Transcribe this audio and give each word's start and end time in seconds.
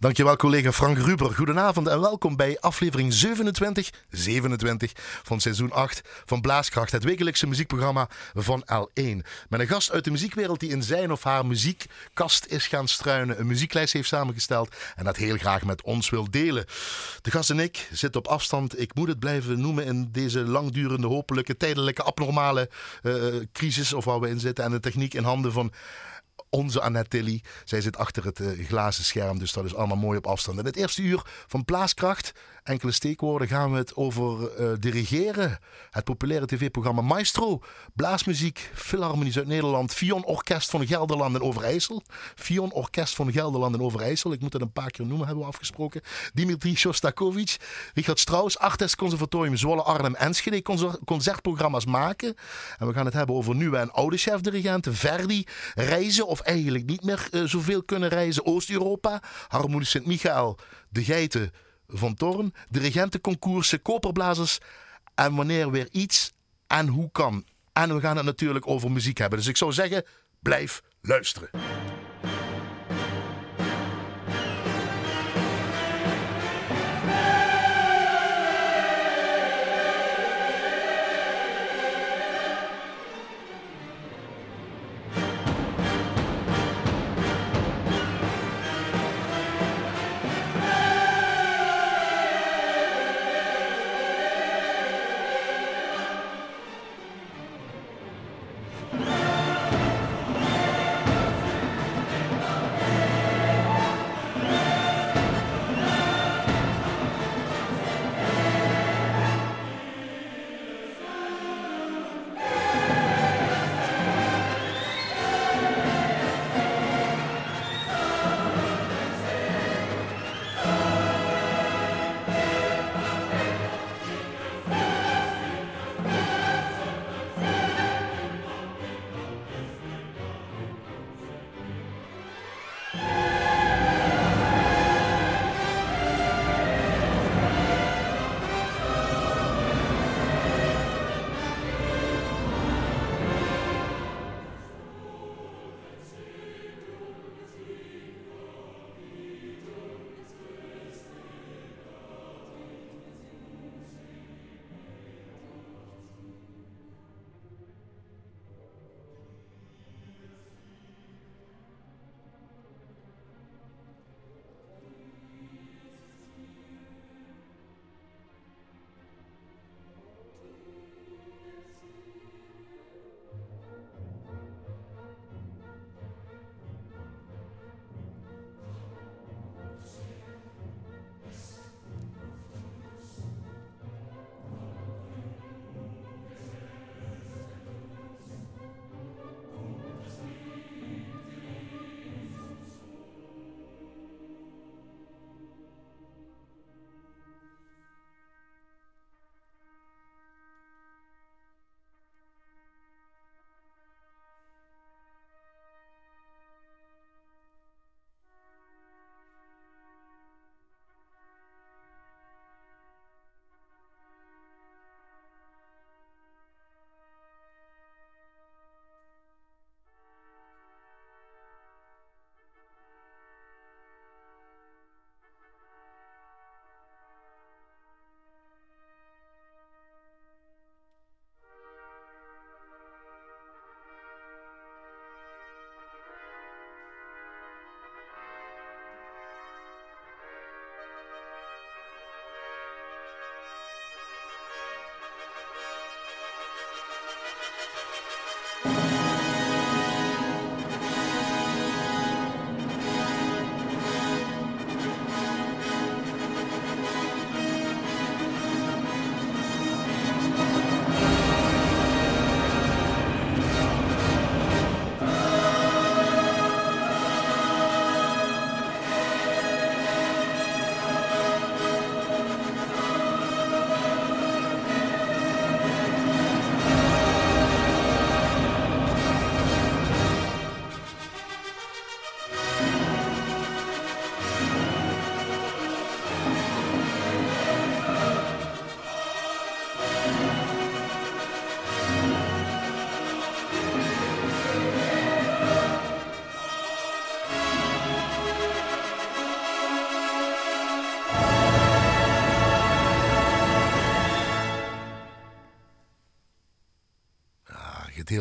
Dankjewel 0.00 0.36
collega 0.36 0.72
Frank 0.72 0.98
Ruber. 0.98 1.34
Goedenavond 1.34 1.86
en 1.86 2.00
welkom 2.00 2.36
bij 2.36 2.60
aflevering 2.60 3.12
27, 3.12 3.90
27 4.10 4.92
van 5.22 5.40
seizoen 5.40 5.72
8 5.72 6.02
van 6.24 6.40
Blaaskracht, 6.40 6.92
het 6.92 7.04
wekelijkse 7.04 7.46
muziekprogramma 7.46 8.08
van 8.34 8.64
L1. 8.72 9.26
Met 9.48 9.60
een 9.60 9.66
gast 9.66 9.90
uit 9.90 10.04
de 10.04 10.10
muziekwereld 10.10 10.60
die 10.60 10.70
in 10.70 10.82
zijn 10.82 11.12
of 11.12 11.22
haar 11.22 11.46
muziekkast 11.46 12.46
is 12.46 12.66
gaan 12.66 12.88
struinen, 12.88 13.40
een 13.40 13.46
muzieklijst 13.46 13.92
heeft 13.92 14.08
samengesteld 14.08 14.74
en 14.96 15.04
dat 15.04 15.16
heel 15.16 15.36
graag 15.36 15.64
met 15.64 15.82
ons 15.82 16.10
wil 16.10 16.30
delen. 16.30 16.64
De 17.22 17.30
gast 17.30 17.50
en 17.50 17.58
ik 17.58 17.88
zitten 17.92 18.20
op 18.20 18.26
afstand, 18.26 18.80
ik 18.80 18.94
moet 18.94 19.08
het 19.08 19.18
blijven 19.18 19.60
noemen 19.60 19.84
in 19.84 20.08
deze 20.12 20.40
langdurende, 20.40 21.06
hopelijke, 21.06 21.56
tijdelijke, 21.56 22.02
abnormale 22.02 22.70
uh, 23.02 23.14
crisis 23.52 23.92
of 23.92 24.04
waar 24.04 24.20
we 24.20 24.28
in 24.28 24.40
zitten 24.40 24.64
en 24.64 24.70
de 24.70 24.80
techniek 24.80 25.14
in 25.14 25.24
handen 25.24 25.52
van 25.52 25.72
onze 26.50 26.80
Annette 26.80 27.08
Tilly. 27.08 27.42
Zij 27.64 27.80
zit 27.80 27.96
achter 27.96 28.24
het 28.24 28.38
uh, 28.38 28.66
glazen 28.66 29.04
scherm, 29.04 29.38
dus 29.38 29.52
dat 29.52 29.64
is 29.64 29.74
allemaal 29.74 29.96
mooi 29.96 30.18
op 30.18 30.26
afstand. 30.26 30.58
In 30.58 30.64
het 30.64 30.76
eerste 30.76 31.02
uur 31.02 31.22
van 31.46 31.64
Plaaskracht, 31.64 32.32
enkele 32.62 32.92
steekwoorden, 32.92 33.48
gaan 33.48 33.72
we 33.72 33.76
het 33.76 33.96
over 33.96 34.60
uh, 34.60 34.72
dirigeren. 34.78 35.58
Het 35.90 36.04
populaire 36.04 36.46
tv-programma 36.46 37.00
Maestro, 37.00 37.62
blaasmuziek, 37.94 38.70
Philharmonie 38.74 39.36
uit 39.36 39.46
Nederland, 39.46 39.94
Fion 39.94 40.24
Orkest 40.24 40.70
van 40.70 40.86
Gelderland 40.86 41.34
en 41.34 41.42
Overijssel. 41.42 42.02
Fion 42.34 42.72
Orkest 42.72 43.14
van 43.14 43.32
Gelderland 43.32 43.74
en 43.74 43.82
Overijssel, 43.82 44.32
ik 44.32 44.40
moet 44.40 44.52
het 44.52 44.62
een 44.62 44.72
paar 44.72 44.90
keer 44.90 45.06
noemen, 45.06 45.26
hebben 45.26 45.44
we 45.44 45.50
afgesproken. 45.50 46.00
Dimitri 46.32 46.76
Shostakovich, 46.76 47.56
Richard 47.94 48.18
Strauss, 48.18 48.58
Artes 48.58 48.96
Conservatorium 48.96 49.56
Zwolle, 49.56 49.82
Arnhem, 49.82 50.14
Enschede, 50.14 50.62
concertprogramma's 51.04 51.86
maken. 51.86 52.34
En 52.78 52.86
we 52.86 52.92
gaan 52.92 53.04
het 53.04 53.14
hebben 53.14 53.34
over 53.34 53.54
nieuwe 53.54 53.76
en 53.76 53.92
oude 53.92 54.16
chefdirigenten, 54.16 54.94
Verdi, 54.94 55.46
reizen 55.74 56.26
of 56.26 56.37
eigenlijk 56.42 56.86
niet 56.86 57.04
meer 57.04 57.28
uh, 57.30 57.44
zoveel 57.44 57.82
kunnen 57.82 58.08
reizen. 58.08 58.46
Oost-Europa, 58.46 59.22
Harmonie 59.48 59.86
Sint-Michael, 59.86 60.58
de 60.88 61.04
Geiten 61.04 61.52
van 61.88 62.14
Torn, 62.14 62.54
de 62.68 62.78
regentenconcoursen, 62.78 63.82
koperblazers 63.82 64.58
en 65.14 65.34
wanneer 65.34 65.70
weer 65.70 65.88
iets 65.90 66.32
en 66.66 66.88
hoe 66.88 67.10
kan. 67.12 67.44
En 67.72 67.94
we 67.94 68.00
gaan 68.00 68.16
het 68.16 68.24
natuurlijk 68.24 68.66
over 68.66 68.90
muziek 68.90 69.18
hebben. 69.18 69.38
Dus 69.38 69.48
ik 69.48 69.56
zou 69.56 69.72
zeggen, 69.72 70.04
blijf 70.40 70.82
luisteren. 71.00 71.50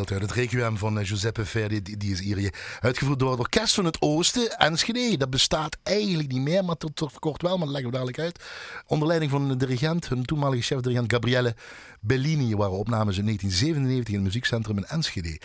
Het 0.06 0.32
Requiem 0.32 0.78
van 0.78 1.06
Giuseppe 1.06 1.46
Verdi, 1.46 1.82
die, 1.82 2.12
is 2.12 2.20
hier 2.20 2.54
uitgevoerd 2.80 3.20
door 3.20 3.32
het 3.32 3.40
Orkest 3.40 3.74
van 3.74 3.86
het 3.86 4.02
Oosten. 4.02 4.58
Enschede, 4.58 5.18
dat 5.18 5.30
bestaat 5.30 5.78
eigenlijk 5.84 6.32
niet 6.32 6.42
meer, 6.42 6.66
maar 6.66 6.78
tot, 6.78 6.96
tot 6.96 7.20
kort 7.20 7.42
wel, 7.42 7.58
maar 7.58 7.68
leggen 7.68 7.86
we 7.86 7.92
dadelijk 7.92 8.20
uit. 8.20 8.44
Onder 8.86 9.08
leiding 9.08 9.32
van 9.32 9.48
de 9.48 9.56
dirigent, 9.56 10.10
hun 10.10 10.26
toenmalige 10.26 10.62
chef-dirigent 10.62 11.12
Gabriele 11.14 11.56
Bellini 12.00 12.56
waren 12.56 12.78
opnames 12.78 13.18
in 13.18 13.24
1997 13.24 14.08
in 14.08 14.16
het 14.16 14.24
muziekcentrum 14.24 14.78
in 14.78 14.86
Enschede. 14.86 15.40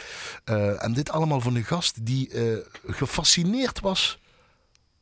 Uh, 0.45 0.85
en 0.85 0.93
dit 0.93 1.11
allemaal 1.11 1.41
van 1.41 1.55
een 1.55 1.65
gast 1.65 2.07
die 2.07 2.31
uh, 2.33 2.57
gefascineerd 2.87 3.81
was 3.81 4.21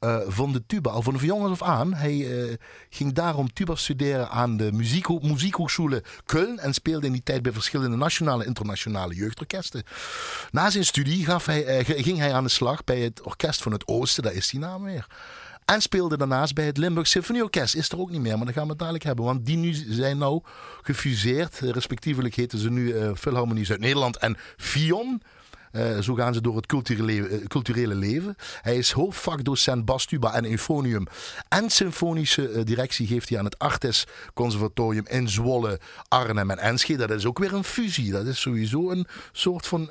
uh, 0.05 0.19
van 0.27 0.53
de 0.53 0.67
tuba. 0.67 0.91
Al 0.91 1.03
van 1.03 1.17
jongens 1.21 1.61
af 1.61 1.69
aan. 1.69 1.95
Hij 1.95 2.17
uh, 2.17 2.55
ging 2.91 3.13
daarom 3.13 3.53
tuba 3.53 3.75
studeren 3.75 4.31
aan 4.31 4.57
de 4.57 4.73
muziekho 4.73 5.19
muziekhoogschule 5.23 6.03
Köln. 6.35 6.61
En 6.61 6.75
speelde 6.75 7.07
in 7.07 7.13
die 7.13 7.23
tijd 7.23 7.43
bij 7.43 7.53
verschillende 7.53 7.97
nationale 7.97 8.43
en 8.43 8.49
internationale 8.49 9.15
jeugdorkesten. 9.15 9.83
Na 10.51 10.71
zijn 10.71 10.85
studie 10.85 11.25
gaf 11.25 11.47
hij, 11.47 11.89
uh, 11.89 12.03
ging 12.05 12.19
hij 12.19 12.33
aan 12.35 12.45
de 12.45 12.51
slag 12.51 12.85
bij 12.85 13.01
het 13.01 13.23
Orkest 13.23 13.63
van 13.63 13.73
het 13.73 13.87
Oosten. 13.87 14.23
Daar 14.23 14.33
is 14.33 14.49
die 14.49 14.61
naam 14.61 14.83
weer. 14.83 15.07
En 15.65 15.81
speelde 15.81 16.17
daarnaast 16.17 16.55
bij 16.55 16.67
het 16.67 16.77
Limburg 16.77 17.07
Symfonieorkest. 17.07 17.75
Is 17.75 17.89
er 17.89 17.99
ook 17.99 18.11
niet 18.11 18.21
meer, 18.21 18.37
maar 18.37 18.47
dat 18.47 18.55
gaan 18.55 18.65
we 18.65 18.71
het 18.71 18.79
dadelijk 18.79 19.05
hebben. 19.05 19.25
Want 19.25 19.47
die 19.47 19.57
nu 19.57 19.73
zijn 19.73 20.19
nou 20.19 20.43
gefuseerd. 20.83 21.59
Respectievelijk 21.59 22.35
heten 22.35 22.59
ze 22.59 22.71
nu 22.71 23.15
Philharmonie 23.17 23.65
Zuid-Nederland 23.65 24.17
en 24.17 24.37
Fion. 24.57 25.23
Uh, 25.73 25.99
zo 25.99 26.15
gaan 26.15 26.35
ze 26.35 26.41
door 26.41 26.57
het 26.57 26.67
culturele, 26.67 27.13
uh, 27.13 27.47
culturele 27.47 27.95
leven. 27.95 28.37
Hij 28.61 28.77
is 28.77 28.91
hoofdvakdocent 28.91 29.85
bastuba 29.85 30.35
en 30.35 30.45
euphonium. 30.45 31.07
En 31.49 31.71
symfonische 31.71 32.51
uh, 32.53 32.65
directie 32.65 33.07
geeft 33.07 33.29
hij 33.29 33.39
aan 33.39 33.45
het 33.45 33.59
Artes 33.59 34.07
Conservatorium 34.35 35.07
in 35.07 35.29
Zwolle, 35.29 35.81
Arnhem 36.09 36.51
en 36.51 36.59
Enschede. 36.59 37.07
Dat 37.07 37.19
is 37.19 37.27
ook 37.27 37.39
weer 37.39 37.53
een 37.53 37.65
fusie. 37.65 38.13
Dat 38.13 38.27
is 38.27 38.41
sowieso 38.41 38.91
een 38.91 39.07
soort 39.33 39.67
van 39.67 39.91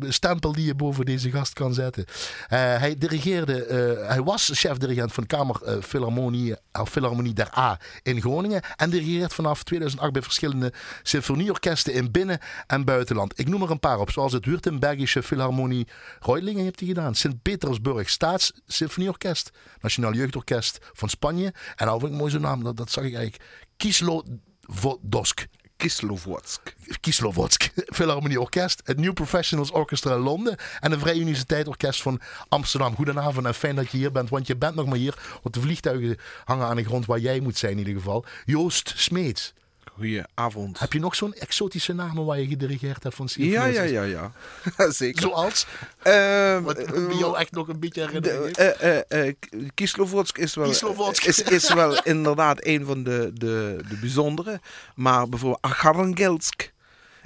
stempel 0.00 0.52
die 0.52 0.64
je 0.64 0.74
boven 0.74 1.04
deze 1.04 1.30
gast 1.30 1.52
kan 1.52 1.74
zetten. 1.74 2.04
hij 2.48 2.94
dirigeerde, 2.98 3.66
hij 4.06 4.22
was 4.22 4.50
chef-dirigent 4.54 5.12
van 5.12 5.26
Kamer 5.26 5.82
Philharmonie, 5.82 6.54
Philharmonie 6.84 7.32
der 7.32 7.58
A 7.58 7.78
in 8.02 8.20
Groningen. 8.20 8.62
En 8.76 8.90
dirigeert 8.90 9.34
vanaf 9.34 9.62
2008 9.62 10.12
bij 10.12 10.22
verschillende 10.22 10.72
symfonieorkesten 11.02 11.92
in 11.92 12.10
binnen- 12.10 12.38
en 12.66 12.84
buitenland. 12.84 13.38
Ik 13.38 13.48
noem 13.48 13.62
er 13.62 13.70
een 13.70 13.80
paar 13.80 13.98
op, 13.98 14.10
zoals 14.10 14.32
het 14.32 14.46
Württemberg 14.46 14.89
Belgische 14.90 15.22
Philharmonie 15.22 15.86
Reutlingen 16.20 16.62
heeft 16.62 16.78
hij 16.78 16.88
gedaan. 16.88 17.14
Sint-Petersburg 17.14 18.10
Staatssymfonieorkest. 18.10 19.50
Nationaal 19.80 20.12
Jeugdorkest 20.12 20.78
van 20.92 21.08
Spanje. 21.08 21.52
En 21.76 21.86
nou 21.86 22.00
vind 22.00 22.12
ik 22.12 22.18
mooi 22.18 22.30
zo'n 22.30 22.40
naam, 22.40 22.62
dat, 22.62 22.76
dat 22.76 22.90
zag 22.90 23.04
ik 23.04 23.14
eigenlijk. 23.14 23.44
Kislovodsk. 23.76 25.46
Kislovodsk. 25.76 26.74
Kislovodsk. 27.00 27.70
Philharmonie 27.96 28.40
Orkest. 28.40 28.80
Het 28.84 28.98
New 28.98 29.12
Professionals 29.12 29.70
Orchestra 29.70 30.14
in 30.14 30.20
Londen. 30.20 30.56
En 30.80 30.90
het 30.90 31.00
Vrije 31.00 31.20
Universiteit 31.20 31.68
Orkest 31.68 32.02
van 32.02 32.20
Amsterdam. 32.48 32.94
Goedenavond 32.94 33.46
en 33.46 33.54
fijn 33.54 33.76
dat 33.76 33.90
je 33.90 33.96
hier 33.96 34.12
bent. 34.12 34.28
Want 34.28 34.46
je 34.46 34.56
bent 34.56 34.74
nog 34.74 34.86
maar 34.86 34.96
hier. 34.96 35.14
Want 35.42 35.54
de 35.54 35.60
vliegtuigen 35.60 36.16
hangen 36.44 36.66
aan 36.66 36.76
de 36.76 36.84
grond 36.84 37.06
waar 37.06 37.18
jij 37.18 37.40
moet 37.40 37.58
zijn 37.58 37.72
in 37.72 37.78
ieder 37.78 37.94
geval. 37.94 38.24
Joost 38.44 38.92
Smeets. 38.96 39.52
Goedenavond. 40.00 40.78
Heb 40.78 40.92
je 40.92 40.98
nog 40.98 41.14
zo'n 41.14 41.34
exotische 41.34 41.92
naam 41.92 42.24
waar 42.24 42.40
je 42.40 42.46
gedirigeerd 42.46 43.02
hebt 43.02 43.14
van 43.14 43.28
Ja, 43.34 43.64
ja, 43.64 43.82
ja, 43.82 44.02
ja. 44.02 44.32
Zeker. 44.88 45.22
Zoals? 45.22 45.66
Uh, 46.06 46.58
Wat 46.58 46.78
uh, 46.78 47.18
jou 47.18 47.38
echt 47.38 47.52
nog 47.52 47.68
een 47.68 47.80
beetje 47.80 48.00
herinnering 48.00 48.58
uh, 48.58 49.26
uh, 49.26 49.32
Kislovodsk 49.74 50.38
is 50.38 50.54
wel, 50.54 50.68
Kislovodsk. 50.68 51.24
Is, 51.24 51.42
is 51.42 51.72
wel 51.72 52.02
inderdaad 52.02 52.66
een 52.66 52.84
van 52.84 53.02
de, 53.02 53.30
de, 53.34 53.76
de 53.88 53.96
bijzondere. 54.00 54.60
Maar 54.94 55.28
bijvoorbeeld 55.28 55.62
Acharangelsk. 55.62 56.72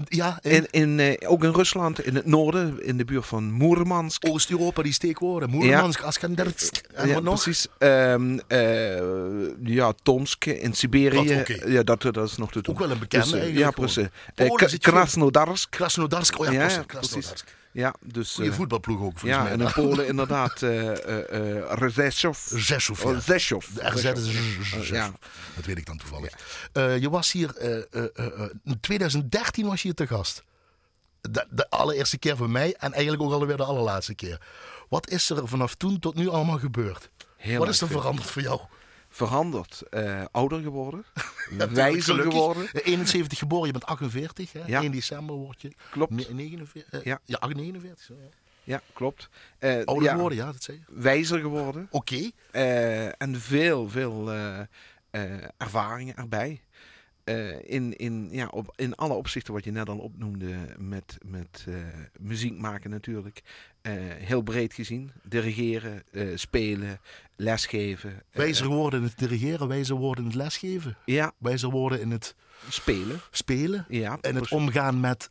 Ja, 0.09 0.39
in, 0.43 0.67
in, 0.71 1.01
in 1.01 1.27
ook 1.27 1.45
in 1.45 1.53
Rusland, 1.53 2.05
in 2.05 2.15
het 2.15 2.27
noorden, 2.27 2.85
in 2.85 2.97
de 2.97 3.05
buurt 3.05 3.27
van 3.27 3.53
Moermansk. 3.53 4.29
Oost-Europa, 4.29 4.83
die 4.83 4.93
steekwoorden. 4.93 5.51
Moermansk, 5.51 6.01
ja. 6.01 6.07
Askandersk. 6.07 6.77
En 6.95 7.09
ja, 7.09 7.15
wat 7.15 7.23
nog? 7.23 7.43
precies. 7.43 7.67
Um, 7.79 8.41
uh, 8.49 8.97
ja, 9.65 9.93
Tomsk 10.03 10.47
in 10.47 10.75
Siberië. 10.75 11.35
Dat, 11.35 11.51
okay. 11.51 11.73
Ja, 11.73 11.83
dat, 11.83 12.03
dat 12.03 12.29
is 12.29 12.37
nog 12.37 12.53
te 12.53 12.63
doen. 12.63 12.75
Ook 12.75 12.81
wel 12.81 12.91
een 12.91 12.99
bekende 12.99 13.41
dus, 13.41 13.51
Ja, 13.51 13.71
precies. 13.71 14.09
Krasnodarsk. 14.79 15.71
Krasnodarsk, 15.71 16.39
oh 16.39 16.47
ja, 16.47 16.53
ja, 16.53 16.59
precies. 16.59 16.87
Krasnodarsk. 16.87 17.55
Ja, 17.75 17.95
dus, 18.01 18.35
Goeie 18.35 18.53
voetbalploeg 18.53 19.01
ook, 19.01 19.19
volgens 19.19 19.31
ja, 19.31 19.43
mij. 19.43 19.53
en 19.53 19.61
in 19.61 19.73
Polen 19.73 20.07
inderdaad 20.07 20.63
uh, 20.63 20.85
uh, 20.85 21.89
Rzeszów. 21.89 22.53
Rzeszów, 22.55 23.03
ja. 23.03 23.11
Oh, 23.11 23.19
Rzeszów. 23.19 24.89
Ja. 24.89 25.13
Dat 25.57 25.65
weet 25.65 25.79
ik 25.79 25.87
dan 25.87 25.99
toevallig. 25.99 26.33
Uh, 26.73 26.99
je 26.99 27.11
was 27.11 27.33
hier, 27.33 27.57
in 28.65 28.81
2013 28.81 29.67
was 29.67 29.83
je 29.83 29.83
hier 29.83 29.95
te 29.95 30.07
gast. 30.07 30.45
De, 31.21 31.47
de, 31.51 31.71
allereerste 31.71 32.19
keer 32.19 32.37
voor 32.37 32.51
mij 32.51 32.75
en 32.75 32.93
eigenlijk 32.93 33.23
ook 33.23 33.33
alweer 33.33 33.57
de 33.57 33.65
allerlaatste 33.65 34.15
keer. 34.15 34.41
Wat 34.89 35.11
is 35.11 35.31
er 35.31 35.49
vanaf 35.49 35.75
toen 35.75 35.99
tot 35.99 36.15
nu 36.15 36.29
allemaal 36.29 36.59
gebeurd? 36.59 37.11
Heel 37.37 37.59
Wat 37.59 37.69
is 37.69 37.81
er 37.81 37.89
veranderd 37.89 38.31
voor 38.31 38.43
jou? 38.43 38.61
Veranderd. 39.15 39.83
ouder 40.31 40.61
geworden. 40.63 41.05
Wijzer 41.71 42.23
geworden. 42.23 42.69
71 42.73 43.39
geboren, 43.39 43.67
je 43.67 43.73
bent 43.73 43.85
48. 43.87 44.53
Hè? 44.53 44.61
Ja. 44.67 44.83
1 44.83 44.93
december 44.93 45.37
word 45.37 45.63
je. 45.63 45.73
Klopt. 45.91 46.11
Ne 46.13 46.27
49, 46.31 47.05
Ja. 47.05 47.21
ja 47.25 47.39
49. 47.47 48.05
Zo, 48.05 48.15
ja. 48.15 48.29
Ja, 48.67 48.81
klopt. 48.93 49.29
Uh, 49.61 49.85
Ouder 49.85 50.11
geworden, 50.11 50.39
ja, 50.39 50.53
dat 50.53 50.63
zei 50.63 50.77
je. 50.87 51.01
Wijzer 51.01 51.41
geworden. 51.41 51.89
Oké. 51.91 52.31
En 53.19 53.41
veel, 53.41 53.89
veel 53.89 54.31
ervaringen 55.57 56.17
erbij. 56.17 56.63
Uh, 57.25 57.55
in, 57.63 57.97
in, 57.97 58.29
ja, 58.31 58.47
op, 58.47 58.73
in 58.77 58.95
alle 58.95 59.15
opzichten 59.15 59.53
wat 59.53 59.65
je 59.65 59.71
net 59.71 59.89
al 59.89 59.99
opnoemde 59.99 60.55
met, 60.79 61.19
met 61.27 61.65
uh, 61.69 61.75
muziek 62.19 62.59
maken 62.59 62.91
natuurlijk. 62.91 63.43
Uh, 63.83 63.93
heel 63.99 64.43
breed 64.43 64.75
gezien. 64.75 65.13
Dirigeren, 65.23 66.03
spelen, 66.35 67.01
lesgeven. 67.37 68.23
Wijzer 68.33 68.67
worden 68.67 69.01
in 69.01 69.07
het 69.07 69.19
dirigeren, 69.19 69.69
wijzer 69.69 69.97
worden 69.97 70.25
in 70.25 70.31
het 70.31 70.39
lesgeven. 70.39 70.97
Ja. 71.05 71.33
Wijzer 71.39 71.71
worden 71.71 72.01
in 72.01 72.11
het 72.11 72.35
spelen. 72.69 73.21
Spelen. 73.31 73.87
Ja, 73.89 74.19
en 74.21 74.35
het 74.35 74.51
omgaan 74.51 75.01
met... 75.01 75.31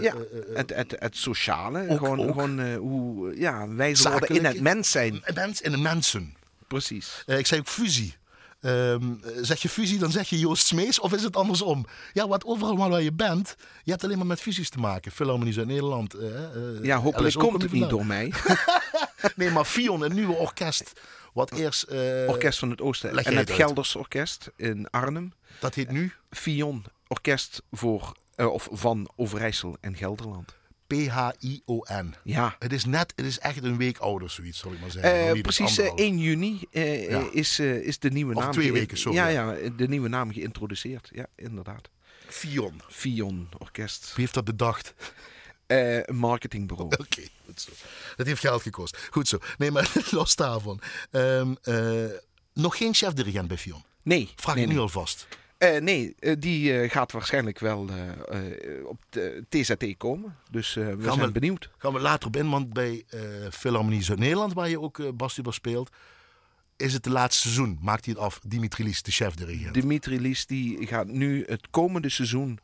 ja, 0.00 0.14
het, 0.54 0.74
het, 0.74 0.96
het 0.98 1.16
sociale. 1.16 1.88
Ook, 1.88 1.98
gewoon 1.98 2.20
ook. 2.20 2.32
gewoon 2.32 2.74
hoe 2.74 3.38
ja, 3.38 3.68
wijzer 3.68 4.10
worden 4.10 4.36
in 4.36 4.44
het 4.44 4.60
mens 4.60 4.90
zijn. 4.90 5.22
Mens, 5.34 5.60
in 5.60 5.70
de 5.70 5.78
mensen. 5.78 6.34
Precies. 6.66 7.22
ik 7.26 7.46
zei 7.46 7.60
ook 7.60 7.68
fusie. 7.68 8.16
Um, 8.60 9.20
zeg 9.40 9.62
je 9.62 9.68
fusie, 9.68 9.98
dan 9.98 10.10
zeg 10.10 10.28
je 10.28 10.38
Joost 10.38 10.66
Smees 10.66 11.00
of 11.00 11.12
is 11.12 11.22
het 11.22 11.36
andersom? 11.36 11.86
Ja, 12.12 12.28
wat 12.28 12.44
overal 12.44 12.76
waar 12.76 13.02
je 13.02 13.12
bent, 13.12 13.56
je 13.82 13.90
hebt 13.90 14.04
alleen 14.04 14.18
maar 14.18 14.26
met 14.26 14.40
fusies 14.40 14.70
te 14.70 14.78
maken. 14.78 15.12
Philharmonie 15.12 15.52
Zuid-Nederland. 15.52 16.16
Uh, 16.16 16.22
uh, 16.22 16.84
ja, 16.84 16.96
hopelijk 16.98 17.34
LSO 17.34 17.48
komt 17.48 17.62
het 17.62 17.72
niet 17.72 17.88
door 17.88 18.06
mij. 18.06 18.32
nee, 19.36 19.50
maar 19.50 19.64
Fion, 19.64 20.02
een 20.02 20.14
nieuwe 20.14 20.34
orkest. 20.34 20.92
Wat 21.32 21.52
eerst... 21.52 21.86
Uh, 21.92 22.28
orkest 22.28 22.58
van 22.58 22.70
het 22.70 22.80
Oosten. 22.80 23.24
En 23.24 23.36
het 23.36 23.50
Gelders 23.50 23.96
Orkest 23.96 24.50
in 24.56 24.90
Arnhem. 24.90 25.32
Dat 25.60 25.74
heet 25.74 25.90
nu? 25.90 26.12
Fion, 26.30 26.84
orkest 27.06 27.62
voor, 27.70 28.12
of 28.36 28.68
van 28.72 29.10
Overijssel 29.16 29.76
en 29.80 29.96
Gelderland. 29.96 30.54
P-H-I-O-N. 30.86 32.14
Ja. 32.24 32.56
Het 32.58 32.72
is 32.72 32.84
net, 32.84 33.12
het 33.16 33.26
is 33.26 33.38
echt 33.38 33.64
een 33.64 33.76
week 33.76 33.98
ouder, 33.98 34.30
zoiets, 34.30 34.58
zal 34.58 34.72
ik 34.72 34.80
maar 34.80 34.90
zeggen. 34.90 35.36
Uh, 35.36 35.42
precies, 35.42 35.78
uh, 35.78 35.92
1 35.94 36.18
juni 36.18 36.66
uh, 36.70 37.10
ja. 37.10 37.28
is, 37.32 37.58
is 37.58 37.98
de 37.98 38.10
nieuwe 38.10 38.34
of 38.34 38.42
naam. 38.42 38.52
twee 38.52 38.72
weken, 38.72 38.98
sorry. 38.98 39.18
Ja, 39.18 39.28
ja, 39.28 39.54
de 39.76 39.88
nieuwe 39.88 40.08
naam 40.08 40.32
geïntroduceerd. 40.32 41.08
Ja, 41.12 41.26
inderdaad. 41.36 41.90
Fion. 42.26 42.80
Fion 42.88 43.48
Orkest. 43.58 44.06
Wie 44.06 44.14
heeft 44.20 44.34
dat 44.34 44.44
bedacht? 44.44 44.94
een 45.66 46.16
marketingbureau. 46.16 46.90
Oké, 46.92 47.02
okay, 47.02 47.28
goed 47.44 47.60
zo. 47.60 47.70
Dat 48.16 48.26
heeft 48.26 48.40
geld 48.40 48.62
gekost. 48.62 48.98
Goed 49.10 49.28
zo. 49.28 49.38
Nee, 49.58 49.70
maar 49.70 49.92
los 50.10 50.36
daarvan. 50.36 50.80
Um, 51.10 51.56
nog 52.52 52.76
geen 52.76 52.94
chef-dirigent 52.94 53.48
bij 53.48 53.58
Fion? 53.58 53.84
Nee. 54.02 54.32
Vraag 54.36 54.54
nee, 54.54 54.64
ik 54.64 54.70
nu 54.70 54.78
alvast. 54.78 55.26
Uh, 55.58 55.80
nee, 55.80 56.14
uh, 56.20 56.34
die 56.38 56.72
uh, 56.72 56.90
gaat 56.90 57.12
waarschijnlijk 57.12 57.58
wel 57.58 57.88
op 58.84 58.98
de 59.08 59.44
TZT 59.48 59.96
komen. 59.96 60.36
Dus 60.50 60.74
we 60.74 60.96
gaan 61.00 61.14
zijn 61.14 61.26
we, 61.26 61.32
benieuwd. 61.32 61.70
Gaan 61.78 61.92
we 61.92 62.00
later 62.00 62.28
op 62.28 62.36
in, 62.36 62.50
want 62.50 62.72
bij 62.72 63.04
Philharmonie 63.50 64.02
Zuid-Nederland, 64.02 64.52
waar 64.52 64.68
je 64.68 64.80
ook 64.80 64.98
uh, 64.98 65.08
speelt, 65.48 65.90
is 66.76 66.92
het 66.92 67.02
de 67.02 67.10
laatste 67.10 67.42
seizoen. 67.42 67.78
Maakt 67.80 68.04
hij 68.04 68.14
het 68.14 68.22
af, 68.22 68.40
Dimitri 68.46 68.84
Lies, 68.84 69.02
de 69.02 69.10
chef-dirigent. 69.10 69.74
Dimitri 69.74 70.20
Lies 70.20 70.46
die 70.46 70.86
gaat 70.86 71.06
nu 71.06 71.44
het 71.46 71.70
komende 71.70 72.08
seizoen, 72.08 72.58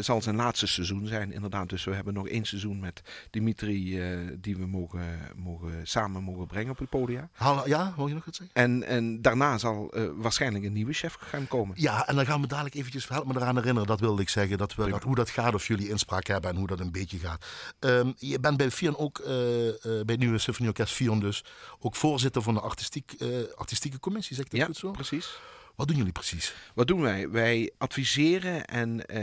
zal 0.00 0.22
zijn 0.22 0.36
laatste 0.36 0.66
seizoen 0.66 1.06
zijn 1.06 1.32
inderdaad. 1.32 1.68
Dus 1.68 1.84
we 1.84 1.94
hebben 1.94 2.14
nog 2.14 2.28
één 2.28 2.44
seizoen 2.44 2.80
met 2.80 3.02
Dimitri 3.30 4.00
die 4.38 4.56
we 4.56 4.66
mogen, 4.66 5.18
mogen, 5.36 5.86
samen 5.86 6.22
mogen 6.22 6.46
brengen 6.46 6.70
op 6.70 6.78
het 6.78 6.88
podium. 6.88 7.28
Ja, 7.66 7.92
wil 7.96 8.06
je 8.06 8.14
nog 8.14 8.24
wat 8.24 8.34
zeggen? 8.34 8.56
En, 8.56 8.82
en 8.82 9.22
daarna 9.22 9.58
zal 9.58 9.94
waarschijnlijk 10.14 10.64
een 10.64 10.72
nieuwe 10.72 10.92
chef 10.92 11.14
gaan 11.14 11.48
komen. 11.48 11.76
Ja, 11.78 12.06
en 12.06 12.16
dan 12.16 12.26
gaan 12.26 12.40
we 12.40 12.46
dadelijk 12.46 12.74
eventjes, 12.74 13.08
help 13.08 13.26
me 13.26 13.34
eraan 13.36 13.56
herinneren, 13.56 13.88
dat 13.88 14.00
wilde 14.00 14.22
ik 14.22 14.28
zeggen. 14.28 14.58
Dat 14.58 14.74
we, 14.74 14.90
dat, 14.90 15.02
hoe 15.02 15.14
dat 15.14 15.30
gaat, 15.30 15.54
of 15.54 15.66
jullie 15.66 15.88
inspraak 15.88 16.26
hebben 16.26 16.50
en 16.50 16.56
hoe 16.56 16.66
dat 16.66 16.80
een 16.80 16.92
beetje 16.92 17.18
gaat. 17.18 17.46
Um, 17.80 18.14
je 18.18 18.40
bent 18.40 18.56
bij 18.56 18.70
Fion 18.70 18.96
ook, 18.96 19.18
uh, 19.18 19.66
uh, 19.66 19.72
bij 19.82 20.02
het 20.06 20.18
nieuwe 20.18 20.38
Symfonieorkest 20.38 20.94
Fion 20.94 21.20
dus, 21.20 21.44
ook 21.78 21.96
voorzitter 21.96 22.42
van 22.42 22.54
de 22.54 22.60
artistiek, 22.60 23.14
uh, 23.18 23.36
artistieke 23.54 23.98
commissie, 24.00 24.36
zeg 24.36 24.44
ik 24.44 24.50
dat 24.50 24.60
ja, 24.60 24.66
goed 24.66 24.76
zo? 24.76 24.90
precies. 24.90 25.38
Wat 25.76 25.88
doen 25.88 25.96
jullie 25.96 26.12
precies? 26.12 26.54
Wat 26.74 26.86
doen 26.86 27.00
wij? 27.00 27.30
Wij 27.30 27.70
adviseren 27.78 28.64
en 28.64 29.06
eh, 29.06 29.20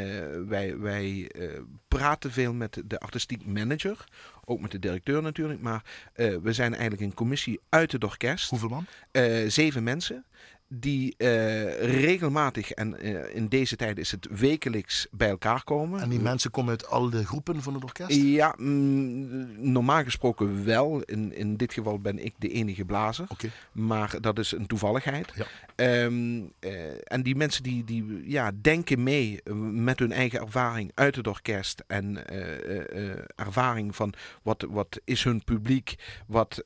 wij, 0.48 0.78
wij 0.78 1.30
eh, 1.32 1.48
praten 1.88 2.32
veel 2.32 2.54
met 2.54 2.82
de 2.86 3.00
artistiek 3.00 3.46
manager. 3.46 4.04
Ook 4.46 4.60
met 4.62 4.72
de 4.72 4.80
directeur 4.80 5.22
natuurlijk. 5.22 5.62
Maar 5.62 5.84
eh, 6.14 6.36
we 6.42 6.54
zijn 6.54 6.72
eigenlijk 6.72 7.02
een 7.02 7.14
commissie 7.14 7.60
uit 7.70 7.92
het 7.92 8.04
orkest. 8.04 8.50
Hoeveel 8.50 8.70
man? 8.70 8.86
Zeven 9.48 9.84
mensen. 9.84 10.26
Die 10.72 11.16
eh, 11.18 12.02
regelmatig, 12.02 12.72
en 12.72 13.00
eh, 13.00 13.36
in 13.36 13.48
deze 13.48 13.76
tijd 13.76 13.98
is 13.98 14.12
het 14.12 14.28
wekelijks 14.32 15.08
bij 15.12 15.30
elkaar 15.30 15.64
komen. 15.64 16.02
En 16.02 16.10
die 16.10 16.20
mensen 16.20 16.52
komen 16.52 16.72
uit 16.72 16.88
al 16.88 17.10
de 17.10 17.26
groepen 17.26 17.62
van 17.62 17.74
het 17.74 17.84
orkest? 17.84 18.16
Ja, 18.22 18.56
mm, 18.58 19.72
normaal 19.72 20.04
gesproken 20.04 20.66
wel. 20.66 21.02
In, 21.02 21.34
in 21.34 21.58
dit 21.58 21.74
geval 21.74 22.00
ben 22.00 22.26
ik 22.26 22.34
de 22.38 22.50
enige 22.50 22.86
blazer. 22.86 23.28
Maar 23.72 24.22
dat 24.22 24.40
is 24.40 24.52
een 24.52 24.68
toevalligheid. 24.68 25.32
Ja. 25.36 25.46
Ehm, 25.76 26.42
eh, 26.60 26.72
en 27.04 27.24
die 27.24 27.36
mensen 27.36 27.64
die, 27.64 27.84
die 27.84 28.24
ja, 28.26 28.52
denken 28.62 29.04
mee 29.04 29.40
met 29.72 30.00
hun 30.00 30.12
eigen 30.12 30.40
ervaring 30.40 30.92
uit 30.94 31.16
het 31.16 31.28
orkest. 31.28 31.84
En 31.88 32.28
ervaring 33.36 33.96
van 33.96 34.14
wat, 34.42 34.66
wat 34.70 35.00
is 35.04 35.24
hun 35.24 35.44
publiek. 35.44 35.96
Wat, 36.28 36.64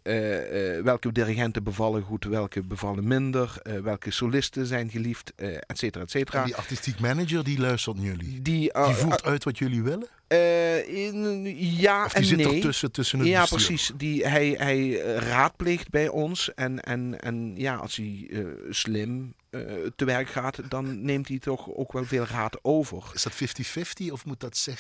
welke 0.84 1.12
dirigenten 1.12 1.64
bevallen 1.64 2.02
goed, 2.02 2.24
welke 2.24 2.64
bevallen 2.64 3.08
minder. 3.08 3.62
Welke 3.94 4.12
solisten 4.12 4.66
zijn 4.66 4.90
geliefd, 4.90 5.34
eh 5.36 5.56
et 5.56 5.78
cetera, 5.78 6.04
et 6.04 6.12
cetera. 6.12 6.40
En 6.40 6.46
die 6.46 6.56
artistiek 6.56 7.00
manager 7.00 7.44
die 7.44 7.60
luistert 7.60 7.96
naar 7.96 8.06
jullie? 8.06 8.42
Die, 8.42 8.72
eh, 8.72 8.86
Die 8.86 8.96
voert 8.96 9.24
uit 9.24 9.44
wat 9.44 9.58
jullie 9.58 9.84
willen? 9.84 10.08
eh, 10.28 10.88
in- 11.06 11.56
ja 11.80 12.06
Of 12.06 12.12
die 12.14 12.22
en 12.22 12.28
zit 12.28 12.38
nee. 12.38 12.56
ertussen 12.56 12.92
tussen 12.92 13.20
het 13.20 13.28
Ja, 13.28 13.40
bestuur? 13.42 13.58
precies. 13.58 13.92
Die, 13.98 14.28
hij, 14.28 14.56
hij 14.58 15.02
eh, 15.02 15.18
raadpleegt 15.18 15.90
bij 15.90 16.08
ons. 16.08 16.54
En, 16.54 16.80
en, 16.80 17.20
en 17.20 17.54
ja, 17.56 17.76
als 17.76 17.96
hij 17.96 18.28
eh, 18.32 18.40
slim 18.70 19.34
eh, 19.38 19.43
te 19.96 20.06
werk 20.06 20.28
gaat, 20.28 20.60
dan 20.70 21.02
neemt 21.06 21.28
hij 21.28 21.40
toch 21.40 21.70
ook 21.74 21.92
wel 21.92 22.06
veel 22.06 22.26
raad 22.26 22.60
over. 22.62 23.04
Is 23.14 23.24
dat 23.24 23.34
50-50 24.06 24.12
of 24.12 24.26
moet 24.26 24.40
dat 24.40 24.68
60-40 24.70 24.76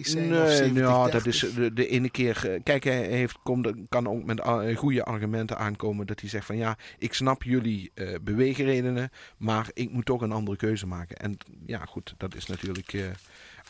zijn? 0.00 0.28
Nee, 0.28 0.42
of 0.42 0.50
70 0.50 0.82
ja, 0.82 1.08
dat 1.08 1.26
is 1.26 1.38
de, 1.54 1.72
de 1.72 1.88
ene 1.88 2.10
keer. 2.10 2.50
eh, 2.50 2.60
Kijk, 2.62 2.84
hij 2.84 3.06
heeft, 3.06 3.36
komt, 3.42 3.72
kan 3.88 4.08
ook 4.08 4.24
met 4.24 4.40
eh, 4.40 4.76
goede 4.76 5.04
argumenten 5.04 5.58
aankomen. 5.58 6.06
Dat 6.06 6.20
hij 6.20 6.28
zegt 6.28 6.46
van 6.46 6.56
ja, 6.56 6.76
ik 6.98 7.14
snap 7.14 7.42
jullie 7.42 7.90
eh, 7.94 8.14
beweegredenen, 8.22 9.10
maar 9.36 9.70
ik 9.74 9.90
moet 9.90 10.04
toch 10.04 10.20
een 10.20 10.32
andere 10.32 10.56
keuze 10.56 10.86
maken. 10.86 11.16
En 11.16 11.36
ja, 11.66 11.84
goed, 11.84 12.14
dat 12.16 12.34
is 12.34 12.46
natuurlijk 12.46 12.92
eh, 12.92 13.02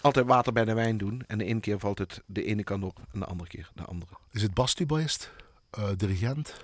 altijd 0.00 0.26
water 0.26 0.52
bij 0.52 0.64
de 0.64 0.74
wijn 0.74 0.98
doen. 0.98 1.22
En 1.26 1.38
de 1.38 1.44
ene 1.44 1.60
keer 1.60 1.78
valt 1.78 1.98
het 1.98 2.22
de 2.26 2.44
ene 2.44 2.64
kant 2.64 2.84
op 2.84 2.98
en 3.12 3.20
de 3.20 3.26
andere 3.26 3.48
keer 3.48 3.70
de 3.74 3.82
andere. 3.84 4.10
Is 4.32 4.42
het 4.42 4.54
bastubaist, 4.54 5.32
eh, 5.70 5.88
dirigent, 5.96 6.54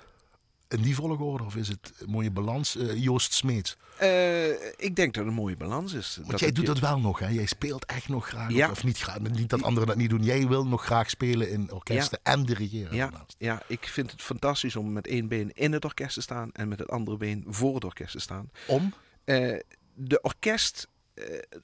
in 0.68 0.82
die 0.82 0.94
volgorde? 0.94 1.44
Of 1.44 1.56
is 1.56 1.68
het 1.68 1.92
een 1.98 2.10
mooie 2.10 2.30
balans? 2.30 2.76
Eh, 2.76 2.96
Joost 3.02 3.32
Smeets. 3.32 3.76
Eh, 3.98 4.50
ik 4.76 4.96
denk 4.96 5.14
dat 5.14 5.24
het 5.24 5.26
een 5.26 5.32
mooie 5.40 5.56
balans 5.56 5.92
is. 5.92 6.18
Want 6.24 6.38
jij 6.38 6.48
het 6.48 6.56
doet 6.56 6.66
je- 6.66 6.72
dat 6.72 6.80
wel 6.82 7.00
nog, 7.00 7.18
hè? 7.18 7.28
Jij 7.28 7.46
speelt 7.46 7.84
echt 7.84 8.08
nog 8.08 8.28
graag. 8.28 8.50
Ja. 8.52 8.70
Of 8.70 8.84
niet 8.84 8.98
graag, 8.98 9.18
niet 9.20 9.50
dat 9.50 9.62
anderen 9.62 9.88
dat 9.88 9.96
niet 9.96 10.10
doen. 10.10 10.22
Jij 10.22 10.48
wil 10.48 10.66
nog 10.66 10.84
graag 10.84 11.10
spelen 11.10 11.50
in 11.50 11.72
orkesten 11.72 12.18
en 12.22 12.44
dirigeren. 12.44 12.94
Ja, 12.96 13.08
daarnaast. 13.10 13.34
ja, 13.38 13.62
ik 13.66 13.84
vind 13.86 14.10
het 14.10 14.22
fantastisch 14.22 14.76
om 14.76 14.92
met 14.92 15.06
één 15.06 15.28
been 15.28 15.52
in 15.54 15.72
het 15.72 15.84
orkest 15.84 16.14
te 16.14 16.20
staan 16.22 16.50
en 16.52 16.68
met 16.68 16.78
het 16.78 16.88
andere 16.90 17.16
been 17.16 17.44
voor 17.48 17.74
het 17.74 17.84
orkest 17.84 18.12
te 18.12 18.20
staan. 18.20 18.50
Om? 18.66 18.94
Eh, 19.24 19.58
de 19.94 20.20
orkest, 20.20 20.88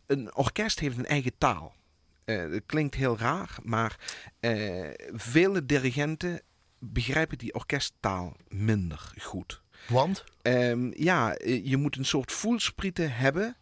een 0.06 0.34
orkest 0.36 0.78
heeft 0.80 0.98
een 0.98 1.06
eigen 1.06 1.32
taal. 1.38 1.74
Dat 2.24 2.62
klinkt 2.66 2.94
heel 2.94 3.18
raar, 3.18 3.56
maar 3.62 3.98
vele 5.12 5.66
dirigenten 5.66 6.40
begrijpen 6.80 7.38
die 7.38 7.54
orkesttaal 7.54 8.36
minder 8.48 9.12
goed. 9.20 9.62
Want? 9.88 10.24
Ehm, 10.42 10.90
ja, 10.94 11.34
eh, 11.34 11.66
je 11.66 11.76
moet 11.76 11.96
een 11.96 12.04
soort 12.04 12.32
voelsprieten 12.32 13.12
hebben. 13.12 13.56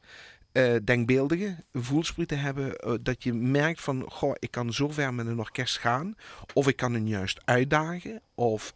eh, 0.53 0.75
denkbeeldige 0.85 1.65
voelsprieten 1.73 2.41
hebben. 2.41 2.77
eh, 2.77 2.93
dat 3.01 3.23
je 3.23 3.33
merkt 3.33 3.81
van, 3.81 4.05
goh, 4.11 4.35
ik 4.39 4.51
kan 4.51 4.73
zo 4.73 4.89
ver 4.89 5.15
met 5.15 5.27
een 5.27 5.39
orkest 5.39 5.79
gaan. 5.79 6.15
Of 6.53 6.69
ik 6.69 6.77
kan 6.77 6.93
hen 6.93 7.09
juist 7.09 7.41
uitdagen. 7.45 8.23
Of 8.35 8.75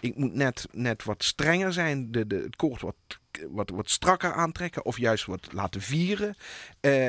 ik 0.00 0.16
moet 0.16 0.34
net, 0.34 0.66
net 0.72 1.04
wat 1.04 1.24
strenger 1.24 1.72
zijn. 1.72 2.12
De, 2.12 2.26
de, 2.26 2.36
het 2.36 2.56
koord 2.56 2.80
wat, 2.80 2.94
wat, 3.50 3.70
wat 3.70 3.90
strakker 3.90 4.32
aantrekken. 4.32 4.84
Of 4.84 4.98
juist 4.98 5.24
wat 5.26 5.52
laten 5.52 5.80
vieren. 5.80 6.34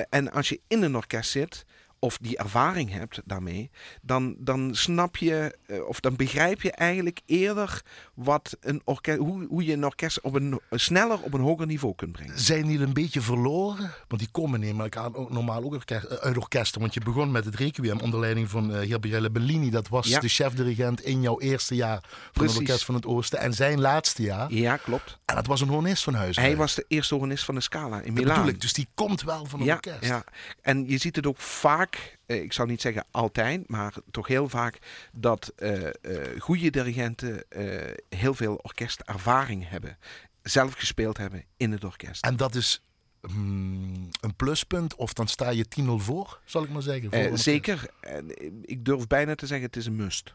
En 0.09 0.31
als 0.31 0.49
je 0.49 0.61
in 0.67 0.83
een 0.83 0.95
orkest 0.95 1.31
zit... 1.31 1.65
Of 2.05 2.17
die 2.21 2.37
ervaring 2.37 2.91
hebt 2.91 3.21
daarmee, 3.25 3.69
dan, 4.01 4.35
dan 4.39 4.75
snap 4.75 5.17
je, 5.17 5.57
eh, 5.67 5.87
of 5.87 5.99
dan 5.99 6.15
begrijp 6.15 6.61
je 6.61 6.71
eigenlijk 6.71 7.19
eerder 7.25 7.81
wat 8.13 8.57
een 8.61 8.81
orkest, 8.83 9.17
hoe, 9.17 9.45
hoe 9.49 9.65
je 9.65 9.73
een 9.73 9.85
orkest 9.85 10.21
op 10.21 10.33
een, 10.33 10.59
sneller 10.69 11.21
op 11.21 11.33
een 11.33 11.41
hoger 11.41 11.65
niveau 11.65 11.95
kunt 11.95 12.11
brengen. 12.11 12.39
Zijn 12.39 12.65
die 12.65 12.79
een 12.79 12.93
beetje 12.93 13.21
verloren? 13.21 13.91
Want 14.07 14.21
die 14.21 14.31
komen 14.31 14.59
neem 14.59 14.81
ik 14.81 14.97
aan 14.97 15.15
ook 15.15 15.31
normaal 15.31 15.63
ook 15.63 15.73
orkest, 15.73 16.03
eh, 16.05 16.17
uit 16.17 16.37
orkesten. 16.37 16.81
Want 16.81 16.93
je 16.93 16.99
begon 16.99 17.31
met 17.31 17.45
het 17.45 17.55
Requiem 17.55 17.99
onder 17.99 18.19
leiding 18.19 18.49
van 18.49 18.73
eh 18.75 18.89
Gabriele 18.89 19.29
Bellini. 19.31 19.69
Dat 19.69 19.87
was 19.87 20.07
Ja. 20.07 20.19
de 20.19 20.27
chef-dirigent 20.27 21.01
in 21.01 21.21
jouw 21.21 21.39
eerste 21.39 21.75
jaar 21.75 21.99
van 22.01 22.11
Precies. 22.33 22.53
het 22.53 22.61
Orkest 22.61 22.85
van 22.85 22.95
het 22.95 23.05
Oosten. 23.05 23.39
En 23.39 23.53
zijn 23.53 23.79
laatste 23.81 24.21
jaar. 24.21 24.53
Ja, 24.53 24.77
klopt. 24.77 25.17
En 25.25 25.35
dat 25.35 25.47
was 25.47 25.61
een 25.61 25.67
hornist 25.67 26.03
van 26.03 26.13
huis. 26.13 26.35
Hij 26.35 26.55
was 26.55 26.75
de 26.75 26.85
eerste 26.87 27.15
organist 27.15 27.45
van 27.45 27.55
de 27.55 27.61
Scala 27.61 28.01
in 28.01 28.13
Milaan. 28.13 28.53
Dus 28.57 28.73
die 28.73 28.87
komt 28.93 29.21
wel 29.23 29.45
van 29.45 29.59
een 29.59 29.65
ja, 29.65 29.73
orkest. 29.73 30.05
ja, 30.05 30.23
en 30.61 30.87
je 30.87 30.97
ziet 30.97 31.15
het 31.15 31.27
ook 31.27 31.37
vaak, 31.39 31.94
eh, 32.25 32.41
ik 32.41 32.53
zal 32.53 32.65
niet 32.65 32.81
zeggen 32.81 33.05
altijd, 33.11 33.69
maar 33.69 33.93
toch 34.11 34.27
heel 34.27 34.49
vaak, 34.49 34.79
dat 35.11 35.53
eh, 35.55 35.87
eh, 35.87 35.91
goede 36.39 36.69
dirigenten 36.69 37.43
heel 38.09 38.33
veel 38.33 38.55
orkestervaring 38.61 39.69
hebben. 39.69 39.97
Zelf 40.41 40.73
gespeeld 40.73 41.17
hebben 41.17 41.43
in 41.57 41.71
het 41.71 41.83
orkest. 41.83 42.25
En 42.25 42.35
dat 42.35 42.55
is 42.55 42.81
hmm, 43.31 44.09
een 44.21 44.35
pluspunt. 44.35 44.95
Of 44.95 45.13
dan 45.13 45.27
sta 45.27 45.49
je 45.49 45.65
10-0 45.81 45.83
voor, 45.85 46.39
zal 46.45 46.63
ik 46.63 46.69
maar 46.69 46.81
zeggen. 46.81 47.11
Eh, 47.11 47.33
zeker, 47.33 47.89
en 47.99 48.31
ik 48.61 48.85
durf 48.85 49.07
bijna 49.07 49.35
te 49.35 49.47
zeggen, 49.47 49.65
het 49.65 49.75
is 49.75 49.85
een 49.85 49.95
must. 49.95 50.33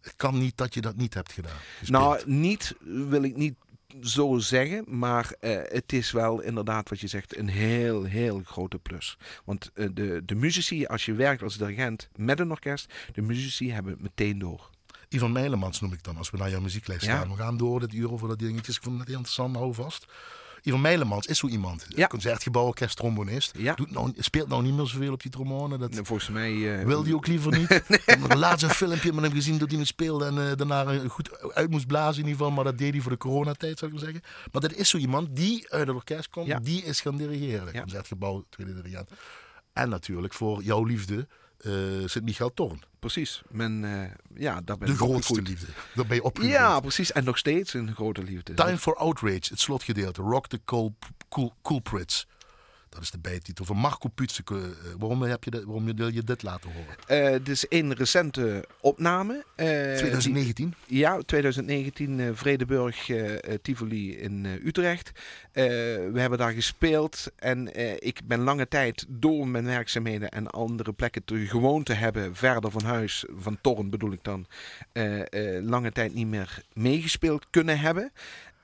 Het 0.00 0.16
kan 0.16 0.38
niet 0.38 0.56
dat 0.56 0.74
je 0.74 0.80
dat 0.80 0.96
niet 0.96 1.14
hebt 1.14 1.32
gedaan. 1.32 1.56
gespeeld. 1.78 2.02
Nou, 2.02 2.30
niet 2.30 2.74
wil 2.80 3.22
ik 3.22 3.36
niet 3.36 3.54
zo 4.02 4.38
zeggen, 4.38 4.84
maar 4.98 5.34
eh, 5.40 5.58
het 5.62 5.92
is 5.92 6.10
wel 6.10 6.40
inderdaad 6.42 6.88
wat 6.88 7.00
je 7.00 7.06
zegt 7.06 7.36
een 7.36 7.48
heel, 7.48 8.04
heel 8.04 8.40
grote 8.44 8.78
plus. 8.78 9.16
Want 9.44 9.70
eh, 9.74 9.88
de, 9.92 10.22
de 10.24 10.34
muzici, 10.34 10.86
als 10.86 11.04
je 11.04 11.14
werkt 11.14 11.42
als 11.42 11.56
dirigent 11.58 12.08
met 12.16 12.40
een 12.40 12.50
orkest, 12.50 12.94
de 13.12 13.22
muzici 13.22 13.72
hebben 13.72 13.92
het 13.92 14.02
meteen 14.02 14.38
door. 14.38 14.70
Ivan 15.08 15.32
Meilemans 15.32 15.80
noem 15.80 15.92
ik 15.92 16.02
dan, 16.02 16.16
als 16.16 16.30
we 16.30 16.36
naar 16.36 16.50
jouw 16.50 16.60
muzieklijst 16.60 17.04
Ja. 17.04 17.16
gaan. 17.18 17.28
We 17.30 17.36
gaan 17.36 17.56
door 17.56 17.80
dit 17.80 17.92
uur 17.94 18.12
over 18.12 18.28
dat 18.28 18.38
dingetjes. 18.38 18.76
Ik 18.76 18.82
vond 18.82 18.98
het 18.98 19.06
heel 19.08 19.16
interessant, 19.16 19.56
hou 19.56 19.74
vast. 19.74 20.06
Ivan 20.66 20.80
Meilemans 20.80 21.26
is 21.26 21.38
zo 21.38 21.46
iemand. 21.46 21.86
Ja. 21.88 22.06
Concertgebouw, 22.06 22.66
orkest, 22.66 22.96
trombonist. 22.96 23.52
Ja. 23.58 23.74
Doet 23.74 23.90
nou, 23.90 24.12
speelt 24.18 24.48
nou 24.48 24.62
niet 24.62 24.74
meer 24.74 24.86
zoveel 24.86 25.12
op 25.12 25.22
die 25.22 25.30
trombone. 25.30 25.78
Dat 25.78 25.96
En 25.96 26.06
volgens 26.06 26.28
mij... 26.28 26.78
eh, 26.78 26.84
wil 26.86 27.04
hij 27.04 27.12
ook 27.12 27.26
liever 27.26 27.58
niet. 27.58 27.70
Ik 27.88 28.02
heb 28.06 28.18
nog 28.18 28.34
laatst 28.34 28.64
een 28.64 28.70
filmpje 28.70 29.12
met 29.12 29.24
hem 29.24 29.32
gezien 29.32 29.58
dat 29.58 29.70
hij 29.70 29.78
het 29.78 29.88
speelde. 29.88 30.24
En 30.24 30.50
eh, 30.50 30.56
daarna 30.56 31.08
goed 31.08 31.52
uit 31.54 31.70
moest 31.70 31.86
blazen 31.86 32.22
in 32.22 32.28
ieder 32.28 32.38
geval. 32.38 32.50
Maar 32.50 32.64
dat 32.64 32.78
deed 32.78 32.92
hij 32.92 33.00
voor 33.00 33.10
de 33.10 33.18
coronatijd, 33.18 33.78
zou 33.78 33.90
ik 33.92 33.96
maar 33.96 34.06
zeggen. 34.06 34.28
Maar 34.52 34.62
dat 34.62 34.72
is 34.72 34.88
zo 34.88 34.96
iemand 34.98 35.36
die 35.36 35.70
uit 35.72 35.86
het 35.86 35.96
orkest 35.96 36.28
komt. 36.30 36.46
Ja. 36.46 36.58
Die 36.58 36.82
is 36.82 37.00
gaan 37.00 37.16
dirigeren. 37.16 37.80
Concertgebouw, 37.80 38.44
tweede 38.48 38.74
dirigent. 38.74 39.10
En 39.72 39.88
natuurlijk 39.88 40.34
voor 40.34 40.62
jouw 40.62 40.84
liefde, 40.84 41.28
eh 41.58 41.72
Sint-Michael 42.04 42.50
Torn. 42.54 42.82
Precies. 42.98 43.42
Men, 43.50 43.84
eh, 43.84 44.10
ja, 44.34 44.60
daar 44.64 44.78
ben 44.78 44.88
De 44.88 44.96
grootste 44.96 45.42
liefde. 45.42 45.66
Daar 45.94 46.06
ben 46.06 46.16
je 46.16 46.22
opgegroeid. 46.22 46.58
Ja, 46.58 46.80
precies. 46.80 47.12
En 47.12 47.24
nog 47.24 47.38
steeds 47.38 47.74
een 47.74 47.94
grote 47.94 48.22
liefde. 48.22 48.54
Time 48.54 48.78
for 48.78 48.96
Outrage, 48.96 49.42
het 49.48 49.60
slotgedeelte. 49.60 50.22
Rock 50.22 50.46
the 50.46 50.60
Cul 50.64 50.94
Cul 51.28 51.54
Culprits. 51.62 52.26
Dat 52.96 53.04
is 53.04 53.10
de 53.10 53.18
bijtitel 53.18 53.64
van 53.64 53.76
Marco 53.76 54.08
Putzeke. 54.08 54.54
Eh, 54.54 54.90
waarom, 54.98 55.22
heb 55.22 55.44
je 55.44 55.50
dit, 55.50 55.64
waarom 55.64 55.96
wil 55.96 56.08
je 56.12 56.22
dit 56.22 56.42
laten 56.42 56.70
horen? 56.72 57.24
Eh, 57.24 57.32
dit 57.32 57.48
is 57.48 57.66
een 57.68 57.94
recente 57.94 58.64
opname. 58.80 59.44
eh, 59.56 59.66
die- 59.66 59.96
2019. 59.96 60.74
Ja, 60.86 61.18
2019 61.26 62.20
eh, 62.20 62.28
Vredeburg 62.32 63.08
eh, 63.08 63.34
eh, 63.34 63.58
Tivoli 63.62 64.16
in 64.18 64.46
eh, 64.46 64.64
Utrecht. 64.66 65.12
Eh, 65.52 65.64
we 66.12 66.12
hebben 66.20 66.38
daar 66.38 66.52
gespeeld 66.52 67.26
en 67.36 67.74
eh, 67.74 67.92
ik 67.98 68.20
ben 68.24 68.40
lange 68.40 68.68
tijd 68.68 69.04
door 69.08 69.48
mijn 69.48 69.64
werkzaamheden 69.64 70.28
en 70.28 70.50
andere 70.50 70.92
plekken 70.92 71.24
te 71.24 71.46
gewoon 71.46 71.82
te 71.82 71.92
hebben, 71.92 72.34
verder 72.36 72.70
van 72.70 72.84
huis, 72.84 73.24
van 73.38 73.58
Torn 73.60 73.90
bedoel 73.90 74.12
ik 74.12 74.20
dan, 74.24 74.46
eh, 74.92 75.56
eh, 75.56 75.64
lange 75.64 75.92
tijd 75.92 76.14
niet 76.14 76.26
meer 76.26 76.62
meegespeeld 76.72 77.46
kunnen 77.50 77.78
hebben. 77.78 78.12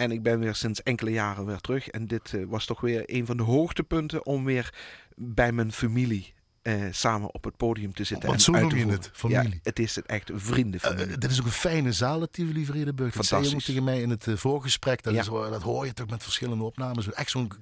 En 0.02 0.10
ik 0.10 0.22
ben 0.22 0.38
weer 0.38 0.54
sinds 0.54 0.82
enkele 0.82 1.10
jaren 1.10 1.46
weer 1.46 1.60
terug. 1.60 1.88
En 1.88 2.06
dit 2.06 2.34
eh, 2.34 2.44
was 2.46 2.64
toch 2.64 2.80
weer 2.80 3.02
een 3.06 3.26
van 3.26 3.36
de 3.36 3.42
hoogtepunten 3.42 4.26
om 4.26 4.44
weer 4.44 4.74
bij 5.16 5.52
mijn 5.52 5.72
familie 5.72 6.34
eh, 6.62 6.74
samen 6.90 7.34
op 7.34 7.44
het 7.44 7.56
podium 7.56 7.94
te 7.94 8.04
zitten. 8.04 8.28
Want 8.28 8.42
zo 8.42 8.52
noem 8.52 8.74
je 8.76 8.86
het, 8.86 9.10
familie. 9.12 9.50
Ja, 9.50 9.58
het 9.62 9.78
is 9.78 10.02
echt 10.02 10.30
een 10.30 10.40
vriendenfamilie. 10.40 11.06
Eh, 11.06 11.18
dit 11.18 11.30
is 11.30 11.40
ook 11.40 11.46
een 11.46 11.52
fijne 11.52 11.92
zaal, 11.92 12.20
het 12.20 12.32
Tivoli 12.32 12.64
Vredenburg. 12.64 13.14
Dat 13.14 13.24
zei 13.24 13.48
je 13.48 13.54
ook 13.54 13.62
tegen 13.62 13.84
mij 13.84 14.00
in 14.00 14.10
het 14.10 14.26
voorgesprek. 14.34 15.02
Dat, 15.02 15.14
Ja. 15.14 15.20
is, 15.20 15.26
dat 15.26 15.62
hoor 15.62 15.86
je 15.86 15.92
toch 15.92 16.10
met 16.10 16.22
verschillende 16.22 16.64
opnames. 16.64 17.12
Echt 17.12 17.30
zo'n, 17.30 17.52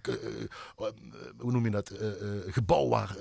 hoe 1.38 1.52
noem 1.52 1.64
je 1.64 1.70
dat, 1.70 1.92
gebouw 2.46 2.88
waar 2.88 3.16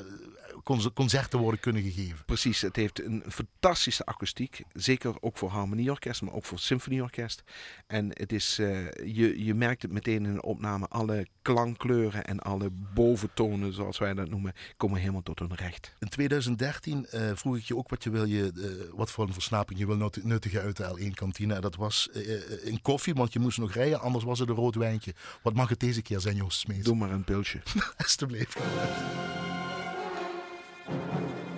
concerten 0.93 1.39
worden 1.39 1.59
kunnen 1.59 1.81
gegeven. 1.81 2.25
Precies, 2.25 2.61
het 2.61 2.75
heeft 2.75 3.03
een 3.03 3.23
fantastische 3.27 4.05
akoestiek. 4.05 4.63
Zeker 4.73 5.15
ook 5.19 5.37
voor 5.37 5.49
harmonieorkest, 5.49 6.21
maar 6.21 6.33
ook 6.33 6.45
voor 6.45 6.59
symfonieorkest. 6.59 7.43
En 7.87 8.09
het 8.13 8.31
is, 8.31 8.59
eh, 8.59 8.85
je, 9.15 9.45
je 9.45 9.53
merkt 9.53 9.81
het 9.81 9.91
meteen 9.91 10.25
in 10.25 10.33
de 10.33 10.41
opname. 10.41 10.87
Alle 10.87 11.27
klankkleuren 11.41 12.25
en 12.25 12.39
alle 12.39 12.69
boventonen, 12.93 13.73
zoals 13.73 13.97
wij 13.97 14.13
dat 14.13 14.29
noemen, 14.29 14.53
komen 14.77 14.99
helemaal 14.99 15.21
tot 15.21 15.39
hun 15.39 15.55
recht. 15.55 15.93
In 15.99 16.09
2013 16.09 17.05
eh, 17.05 17.31
vroeg 17.33 17.57
ik 17.57 17.63
je 17.63 17.77
ook 17.77 17.89
wat, 17.89 18.03
je 18.03 18.09
wil 18.09 18.25
je, 18.25 18.51
eh, 18.55 18.97
wat 18.97 19.11
voor 19.11 19.27
een 19.27 19.33
versnaping 19.33 19.79
je 19.79 19.85
wil 19.85 19.97
nut- 19.97 20.23
nuttigen 20.23 20.61
uit 20.61 20.77
de 20.77 20.83
L1-kantine. 20.83 21.53
En 21.53 21.61
dat 21.61 21.75
was 21.75 22.09
een 22.63 22.81
koffie, 22.81 23.13
want 23.13 23.33
je 23.33 23.39
moest 23.39 23.57
nog 23.57 23.73
rijden, 23.73 24.01
anders 24.01 24.23
was 24.23 24.39
het 24.39 24.49
een 24.49 24.55
rood 24.55 24.75
wijntje. 24.75 25.13
Wat 25.41 25.53
mag 25.53 25.69
het 25.69 25.79
deze 25.79 26.01
keer 26.01 26.19
zijn, 26.19 26.35
Joost 26.35 26.59
Smeets? 26.59 26.85
Doe 26.85 26.95
maar 26.95 27.11
een 27.11 27.23
pilsje. 27.23 27.61
Alsjeblieft. 27.97 28.57
Je 30.89 31.48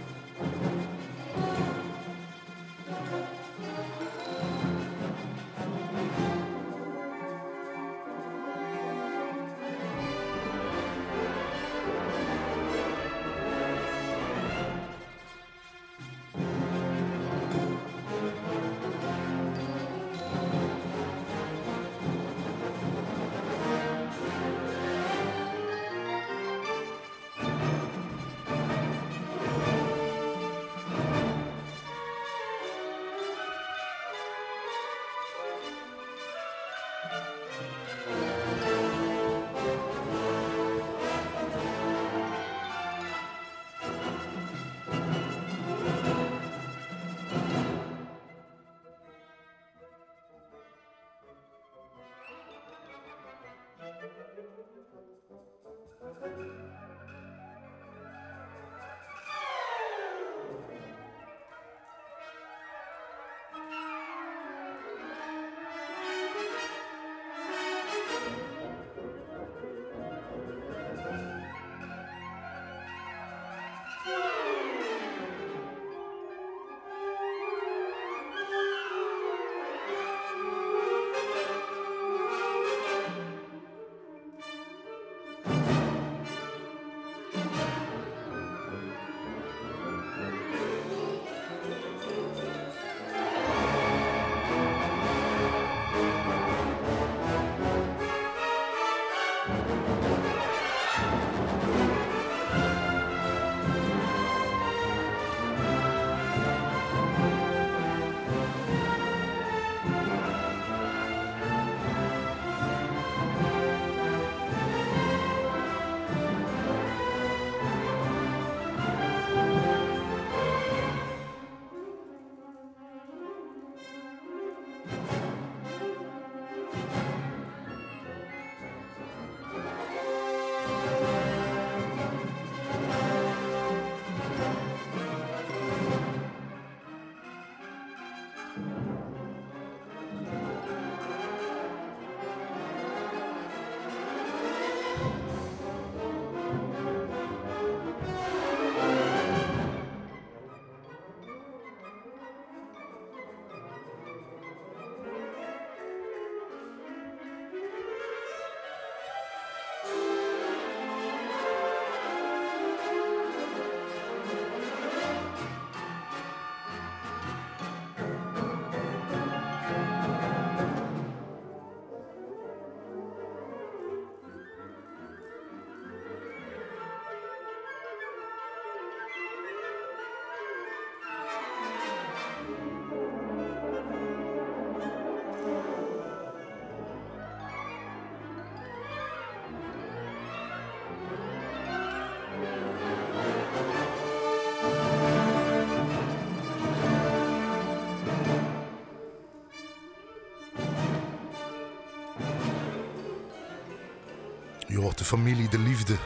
de 204.98 205.04
familie, 205.04 205.50
de 205.50 205.60
liefde 205.60 205.98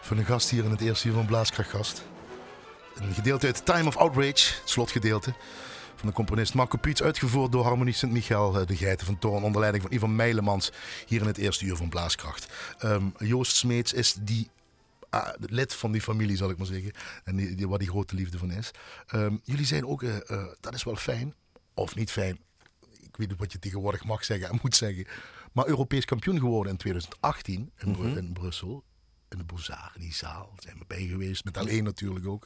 van 0.00 0.18
een 0.18 0.24
gast 0.24 0.50
hier 0.50 0.64
in 0.64 0.70
het 0.70 0.80
eerste 0.80 1.08
uur 1.08 1.14
van 1.14 1.26
Blaaskrachtgast. 1.26 2.02
Een 2.94 3.14
gedeelte 3.14 3.46
uit 3.46 3.64
Time 3.64 3.86
of 3.86 3.96
Outrage, 3.96 4.28
het 4.28 4.62
slotgedeelte. 4.64 5.34
Van 5.96 6.08
de 6.08 6.14
componist 6.14 6.54
Marco 6.54 6.78
Piets, 6.78 7.02
uitgevoerd 7.02 7.52
door 7.52 7.64
Harmonie 7.64 7.94
Sint-Michael, 7.94 8.60
eh, 8.60 8.66
de 8.66 8.76
Geiten 8.76 9.06
van 9.06 9.18
Toorn, 9.18 9.42
onder 9.42 9.60
leiding 9.60 9.84
van 9.84 9.92
Ivan 9.92 10.16
Meilemans, 10.16 10.72
hier 11.06 11.20
in 11.20 11.26
het 11.26 11.38
eerste 11.38 11.64
uur 11.64 11.76
van 11.76 11.88
Blaaskracht. 11.88 12.52
Ehm, 12.78 13.04
Joost 13.18 13.56
Smeets 13.56 13.92
is 13.92 14.16
die 14.20 14.50
ah, 15.10 15.28
lid 15.38 15.74
van 15.74 15.92
die 15.92 16.00
familie, 16.00 16.36
zal 16.36 16.50
ik 16.50 16.56
maar 16.56 16.66
zeggen. 16.66 16.92
En 17.24 17.36
die, 17.36 17.54
die, 17.54 17.68
waar 17.68 17.78
die 17.78 17.88
grote 17.88 18.14
liefde 18.14 18.38
van 18.38 18.50
is. 18.50 18.70
Ehm, 19.06 19.36
jullie 19.42 19.66
zijn 19.66 19.86
ook, 19.86 20.02
eh, 20.02 20.30
eh, 20.30 20.46
dat 20.60 20.74
is 20.74 20.84
wel 20.84 20.96
fijn, 20.96 21.34
of 21.74 21.94
niet 21.94 22.10
fijn. 22.10 22.38
Ik 23.00 23.16
weet 23.16 23.28
niet 23.28 23.38
wat 23.38 23.52
je 23.52 23.58
tegenwoordig 23.58 24.04
mag 24.04 24.24
zeggen 24.24 24.48
en 24.48 24.58
moet 24.62 24.76
zeggen. 24.76 25.06
Maar 25.52 25.66
Europees 25.66 26.04
kampioen 26.04 26.38
geworden 26.38 26.72
in 26.72 26.78
2018 26.78 27.70
in, 27.78 27.92
Bru- 27.92 28.16
in 28.16 28.32
Brussel. 28.32 28.84
In 29.28 29.38
de 29.38 29.44
Bozar, 29.44 29.92
in 29.94 30.00
die 30.00 30.14
zaal. 30.14 30.52
Zijn 30.58 30.78
we 30.78 30.84
bij 30.86 31.06
geweest. 31.06 31.44
Met 31.44 31.56
alleen 31.56 31.84
natuurlijk 31.84 32.26
ook. 32.26 32.44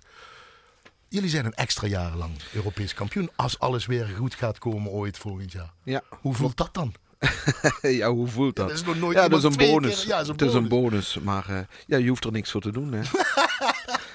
Jullie 1.09 1.29
zijn 1.31 1.45
een 1.45 1.55
extra 1.55 1.87
jaar 1.87 2.16
lang 2.16 2.33
Europees 2.55 2.95
kampioen. 2.95 3.31
Als 3.37 3.59
alles 3.59 3.87
weer 3.87 4.07
goed 4.07 4.35
gaat 4.35 4.59
komen 4.59 4.90
ooit 4.90 5.19
volgend 5.19 5.53
jaar. 5.53 5.73
Ja. 5.83 6.03
Hoe 6.21 6.35
voelt 6.35 6.57
dat 6.57 6.75
dan? 6.75 6.95
ja, 7.83 8.11
hoe 8.11 8.27
voelt 8.29 8.57
dat? 8.57 8.69
Dat 8.69 8.77
is 8.77 8.85
nog 8.85 8.97
nooit 8.99 9.16
ja, 9.16 9.29
dat 9.29 9.38
is 9.38 9.45
een 9.45 9.71
bonus. 9.71 9.99
keer- 10.01 10.09
ja, 10.09 10.21
is 10.21 10.27
een 10.29 10.33
het 10.33 10.42
is 10.42 10.55
een 10.55 10.69
bonus. 10.69 11.12
bonus, 11.12 11.19
maar 11.25 11.49
eh, 11.49 11.61
ja, 11.87 11.97
je 11.97 12.09
hoeft 12.09 12.25
er 12.25 12.33
niks 12.33 12.51
voor 12.51 12.61
te 12.61 12.73
doen. 12.73 12.92
Hè? 12.92 13.01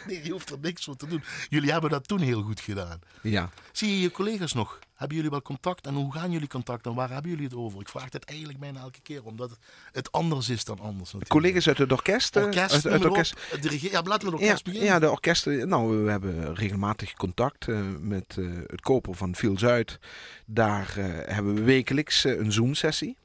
Nee, 0.08 0.24
je 0.24 0.32
hoeft 0.32 0.50
er 0.50 0.58
niks 0.62 0.84
voor 0.84 0.96
te 0.96 1.08
doen. 1.08 1.24
Jullie 1.50 1.72
hebben 1.72 1.90
dat 1.90 2.08
toen 2.08 2.20
heel 2.20 2.42
goed 2.42 2.60
gedaan. 2.60 3.00
ja. 3.22 3.50
Zie 3.72 3.90
je 3.90 4.00
je 4.02 4.12
collega's 4.12 4.54
nog 4.54 4.80
hebben 5.02 5.16
jullie 5.18 5.32
wel 5.32 5.42
contact 5.42 5.88
en 5.88 5.94
hoe 5.94 6.14
gaan 6.14 6.32
jullie 6.32 6.48
contact 6.48 6.86
en 6.86 6.94
waar 6.94 7.10
hebben 7.10 7.32
jullie 7.32 7.46
het 7.46 7.56
over? 7.56 7.80
Ik 7.82 7.90
vraag 7.90 8.12
het 8.12 8.24
eigenlijk 8.26 8.60
bijna 8.60 8.80
elke 8.80 9.02
keer, 9.02 9.24
omdat 9.24 9.58
het 9.92 10.12
anders 10.12 10.50
is 10.50 10.64
dan 10.64 10.80
anders. 10.80 11.00
Natuurlijk. 11.14 11.30
Collega's 11.30 11.68
uit 11.68 11.78
het 11.78 11.92
orkest. 11.92 12.36
eh, 12.36 12.44
Orkest, 12.44 12.86
uit, 12.86 13.00
maar 13.02 13.10
orkest. 13.12 13.34
op. 13.54 13.62
De 13.62 13.78
ja, 13.92 14.02
laten 14.04 14.28
we 14.28 14.34
het 14.34 14.42
Ja, 14.42 14.48
orkest 14.48 14.64
beginnen. 14.64 14.90
ja, 14.90 15.00
de 15.00 15.10
orkesten. 15.12 15.68
Nou, 15.68 16.04
we 16.04 16.10
hebben 16.12 16.56
regelmatig 16.56 17.14
contact 17.14 17.68
eh, 17.68 17.80
met 18.00 18.36
eh, 18.40 18.46
het 18.68 18.82
koper 18.82 19.16
van 19.16 19.36
Viel 19.36 19.58
Zuid. 19.58 20.00
Daar 20.46 20.94
eh, 20.98 21.06
hebben 21.36 21.56
we 21.56 21.62
wekelijks 21.62 22.26
eh, 22.26 22.38
een 22.40 22.52
Zoom-sessie. 22.52 23.18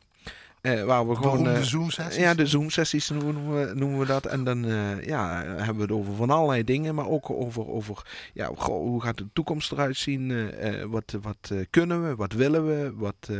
Eh, 0.67 0.85
waar 0.85 1.09
we 1.09 1.15
gewoon. 1.15 1.31
Waarom 1.31 1.47
eh, 1.47 1.61
de 1.61 1.65
Zoom-sessies? 1.65 2.17
ja, 2.23 2.35
de 2.35 2.47
Zoom-sessies 2.47 3.11
noemen 3.11 3.55
we, 3.55 3.75
noemen 3.75 3.99
we 3.99 4.07
dat. 4.07 4.27
En 4.27 4.45
dan 4.45 4.65
eh, 4.65 5.07
ja, 5.07 5.43
hebben 5.45 5.77
we 5.77 5.83
het 5.83 5.91
over 5.91 6.15
van 6.15 6.31
allerlei 6.31 6.65
dingen. 6.65 6.95
Maar 6.95 7.09
ook 7.09 7.31
over, 7.31 7.69
over 7.69 8.03
ja, 8.33 8.51
goh, 8.57 8.81
hoe 8.81 9.03
gaat 9.03 9.17
de 9.17 9.27
toekomst 9.33 9.73
eruit 9.73 9.97
zien? 9.97 10.51
wat 10.91 11.17
wat 11.23 11.53
kunnen 11.71 12.09
we? 12.09 12.15
Wat 12.15 12.33
willen 12.33 12.67
we? 12.67 12.93
Wat, 12.95 13.31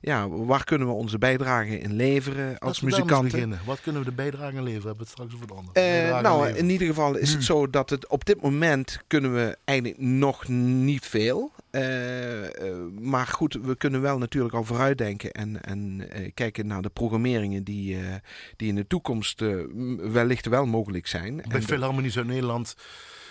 ja, 0.00 0.28
waar 0.28 0.64
kunnen 0.64 0.88
we 0.88 0.92
onze 0.92 1.18
bijdrage 1.18 1.78
in 1.78 1.94
leveren 1.94 2.58
als 2.58 2.80
we 2.80 2.86
muzikanten? 2.86 3.58
Wat 3.64 3.80
kunnen 3.80 4.02
we 4.02 4.08
de 4.08 4.14
bijdrage 4.14 4.62
leveren? 4.62 4.80
We 4.80 4.86
hebben 4.86 5.04
het 5.04 5.08
straks 5.08 5.34
over 5.34 5.46
de 5.46 5.54
andere. 5.54 6.22
Nou, 6.22 6.40
leveren. 6.40 6.62
in 6.62 6.70
ieder 6.70 6.86
geval 6.86 7.16
is 7.16 7.32
het 7.32 7.44
zo 7.44 7.70
dat 7.70 7.90
het 7.90 8.08
op 8.08 8.24
dit 8.24 8.42
moment 8.42 8.98
kunnen 9.06 9.34
we 9.34 9.56
eigenlijk 9.64 10.00
nog 10.00 10.48
niet 10.48 11.06
veel. 11.06 11.52
Eh, 11.76 12.68
eh, 12.68 12.76
maar 13.00 13.26
goed, 13.26 13.58
we 13.62 13.76
kunnen 13.76 14.00
wel 14.00 14.18
natuurlijk 14.18 14.54
al 14.54 14.64
vooruitdenken 14.64 15.32
en, 15.32 15.62
en 15.62 16.10
eh, 16.10 16.30
kijken 16.34 16.66
naar 16.66 16.82
de 16.82 16.88
programmeringen 16.88 17.64
die, 17.64 17.98
die 18.56 18.68
in 18.68 18.74
de 18.74 18.86
toekomst 18.86 19.40
wellicht 19.96 20.46
wel 20.46 20.66
mogelijk 20.66 21.06
zijn. 21.06 21.42
Bij 21.48 21.62
Philharmonie 21.62 22.10
Zuid-Nederland 22.10 22.76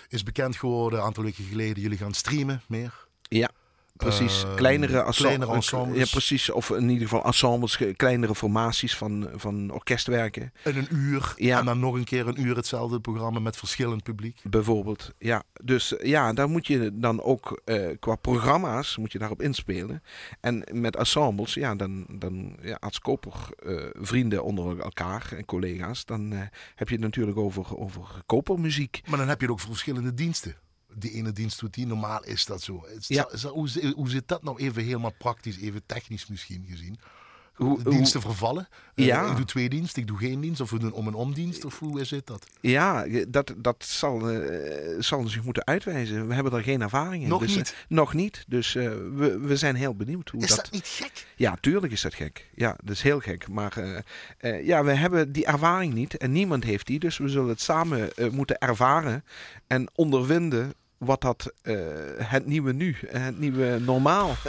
is 0.10 0.24
bekend 0.24 0.56
geworden 0.56 1.00
een 1.00 1.06
aantal 1.06 1.24
weken 1.24 1.44
geleden. 1.44 1.82
Jullie 1.82 1.98
gaan 1.98 2.14
streamen 2.14 2.62
meer. 2.68 3.08
Ja, 3.22 3.50
precies. 3.96 4.44
Eh, 4.44 4.56
kleinere, 4.56 5.12
kleinere 5.12 5.54
ensembles. 5.54 5.98
Ja, 5.98 6.06
precies. 6.12 6.50
Of 6.50 6.70
in 6.70 6.90
ieder 6.90 7.08
geval 7.08 7.26
ensembles, 7.26 7.80
kleinere 7.96 8.36
formaties 8.36 8.98
van, 8.98 9.30
van 9.36 9.72
orkestwerken. 9.72 10.54
In 10.64 10.78
een 10.78 10.88
uur. 10.92 11.34
Ja. 11.36 11.60
En 11.60 11.66
dan 11.66 11.80
nog 11.80 11.96
een 11.96 12.04
keer 12.04 12.28
een 12.28 12.42
uur 12.42 12.56
hetzelfde 12.56 13.00
programma 13.00 13.40
met 13.40 13.58
verschillend 13.58 14.04
publiek. 14.04 14.42
Bijvoorbeeld, 14.44 15.12
ja. 15.18 15.44
Dus 15.64 15.98
eh, 15.98 16.10
ja, 16.10 16.34
daar 16.34 16.50
moet 16.50 16.68
je 16.68 16.92
dan 16.94 17.22
ook 17.22 17.62
eh, 17.66 17.88
qua 18.00 18.16
programma's 18.16 18.98
moet 18.98 19.12
je 19.12 19.20
daarop 19.20 19.42
inspelen. 19.42 20.04
En 20.42 20.64
met 20.72 20.96
ensembles, 20.96 21.54
ja, 21.54 21.76
dan, 21.76 22.06
dan 22.12 22.58
ja, 22.62 22.78
als 22.80 23.00
koper 23.00 23.34
vrienden 23.94 24.44
onder 24.44 24.80
elkaar 24.80 25.34
en 25.38 25.46
collega's, 25.46 26.06
dan 26.06 26.32
heb 26.76 26.88
je 26.88 26.96
het 26.96 27.04
natuurlijk 27.04 27.38
over, 27.38 27.78
over 27.78 28.04
kopermuziek. 28.26 29.02
Maar 29.10 29.18
dan 29.18 29.28
heb 29.28 29.40
je 29.40 29.46
het 29.46 29.54
ook 29.54 29.60
voor 29.60 29.70
verschillende 29.70 30.14
diensten. 30.14 30.56
Die 30.96 31.12
ene 31.12 31.32
dienst 31.32 31.60
doet 31.60 31.74
die. 31.74 31.86
Normaal 31.88 32.24
is 32.24 32.46
dat 32.46 32.62
zo. 32.62 32.86
Ja. 33.00 33.28
hoe, 33.52 33.94
hoe 33.96 34.10
zit 34.10 34.28
dat 34.28 34.44
nou 34.44 34.60
even 34.60 34.84
helemaal 34.84 35.14
praktisch, 35.18 35.58
even 35.60 35.82
technisch 35.86 36.28
misschien 36.28 36.66
gezien? 36.70 37.00
Hoe- 37.56 37.84
diensten 37.84 38.22
vervallen. 38.22 38.68
Eh, 38.96 39.06
Ja. 39.06 39.30
Ik 39.30 39.36
doe 39.36 39.46
twee 39.46 39.70
diensten, 39.70 40.02
ik 40.02 40.08
doe 40.08 40.18
geen 40.18 40.40
dienst. 40.42 40.62
Of 40.62 40.70
we 40.70 40.80
doen 40.80 40.92
om 40.92 41.08
en 41.08 41.14
om 41.14 41.34
dienst. 41.34 41.66
Of 41.66 41.80
hoe 41.80 42.04
zit 42.04 42.28
dat? 42.28 42.46
Ja, 42.62 43.06
dat, 43.28 43.54
dat 43.58 43.86
zal, 43.86 44.30
eh, 44.30 44.96
zal 45.00 45.28
zich 45.28 45.44
moeten 45.44 45.66
uitwijzen. 45.66 46.28
We 46.28 46.34
hebben 46.34 46.52
daar 46.52 46.64
geen 46.64 46.82
ervaring 46.82 47.24
in. 47.24 47.30
Nog 47.30 47.40
Dus, 47.42 47.50
eh, 47.52 47.56
niet. 47.58 47.76
nog 47.88 48.14
niet. 48.14 48.44
Dus 48.48 48.74
we, 48.74 49.40
we 49.42 49.58
zijn 49.58 49.76
heel 49.76 49.96
benieuwd 49.96 50.30
hoe 50.30 50.42
Is 50.42 50.48
dat... 50.48 50.58
dat 50.58 50.72
niet 50.72 50.88
gek? 50.88 51.28
Ja, 51.36 51.58
tuurlijk 51.62 51.94
is 51.94 52.02
dat 52.02 52.14
gek. 52.14 52.50
Ja, 52.56 52.78
dat 52.84 52.96
is 52.96 53.02
heel 53.02 53.20
gek. 53.20 53.48
Maar 53.48 54.04
ja, 54.64 54.84
we 54.84 54.92
hebben 54.94 55.32
die 55.32 55.46
ervaring 55.46 55.94
niet 55.94 56.18
en 56.18 56.32
niemand 56.32 56.64
heeft 56.64 56.88
die. 56.88 57.00
Dus 57.00 57.18
we 57.18 57.28
zullen 57.30 57.50
het 57.50 57.62
samen 57.62 58.12
moeten 58.32 58.58
ervaren 58.58 59.24
en 59.68 59.90
ondervinden 59.96 60.74
wat 60.98 61.22
dat 61.22 61.54
eh, 61.62 61.76
het 62.18 62.46
nieuwe 62.46 62.74
nu, 62.74 62.96
het 63.08 63.40
nieuwe 63.40 63.80
normaal. 63.80 64.36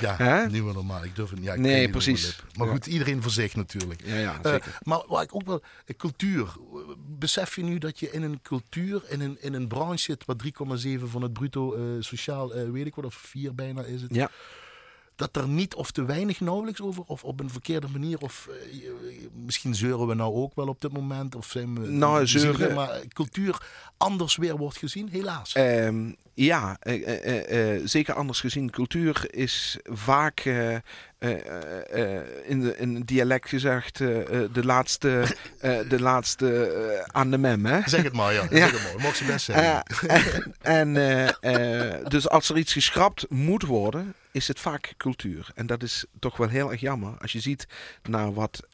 Ja, 0.00 0.46
niet 0.46 0.64
meer 0.64 0.74
normaal. 0.74 1.04
Ik 1.04 1.16
durf 1.16 1.30
het 1.30 1.38
niet. 1.38 1.48
Ja, 1.48 1.54
Nee, 1.56 1.90
precies. 1.90 2.42
Maar 2.56 2.66
Ja. 2.66 2.72
goed, 2.72 2.86
iedereen 2.86 3.22
voor 3.22 3.30
zich 3.30 3.54
natuurlijk. 3.56 4.00
ja, 4.04 4.14
ja, 4.16 4.38
Eh, 4.42 4.54
maar 4.82 5.02
waar 5.08 5.22
ik 5.22 5.34
ook 5.34 5.46
wel, 5.46 5.62
eh, 5.86 5.96
cultuur. 5.96 6.56
Besef 7.18 7.56
je 7.56 7.62
nu 7.62 7.78
dat 7.78 7.98
je 7.98 8.10
in 8.10 8.22
een 8.22 8.40
cultuur, 8.42 9.02
in 9.08 9.20
een, 9.20 9.36
in 9.40 9.54
een 9.54 9.68
branche 9.68 9.98
zit, 9.98 10.24
wat 10.24 10.38
3,7 10.38 11.08
van 11.08 11.22
het 11.22 11.32
bruto 11.32 11.76
sociaal, 12.00 12.52
weet 12.72 12.86
ik 12.86 12.94
wat, 12.94 13.04
of 13.04 13.14
4 13.14 13.54
bijna 13.54 13.82
is 13.82 14.02
het. 14.02 14.14
Ja. 14.14 14.30
Dat 15.18 15.36
er 15.36 15.48
niet 15.48 15.74
of 15.74 15.90
te 15.90 16.04
weinig 16.04 16.40
nauwelijks 16.40 16.80
over, 16.80 17.02
of 17.06 17.24
op 17.24 17.40
een 17.40 17.50
verkeerde 17.50 17.88
manier, 17.88 18.18
of 18.18 18.48
eh, 18.50 18.78
misschien 19.44 19.74
zeuren 19.74 20.06
we 20.06 20.14
nou 20.14 20.34
ook 20.34 20.54
wel 20.54 20.68
op 20.68 20.80
dit 20.80 20.92
moment, 20.92 21.34
of 21.34 21.46
zijn 21.46 21.80
we. 21.80 21.88
Nou, 21.88 22.26
zeuren- 22.26 22.74
Maar 22.74 23.00
cultuur 23.08 23.62
anders 23.96 24.36
weer 24.36 24.56
wordt 24.56 24.76
gezien, 24.76 25.08
helaas. 25.08 25.52
Ehm, 25.52 26.12
ja, 26.34 26.76
eh, 26.80 27.74
eh, 27.76 27.80
zeker 27.84 28.14
anders 28.14 28.40
gezien. 28.40 28.70
Cultuur 28.70 29.26
is 29.34 29.78
vaak 29.84 30.44
eh, 31.18 31.46
eh, 31.46 32.16
eh, 32.16 32.26
in, 32.44 32.60
de, 32.60 32.76
in 32.76 32.94
het 32.94 33.06
dialect 33.06 33.48
gezegd 33.48 33.98
de 33.98 34.60
laatste, 34.62 35.36
de 35.88 36.00
laatste 36.10 37.04
aan 37.06 37.30
de 37.30 37.38
mem. 37.38 37.66
Hè? 37.66 37.80
Zeg 37.84 38.02
het 38.02 38.12
maar, 38.12 38.32
ja. 38.32 38.46
Ja. 38.50 38.56
Zeg 38.56 38.70
het 38.70 38.82
maar. 38.82 39.02
Mag 39.02 39.16
ze 39.16 39.24
best 39.24 39.44
zeggen. 39.44 40.54
En 40.60 40.92
dus 42.08 42.28
als 42.28 42.48
er 42.48 42.56
iets 42.56 42.72
geschrapt 42.72 43.26
moet 43.28 43.62
worden, 43.62 44.14
is 44.32 44.48
het 44.48 44.60
vaak 44.60 44.94
cultuur. 44.96 45.50
En 45.54 45.66
dat 45.66 45.82
is 45.82 46.04
toch 46.18 46.36
wel 46.36 46.48
heel 46.48 46.70
erg 46.70 46.80
jammer. 46.80 47.14
Als 47.18 47.32
je 47.32 47.40
ziet 47.40 47.66
naar 48.02 48.32
wat 48.32 48.68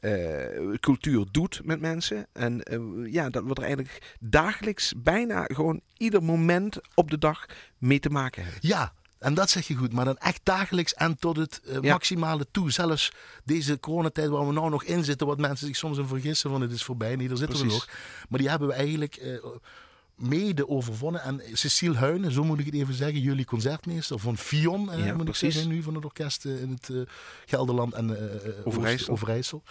cultuur 0.81 1.27
doet 1.31 1.61
met 1.65 1.81
mensen. 1.81 2.27
En 2.33 2.63
ja, 3.11 3.31
dat 3.31 3.45
we 3.45 3.55
er 3.55 3.63
eigenlijk 3.63 4.17
dagelijks, 4.21 4.93
bijna 4.97 5.45
gewoon 5.45 5.81
ieder 5.97 6.23
moment 6.23 6.79
op 6.95 7.11
de 7.11 7.19
dag 7.19 7.47
mee 7.79 8.01
te 8.01 8.11
maken 8.11 8.43
hebben. 8.43 8.61
Ja, 8.63 8.93
en 9.25 9.35
dat 9.35 9.51
zeg 9.51 9.67
je 9.67 9.75
goed, 9.75 9.93
maar 9.93 10.05
dan 10.05 10.17
echt 10.19 10.41
dagelijks 10.43 10.95
en 10.95 11.17
tot 11.19 11.37
het 11.37 11.61
eh, 11.67 11.75
Ja. 11.81 11.93
maximale 11.93 12.47
toe. 12.51 12.71
Zelfs 12.71 13.13
deze 13.45 13.81
coronatijd 13.81 14.29
waar 14.29 14.47
we 14.47 14.53
nou 14.53 14.71
nog 14.71 14.85
in 14.85 15.05
zitten, 15.05 15.27
wat 15.27 15.39
mensen 15.39 15.67
zich 15.67 15.77
soms 15.77 15.99
in 15.99 16.07
vergissen 16.07 16.51
van 16.51 16.61
het 16.61 16.71
is 16.71 16.83
voorbij. 16.85 17.17
Nee, 17.17 17.29
daar 17.29 17.37
zitten 17.37 17.59
we 17.59 17.65
nog. 17.65 17.89
Maar 18.29 18.39
die 18.39 18.49
hebben 18.49 18.69
we 18.69 18.75
eigenlijk 18.75 19.15
eh, 19.17 19.35
mede 20.17 20.69
overwonnen. 20.69 21.23
En 21.23 21.41
Cecile 21.53 21.95
Huinen, 21.97 22.33
zo 22.33 22.45
moet 22.45 22.59
ik 22.59 22.65
het 22.67 22.75
even 22.75 22.95
zeggen, 22.95 23.21
jullie 23.21 23.45
concertmeester 23.45 24.19
van 24.19 24.39
Fion, 24.39 24.93
eh, 24.93 25.07
Ja, 25.07 25.15
moet 25.15 25.29
ik 25.29 25.35
zeggen, 25.35 25.69
nu 25.69 25.83
van 25.83 25.95
het 25.95 26.05
orkest 26.05 26.45
eh, 26.45 26.61
in 26.63 26.71
het 26.71 26.89
eh, 26.89 26.97
Gelderland 27.47 27.95
en 27.95 28.11
eh, 28.45 28.51
Overijssel. 28.67 29.13
Oost- 29.13 29.23
Overijssel. 29.23 29.63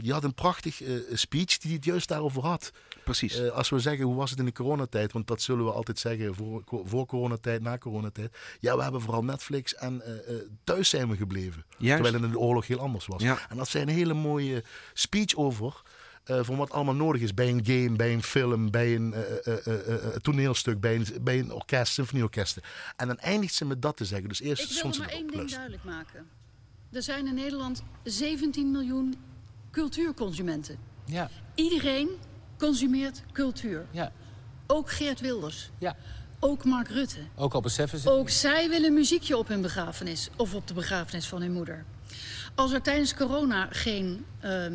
Die 0.00 0.12
had 0.12 0.24
een 0.24 0.34
prachtig 0.34 0.82
speech 1.12 1.58
die 1.58 1.74
het 1.74 1.84
juist 1.84 2.08
daarover 2.08 2.42
had. 2.42 2.70
Precies. 3.04 3.50
Als 3.50 3.68
we 3.68 3.78
zeggen, 3.78 4.04
hoe 4.04 4.14
was 4.14 4.30
het 4.30 4.38
in 4.38 4.44
de 4.44 4.52
coronatijd? 4.52 5.12
Want 5.12 5.26
dat 5.26 5.42
zullen 5.42 5.64
we 5.64 5.72
altijd 5.72 5.98
zeggen, 5.98 6.34
voor, 6.34 6.62
voor 6.66 7.06
coronatijd, 7.06 7.62
na 7.62 7.78
coronatijd. 7.78 8.36
Ja, 8.60 8.76
we 8.76 8.82
hebben 8.82 9.00
vooral 9.00 9.24
Netflix 9.24 9.74
en 9.74 10.02
thuis 10.64 10.88
zijn 10.88 11.08
we 11.10 11.16
gebleven. 11.16 11.64
Juist. 11.78 12.02
Terwijl 12.02 12.14
het 12.14 12.22
in 12.24 12.30
de 12.30 12.38
oorlog 12.38 12.66
heel 12.66 12.78
anders 12.78 13.06
was. 13.06 13.22
Ja. 13.22 13.38
En 13.48 13.56
dat 13.56 13.68
zijn 13.68 13.88
een 13.88 13.94
hele 13.94 14.14
mooie 14.14 14.64
speech 14.94 15.34
over... 15.36 15.82
eh, 16.24 16.38
van 16.42 16.56
wat 16.56 16.70
allemaal 16.70 16.94
nodig 16.94 17.22
is 17.22 17.34
bij 17.34 17.48
een 17.48 17.64
game, 17.64 17.96
bij 17.96 18.12
een 18.12 18.22
film, 18.22 18.70
bij 18.70 18.94
een 18.94 19.14
eh, 19.14 19.20
eh, 19.22 19.66
eh, 19.66 19.88
eh, 19.88 19.94
eh, 20.04 20.14
toneelstuk, 20.16 20.80
bij 20.80 20.94
een, 20.94 21.06
bij 21.20 21.38
een 21.38 21.52
orkest, 21.52 21.92
symfonieorkesten. 21.92 22.62
En 22.96 23.06
dan 23.06 23.18
eindigt 23.18 23.54
ze 23.54 23.64
met 23.64 23.82
dat 23.82 23.96
te 23.96 24.04
zeggen. 24.04 24.28
Dus 24.28 24.40
eerst 24.40 24.62
Ik 24.62 24.82
wil 24.82 24.94
maar 24.98 25.08
één 25.08 25.26
ding 25.26 25.50
duidelijk 25.50 25.84
maken. 25.84 26.26
Er 26.92 27.02
zijn 27.02 27.26
in 27.26 27.34
Nederland 27.34 27.82
17 28.04 28.70
miljoen 28.70 29.14
cultuurconsumenten. 29.70 30.78
Ja, 31.04 31.30
Iedereen 31.54 32.08
consumeert 32.58 33.22
cultuur. 33.32 33.86
ja, 33.90 34.12
Ook 34.66 34.90
Geert 34.90 35.20
Wilders. 35.20 35.70
ja. 35.78 35.96
Ook 36.42 36.64
Mark 36.64 36.88
Rutte. 36.88 37.18
Ook 37.34 37.54
al 37.54 37.60
beseffen 37.60 37.98
ze. 37.98 38.10
Ook 38.10 38.30
zij 38.30 38.68
willen 38.68 38.94
muziekje 38.94 39.36
op 39.36 39.48
hun 39.48 39.60
begrafenis. 39.60 40.30
Of 40.36 40.54
op 40.54 40.66
de 40.66 40.74
begrafenis 40.74 41.26
van 41.26 41.40
hun 41.40 41.52
moeder. 41.52 41.84
Als 42.54 42.72
er 42.72 42.82
tijdens 42.82 43.14
corona 43.14 43.68
geen 43.70 44.24
ehm, 44.40 44.74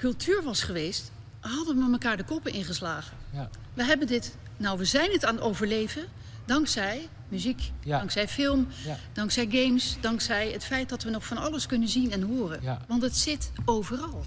cultuur 0.00 0.42
was 0.42 0.62
geweest... 0.62 1.10
hadden 1.40 1.76
we 1.86 1.92
elkaar 1.92 2.16
de 2.16 2.24
koppen 2.24 2.52
ingeslagen. 2.52 3.16
Ja, 3.32 3.50
We 3.74 3.84
hebben 3.84 4.06
dit... 4.06 4.36
Nou, 4.56 4.78
we 4.78 4.84
zijn 4.84 5.10
het 5.12 5.24
aan 5.24 5.34
het 5.34 5.44
overleven... 5.44 6.04
dankzij 6.44 7.08
muziek, 7.28 7.70
Ja. 7.84 7.98
dankzij 7.98 8.28
film... 8.28 8.68
ja, 8.84 8.96
Dankzij 9.12 9.46
games, 9.50 9.96
dankzij 10.00 10.50
het 10.50 10.64
feit 10.64 10.88
dat 10.88 11.02
we 11.02 11.10
nog 11.10 11.26
van 11.26 11.36
alles 11.36 11.66
kunnen 11.66 11.88
zien 11.88 12.12
en 12.12 12.22
horen. 12.22 12.60
Want 12.88 13.02
het 13.02 13.16
zit 13.16 13.52
overal. 13.64 14.22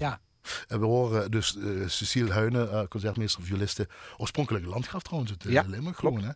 En 0.68 0.80
we 0.80 0.86
horen 0.86 1.30
dus 1.30 1.56
eh, 1.56 1.64
Cecile 1.86 2.32
Huinen, 2.32 2.70
eh, 2.72 2.82
concertmeester 2.88 3.42
violiste, 3.42 3.88
oorspronkelijke 4.16 4.68
landgraf 4.68 5.02
trouwens, 5.02 5.30
het 5.32 5.44
uh, 5.44 5.52
Ja, 5.52 5.64
Limburg 5.66 5.96
gewoon, 5.98 6.22
hè, 6.24 6.30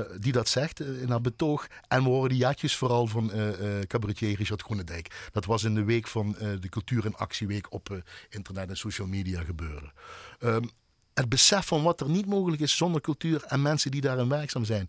eh, 0.00 0.10
die 0.20 0.32
dat 0.32 0.48
zegt 0.48 0.80
eh, 0.80 1.00
in 1.02 1.10
haar 1.10 1.20
betoog. 1.20 1.66
En 1.88 2.02
we 2.02 2.08
horen 2.08 2.28
die 2.28 2.38
jaartjes 2.38 2.76
vooral 2.76 3.06
van 3.06 3.32
eh, 3.32 3.78
eh, 3.80 3.86
cabaretier 3.86 4.36
Richard 4.36 4.62
Groenendijk. 4.62 5.28
Dat 5.32 5.44
was 5.44 5.64
in 5.64 5.74
de 5.74 5.84
week 5.84 6.06
van 6.08 6.36
eh, 6.38 6.48
de 6.60 6.68
Cultuur 6.68 7.04
in 7.04 7.16
Actieweek 7.16 7.72
op 7.72 7.90
eh, 7.90 7.96
internet 8.30 8.68
en 8.68 8.76
social 8.76 9.06
media 9.06 9.42
gebeuren. 9.42 9.92
Ehm, 10.38 10.64
het 11.14 11.28
besef 11.28 11.66
van 11.66 11.82
wat 11.82 12.00
er 12.00 12.08
niet 12.08 12.26
mogelijk 12.26 12.62
is 12.62 12.76
zonder 12.76 13.00
cultuur 13.00 13.42
en 13.44 13.62
mensen 13.62 13.90
die 13.90 14.00
daarin 14.00 14.28
werkzaam 14.28 14.64
zijn. 14.64 14.88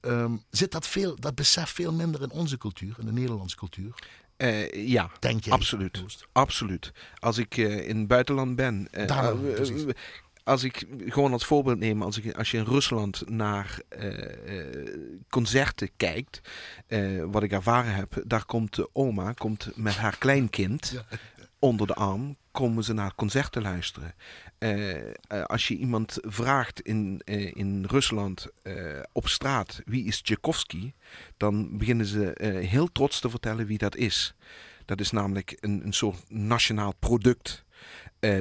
ehm, 0.00 0.32
zit 0.50 0.72
dat, 0.72 0.86
veel, 0.86 1.16
dat 1.20 1.34
besef 1.34 1.70
veel 1.70 1.92
minder 1.92 2.22
in 2.22 2.30
onze 2.30 2.58
cultuur, 2.58 2.94
in 2.98 3.06
de 3.06 3.12
Nederlandse 3.12 3.56
cultuur? 3.56 3.94
Eh, 4.40 4.88
ja, 4.88 5.10
Denk 5.18 5.48
absoluut. 5.48 6.04
Absoluut. 6.32 6.92
Als 7.18 7.38
ik 7.38 7.56
eh, 7.56 7.88
in 7.88 7.98
het 7.98 8.06
buitenland 8.06 8.56
ben. 8.56 8.88
eh, 8.90 9.94
als 10.44 10.62
ik 10.62 10.86
gewoon 11.06 11.32
als 11.32 11.44
voorbeeld 11.44 11.78
neem, 11.78 12.02
als, 12.02 12.18
ik, 12.18 12.36
als 12.36 12.50
je 12.50 12.56
in 12.56 12.64
Rusland 12.64 13.28
naar 13.28 13.80
concerten 15.28 15.90
kijkt, 15.96 16.40
wat 17.30 17.42
ik 17.42 17.52
ervaren 17.52 17.94
heb, 17.94 18.22
daar 18.24 18.44
komt 18.44 18.74
de 18.74 18.88
oma 18.92 19.32
komt 19.32 19.70
met 19.74 19.96
haar 19.96 20.18
kleinkind 20.18 21.02
onder 21.58 21.86
de 21.86 21.94
arm, 21.94 22.36
komen 22.50 22.84
ze 22.84 22.92
naar 22.92 23.14
concerten 23.14 23.62
luisteren. 23.62 24.14
Eh, 24.60 24.96
eh, 24.96 25.12
als 25.44 25.68
je 25.68 25.76
iemand 25.76 26.18
vraagt 26.22 26.80
in, 26.80 27.22
eh, 27.24 27.54
in 27.54 27.84
Rusland 27.88 28.46
op 29.12 29.28
straat 29.28 29.80
wie 29.84 30.04
is 30.04 30.20
Tchaikovsky, 30.20 30.92
dan 31.36 31.78
beginnen 31.78 32.06
ze 32.06 32.32
heel 32.66 32.92
trots 32.92 33.20
te 33.20 33.30
vertellen 33.30 33.66
wie 33.66 33.78
dat 33.78 33.96
is. 33.96 34.34
Dat 34.84 35.00
is 35.00 35.10
namelijk 35.10 35.56
een, 35.60 35.80
een 35.84 35.92
soort 35.92 36.30
nationaal 36.30 36.94
product, 36.98 37.64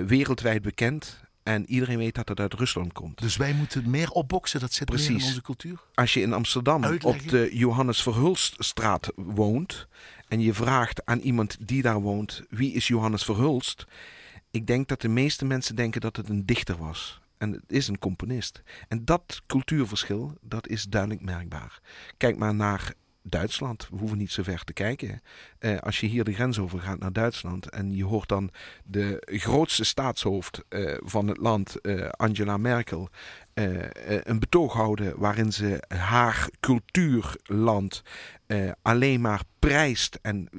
wereldwijd 0.05 0.61
bekend. 0.61 1.27
En 1.43 1.65
iedereen 1.65 1.97
weet 1.97 2.15
dat 2.15 2.29
het 2.29 2.39
uit 2.39 2.53
Rusland 2.53 2.93
komt. 2.93 3.21
Dus 3.21 3.37
wij 3.37 3.53
moeten 3.53 3.89
meer 3.89 4.09
opboksen, 4.09 4.59
dat 4.59 4.73
zit 4.73 4.89
meer 4.89 4.99
in 4.99 5.05
Precies. 5.05 5.25
onze 5.25 5.41
cultuur. 5.41 5.79
Als 5.93 6.13
je 6.13 6.21
in 6.21 6.33
Amsterdam 6.33 6.83
Uitleggen. 6.83 7.23
op 7.23 7.29
de 7.29 7.49
Johannes 7.53 8.01
Verhulststraat 8.01 9.11
woont 9.15 9.87
en 10.27 10.41
je 10.41 10.53
vraagt 10.53 11.05
aan 11.05 11.19
iemand 11.19 11.57
die 11.59 11.81
daar 11.81 12.01
woont 12.01 12.43
wie 12.49 12.73
is 12.73 12.87
Johannes 12.87 13.23
Verhulst, 13.23 13.85
ik 14.51 14.67
denk 14.67 14.87
dat 14.87 15.01
de 15.01 15.07
meeste 15.07 15.45
mensen 15.45 15.75
denken 15.75 16.01
dat 16.01 16.15
het 16.15 16.29
een 16.29 16.45
dichter 16.45 16.77
was. 16.77 17.21
En 17.37 17.51
het 17.51 17.63
is 17.67 17.87
een 17.87 17.99
componist. 17.99 18.61
En 18.87 19.05
dat 19.05 19.41
cultuurverschil, 19.47 20.37
dat 20.41 20.67
is 20.67 20.83
duidelijk 20.83 21.21
merkbaar. 21.21 21.81
Kijk 22.17 22.37
maar 22.37 22.55
naar 22.55 22.93
Duitsland. 23.21 23.87
We 23.89 23.97
hoeven 23.97 24.17
niet 24.17 24.31
zo 24.31 24.43
ver 24.43 24.63
te 24.63 24.73
kijken. 24.73 25.21
Eh, 25.59 25.77
als 25.77 25.99
je 25.99 26.07
hier 26.07 26.23
de 26.23 26.33
grens 26.33 26.59
over 26.59 26.79
gaat 26.79 26.99
naar 26.99 27.13
Duitsland 27.13 27.69
en 27.69 27.95
je 27.95 28.05
hoort 28.05 28.29
dan 28.29 28.51
de 28.83 29.21
grootste 29.25 29.83
staatshoofd 29.83 30.63
eh, 30.69 30.97
van 30.99 31.27
het 31.27 31.37
land, 31.37 31.81
eh, 31.81 32.09
Angela 32.09 32.57
Merkel, 32.57 33.09
eh, 33.59 34.15
eh, 34.15 34.21
een 34.23 34.39
betoog 34.39 34.73
houden 34.73 35.19
waarin 35.19 35.53
ze 35.53 35.83
haar 35.87 36.49
cultuurland 36.59 38.01
eh, 38.47 38.71
alleen 38.81 39.21
maar 39.21 39.41
prijst 39.59 40.19
en 40.21 40.49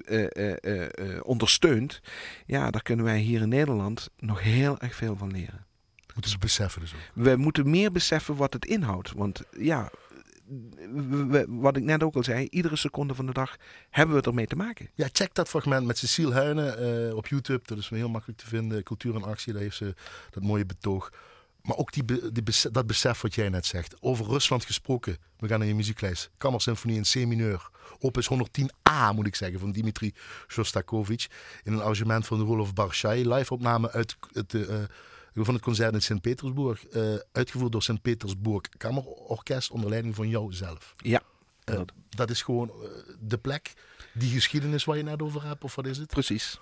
ondersteunt. 1.22 2.00
Ja, 2.46 2.70
daar 2.70 2.82
kunnen 2.82 3.04
wij 3.04 3.18
hier 3.18 3.40
in 3.40 3.48
Nederland 3.48 4.08
nog 4.18 4.40
heel 4.42 4.78
erg 4.78 4.94
veel 4.94 5.16
van 5.16 5.30
leren. 5.30 5.66
Moeten 6.14 6.30
ze 6.30 6.38
beseffen 6.38 6.80
dus 6.80 6.94
ook. 6.94 7.00
We 7.14 7.36
moeten 7.36 7.70
meer 7.70 7.92
beseffen 7.92 8.36
wat 8.36 8.52
het 8.52 8.64
inhoudt. 8.66 9.12
Want 9.12 9.42
ja, 9.58 9.90
we- 11.28 11.46
wat 11.48 11.76
ik 11.76 11.82
net 11.82 12.02
ook 12.02 12.14
al 12.14 12.22
zei, 12.24 12.46
iedere 12.50 12.76
seconde 12.76 13.14
van 13.14 13.26
de 13.26 13.32
dag 13.32 13.56
hebben 13.90 14.16
we 14.16 14.22
ermee 14.22 14.46
te 14.46 14.56
maken. 14.56 14.90
Ja, 14.94 15.08
check 15.12 15.34
dat 15.34 15.48
fragment 15.48 15.86
met 15.86 15.98
Cecile 15.98 16.32
Huynen 16.40 16.78
eh, 17.08 17.16
op 17.16 17.26
YouTube. 17.26 17.60
Dat 17.64 17.78
is 17.78 17.88
heel 17.88 18.08
makkelijk 18.08 18.38
te 18.38 18.46
vinden. 18.46 18.82
Cultuur 18.82 19.14
en 19.14 19.22
actie, 19.24 19.52
daar 19.52 19.62
heeft 19.62 19.76
ze 19.76 19.94
dat 20.30 20.42
mooie 20.42 20.66
betoog. 20.66 21.12
Maar 21.62 21.76
ook 21.76 21.92
die, 21.92 22.04
dat 22.72 22.86
besef 22.86 23.20
wat 23.20 23.34
jij 23.34 23.48
net 23.48 23.66
zegt. 23.66 24.02
Over 24.02 24.26
Rusland 24.26 24.64
gesproken. 24.64 25.16
We 25.38 25.48
gaan 25.48 25.58
naar 25.58 25.68
je 25.68 25.74
muzieklijst. 25.74 26.30
Kammersymfonie 26.38 26.96
in 26.96 27.02
C-mineur. 27.02 27.68
Opus 27.98 28.28
110a 28.34 29.14
moet 29.14 29.26
ik 29.26 29.34
zeggen. 29.34 29.58
Van 29.60 29.72
Dimitri 29.72 30.14
Shostakovich. 30.48 31.26
In 31.64 31.72
een 31.72 31.78
arrangement 31.80 32.26
van 32.26 32.40
Rolof 32.40 32.74
Barshai. 32.74 33.28
Live 33.34 33.52
opname 33.54 33.90
uit 33.90 34.16
het, 34.32 34.54
eh, 34.54 34.76
van 35.34 35.54
het 35.54 35.62
concert 35.62 35.94
in 35.94 36.02
Sint-Petersburg. 36.02 36.86
eh, 36.86 37.14
uitgevoerd 37.32 37.72
door 37.72 37.82
Sint-Petersburg 37.82 38.60
Kammerorkest 38.76 39.70
onder 39.70 39.90
leiding 39.90 40.14
van 40.14 40.28
jou 40.28 40.52
zelf. 40.52 40.94
Ja, 40.96 41.22
Eh, 41.64 41.80
Dat- 42.08 42.30
is 42.30 42.42
gewoon 42.42 42.68
eh, 42.70 42.74
de 43.20 43.38
plek, 43.38 43.72
die 44.12 44.30
geschiedenis 44.30 44.84
waar 44.84 44.96
je 44.96 45.02
net 45.02 45.22
over 45.22 45.44
hebt, 45.44 45.64
of 45.64 45.74
wat 45.74 45.86
is 45.86 45.98
het? 45.98 46.06
precies. 46.06 46.60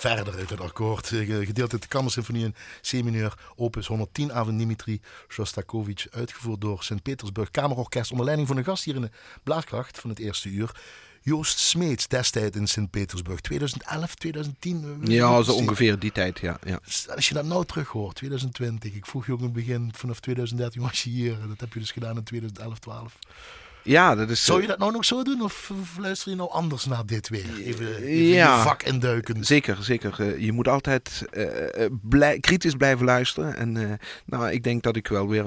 Verder 0.00 0.36
uit 0.36 0.50
het 0.50 0.60
akkoord. 0.60 1.12
Eh, 1.12 1.46
gedeeld 1.46 1.72
uit 1.72 1.82
de 1.82 1.88
Kammersymfonie 1.88 2.44
in 2.44 2.54
C-mineur, 2.80 3.34
opus 3.56 3.86
110 3.86 4.30
van 4.30 4.56
Dimitri 4.56 5.00
Shostakovich, 5.28 6.06
uitgevoerd 6.10 6.60
door 6.60 6.82
Sint-Petersburg 6.82 7.50
Kamerorkest 7.50 8.10
onder 8.10 8.24
leiding 8.24 8.48
van 8.48 8.56
een 8.56 8.64
gast 8.64 8.84
hier 8.84 8.94
in 8.94 9.00
de 9.00 9.10
Blaarkracht 9.42 9.98
van 9.98 10.10
het 10.10 10.18
eerste 10.18 10.48
uur. 10.48 10.80
Joost 11.22 11.58
Smeets, 11.58 12.08
destijds 12.08 12.56
in 12.56 12.66
Sint-Petersburg, 12.66 13.40
2011, 13.40 14.14
2010. 14.14 14.98
Ja, 15.02 15.42
zo 15.42 15.52
ongeveer 15.52 15.98
die 15.98 16.12
tijd, 16.12 16.38
ja, 16.38 16.58
ja. 16.64 16.80
Als 17.14 17.28
je 17.28 17.34
dat 17.34 17.44
nou 17.44 17.64
terug 17.64 17.88
hoort, 17.88 18.16
2020, 18.16 18.92
ik 18.92 19.06
vroeg 19.06 19.26
je 19.26 19.32
ook 19.32 19.38
in 19.38 19.44
het 19.44 19.52
begin, 19.52 19.92
vanaf 19.96 20.20
2013 20.20 20.82
was 20.82 21.04
je 21.04 21.10
hier. 21.10 21.36
Dat 21.48 21.60
heb 21.60 21.72
je 21.72 21.78
dus 21.78 21.92
gedaan 21.92 22.16
in 22.16 22.24
2011, 22.24 22.78
12. 22.78 23.18
Ja, 23.82 24.14
dat 24.14 24.30
is... 24.30 24.44
Zou 24.44 24.56
je 24.58 24.62
eh, 24.64 24.70
dat 24.70 24.78
nou 24.78 24.92
nog 24.92 25.04
zo 25.04 25.22
doen 25.22 25.42
of 25.42 25.70
luister 25.98 26.30
je 26.30 26.36
nou 26.36 26.50
anders 26.50 26.84
naar 26.86 27.06
dit 27.06 27.28
weer? 27.28 27.44
Even, 27.64 27.96
even 27.96 28.24
Ja. 28.26 28.56
je 28.56 28.62
vak 28.62 28.82
induiken. 28.82 29.44
Zeker, 29.44 29.76
zeker. 29.84 30.14
Eh, 30.20 30.38
je 30.38 30.52
moet 30.52 30.68
altijd 30.68 31.24
eh, 31.30 31.84
eh, 31.84 31.90
blij- 32.02 32.40
kritisch 32.40 32.74
blijven 32.74 33.04
luisteren. 33.06 33.56
En 33.56 33.76
eh, 33.76 33.92
nou, 34.26 34.50
ik 34.50 34.62
denk 34.64 34.82
dat 34.82 34.96
ik 34.96 35.08
wel 35.08 35.28
weer 35.28 35.44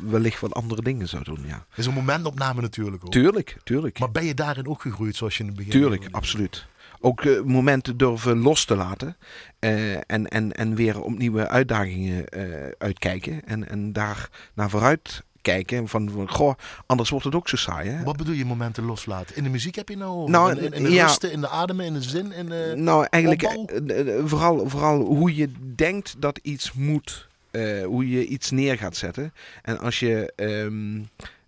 wellicht 0.00 0.40
wat 0.40 0.54
andere 0.54 0.82
dingen 0.82 1.08
zou 1.08 1.24
doen, 1.24 1.40
ja. 1.46 1.66
is 1.74 1.86
een 1.86 1.94
momentopname 1.94 2.60
natuurlijk 2.60 3.04
ook. 3.04 3.10
Tuurlijk, 3.12 3.56
tuurlijk. 3.64 3.98
Maar 3.98 4.10
ben 4.10 4.24
je 4.24 4.34
daarin 4.34 4.66
ook 4.68 4.80
gegroeid 4.80 5.16
zoals 5.16 5.34
je 5.36 5.40
in 5.42 5.48
het 5.48 5.56
begin... 5.56 5.72
Tuurlijk, 5.72 6.08
absoluut. 6.10 6.66
Ook 7.00 7.20
eh, 7.24 7.40
momenten 7.42 7.96
durven 7.96 8.38
los 8.38 8.64
te 8.64 8.76
laten. 8.76 9.16
eh, 9.58 9.94
en, 9.94 10.26
en, 10.28 10.52
en 10.52 10.74
weer 10.74 11.00
op 11.02 11.18
nieuwe 11.18 11.48
uitdagingen 11.48 12.28
eh, 12.28 12.70
uitkijken. 12.78 13.44
En, 13.46 13.68
en 13.68 13.92
daar 13.92 14.28
naar 14.54 14.70
vooruit 14.70 15.24
kijken. 15.50 15.88
Van, 15.88 16.28
goh, 16.28 16.54
anders 16.86 17.10
wordt 17.10 17.24
het 17.24 17.34
ook 17.34 17.48
zo 17.48 17.56
saai. 17.56 17.88
Hè? 17.90 18.04
Wat 18.04 18.16
bedoel 18.16 18.34
je 18.34 18.44
momenten 18.44 18.84
loslaten? 18.84 19.36
In 19.36 19.42
de 19.44 19.50
muziek 19.50 19.74
heb 19.74 19.88
je 19.88 19.96
nou... 19.96 20.30
Nou, 20.30 20.56
in, 20.58 20.72
in, 20.72 20.82
de 20.82 20.90
ja. 20.90 21.06
rusten, 21.06 21.32
in 21.32 21.40
de 21.40 21.48
ademen, 21.48 21.86
in 21.86 21.92
de 21.92 22.02
zin, 22.02 22.32
in 22.32 22.46
de... 22.46 22.72
Nou, 22.76 23.06
eigenlijk 23.10 23.42
opbouw? 23.56 23.86
eh, 23.86 24.18
eh, 24.18 24.22
vooral, 24.26 24.68
vooral 24.68 25.00
hoe 25.00 25.34
je 25.36 25.48
denkt 25.74 26.14
dat 26.18 26.38
iets 26.42 26.72
moet. 26.72 27.28
eh, 27.50 27.84
hoe 27.84 28.10
je 28.10 28.26
iets 28.26 28.50
neer 28.50 28.76
gaat 28.78 28.96
zetten. 28.96 29.32
En 29.62 29.78
als 29.78 30.00
je, 30.00 30.32
ehm, 30.36 31.02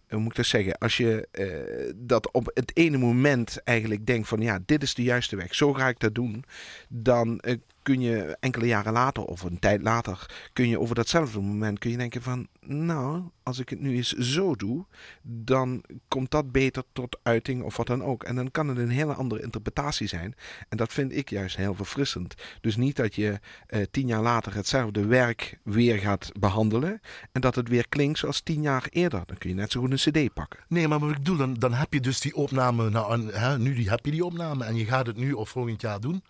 hoe 0.08 0.20
moet 0.20 0.30
ik 0.30 0.36
dat 0.36 0.46
zeggen? 0.46 0.78
Als 0.78 0.96
je 0.96 1.28
eh, 1.30 1.46
dat 1.96 2.32
op 2.32 2.50
het 2.54 2.70
ene 2.74 2.96
moment 2.98 3.60
eigenlijk 3.64 4.06
denkt 4.06 4.28
van 4.28 4.40
ja, 4.40 4.58
dit 4.66 4.82
is 4.82 4.94
de 4.94 5.02
juiste 5.02 5.36
weg. 5.36 5.54
Zo 5.54 5.72
ga 5.74 5.88
ik 5.88 6.00
dat 6.00 6.14
doen. 6.14 6.44
Dan 6.88 7.38
eh, 7.40 7.56
kun 7.88 8.00
je 8.00 8.36
enkele 8.40 8.66
jaren 8.66 8.92
later 8.92 9.24
of 9.24 9.42
een 9.42 9.58
tijd 9.58 9.82
later 9.82 10.26
kun 10.52 10.68
je 10.68 10.80
over 10.80 10.94
datzelfde 10.94 11.40
moment 11.40 11.78
kun 11.78 11.90
je 11.90 11.96
denken 11.96 12.22
van 12.22 12.48
nou, 12.68 13.22
als 13.42 13.58
ik 13.58 13.68
het 13.68 13.80
nu 13.80 13.96
eens 13.96 14.12
zo 14.12 14.54
doe, 14.54 14.84
dan 15.22 15.84
komt 16.08 16.30
dat 16.30 16.52
beter 16.52 16.82
tot 16.92 17.18
uiting 17.22 17.62
of 17.62 17.76
wat 17.76 17.86
dan 17.86 18.02
ook. 18.02 18.24
En 18.24 18.34
dan 18.34 18.50
kan 18.50 18.68
het 18.68 18.78
een 18.78 18.88
hele 18.88 19.14
andere 19.14 19.42
interpretatie 19.42 20.06
zijn. 20.06 20.34
En 20.68 20.76
dat 20.76 20.92
vind 20.92 21.16
ik 21.16 21.30
juist 21.30 21.56
heel 21.56 21.74
verfrissend. 21.74 22.34
Dus 22.60 22.76
niet 22.76 22.96
dat 22.96 23.14
je 23.14 23.40
eh, 23.66 23.82
tien 23.90 24.06
jaar 24.06 24.22
later 24.22 24.54
hetzelfde 24.54 25.06
werk 25.06 25.58
weer 25.62 25.98
gaat 25.98 26.30
behandelen 26.38 27.00
en 27.32 27.40
dat 27.40 27.54
het 27.54 27.68
weer 27.68 27.88
klinkt 27.88 28.18
zoals 28.18 28.40
tien 28.40 28.62
jaar 28.62 28.86
eerder. 28.90 29.22
Dan 29.26 29.38
kun 29.38 29.50
je 29.50 29.56
net 29.56 29.72
zo 29.72 29.80
goed 29.80 29.90
een 29.90 30.26
cd 30.28 30.34
pakken. 30.34 30.60
Nee, 30.68 30.88
maar 30.88 30.98
wat 30.98 31.10
ik 31.10 31.16
bedoel, 31.16 31.58
dan, 31.58 31.72
heb 31.72 31.92
je 31.92 32.00
dus 32.00 32.20
die 32.20 32.34
opname... 32.34 32.90
Nou, 32.90 33.32
hè, 33.32 33.58
nu 33.58 33.74
die, 33.74 33.90
heb 33.90 34.04
je 34.04 34.10
die 34.10 34.24
opname 34.24 34.64
en 34.64 34.76
je 34.76 34.84
gaat 34.84 35.06
het 35.06 35.16
nu 35.16 35.32
of 35.32 35.48
volgend 35.48 35.80
jaar 35.80 36.00
doen. 36.00 36.22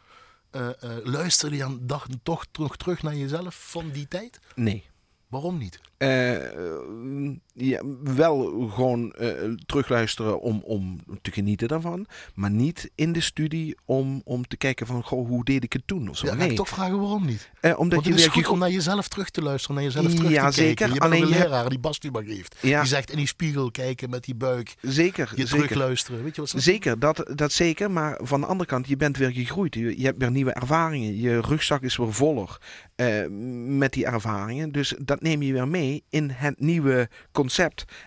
Eh, 0.50 0.68
eh, 0.68 1.04
luister 1.04 1.52
je 1.52 1.58
dan 1.58 1.80
dag, 1.82 2.06
toch 2.22 2.46
nog 2.58 2.76
terug 2.76 3.02
naar 3.02 3.14
jezelf 3.16 3.70
van 3.70 3.90
die 3.90 4.08
tijd? 4.08 4.40
Nee. 4.54 4.84
Waarom 5.28 5.58
niet? 5.58 5.80
Eh, 5.96 6.36
ja, 7.58 7.82
wel 8.02 8.68
gewoon 8.74 9.12
eh, 9.12 9.30
terugluisteren 9.66 10.40
om, 10.40 10.62
om 10.64 11.00
te 11.22 11.30
genieten 11.30 11.68
daarvan. 11.68 12.06
Maar 12.34 12.50
niet 12.50 12.90
in 12.94 13.12
de 13.12 13.20
studie 13.20 13.76
om, 13.84 14.20
om 14.24 14.46
te 14.46 14.56
kijken 14.56 14.86
van 14.86 15.02
goh, 15.02 15.28
hoe 15.28 15.44
deed 15.44 15.64
ik 15.64 15.72
het 15.72 15.82
toen 15.86 16.08
of 16.08 16.16
zo. 16.16 16.26
Ja, 16.26 16.34
nee. 16.34 16.50
ik 16.50 16.56
toch 16.56 16.68
vragen 16.68 17.00
waarom 17.00 17.26
niet. 17.26 17.50
Eh, 17.60 17.78
omdat 17.78 18.04
Want 18.04 18.16
je 18.16 18.22
is 18.22 18.26
goed 18.28 18.48
om 18.48 18.58
naar 18.58 18.70
jezelf 18.70 19.08
terug 19.08 19.30
te 19.30 19.42
luisteren, 19.42 19.76
naar 19.76 19.84
jezelf 19.84 20.14
terug 20.14 20.30
Ja, 20.30 20.48
te 20.48 20.54
zeker. 20.54 20.74
kijken. 20.74 20.94
Je 20.94 21.00
bent 21.00 21.12
Alleen 21.12 21.22
een 21.22 21.28
je 21.28 21.44
leraar 21.44 21.68
die 21.68 21.78
Bas 21.78 21.98
Tuba 21.98 22.22
geeft. 22.22 22.56
Ja. 22.60 22.80
Die 22.80 22.88
zegt 22.88 23.10
in 23.10 23.16
die 23.16 23.26
spiegel 23.26 23.70
kijken 23.70 24.10
met 24.10 24.24
die 24.24 24.34
buik. 24.34 24.74
Zeker, 24.82 25.32
Je 25.36 25.46
zeker. 25.46 25.66
terugluisteren. 25.66 26.22
Weet 26.22 26.34
je 26.34 26.40
wat 26.40 26.50
ze 26.50 26.60
Zeker, 26.60 26.98
dat, 26.98 27.30
dat 27.34 27.52
zeker. 27.52 27.90
Maar 27.90 28.20
van 28.22 28.40
de 28.40 28.46
andere 28.46 28.68
kant, 28.68 28.88
je 28.88 28.96
bent 28.96 29.16
weer 29.16 29.30
gegroeid. 29.32 29.74
Je, 29.74 29.98
je 29.98 30.04
hebt 30.04 30.18
weer 30.18 30.30
nieuwe 30.30 30.52
ervaringen. 30.52 31.16
Je 31.20 31.40
rugzak 31.40 31.82
is 31.82 31.96
weer 31.96 32.12
voller 32.14 32.58
eh, 32.96 33.24
met 33.66 33.92
die 33.92 34.06
ervaringen. 34.06 34.72
Dus 34.72 34.94
dat 34.98 35.22
neem 35.22 35.42
je 35.42 35.52
weer 35.52 35.68
mee 35.68 36.04
in 36.08 36.30
het 36.30 36.60
nieuwe 36.60 37.08
concept. 37.32 37.46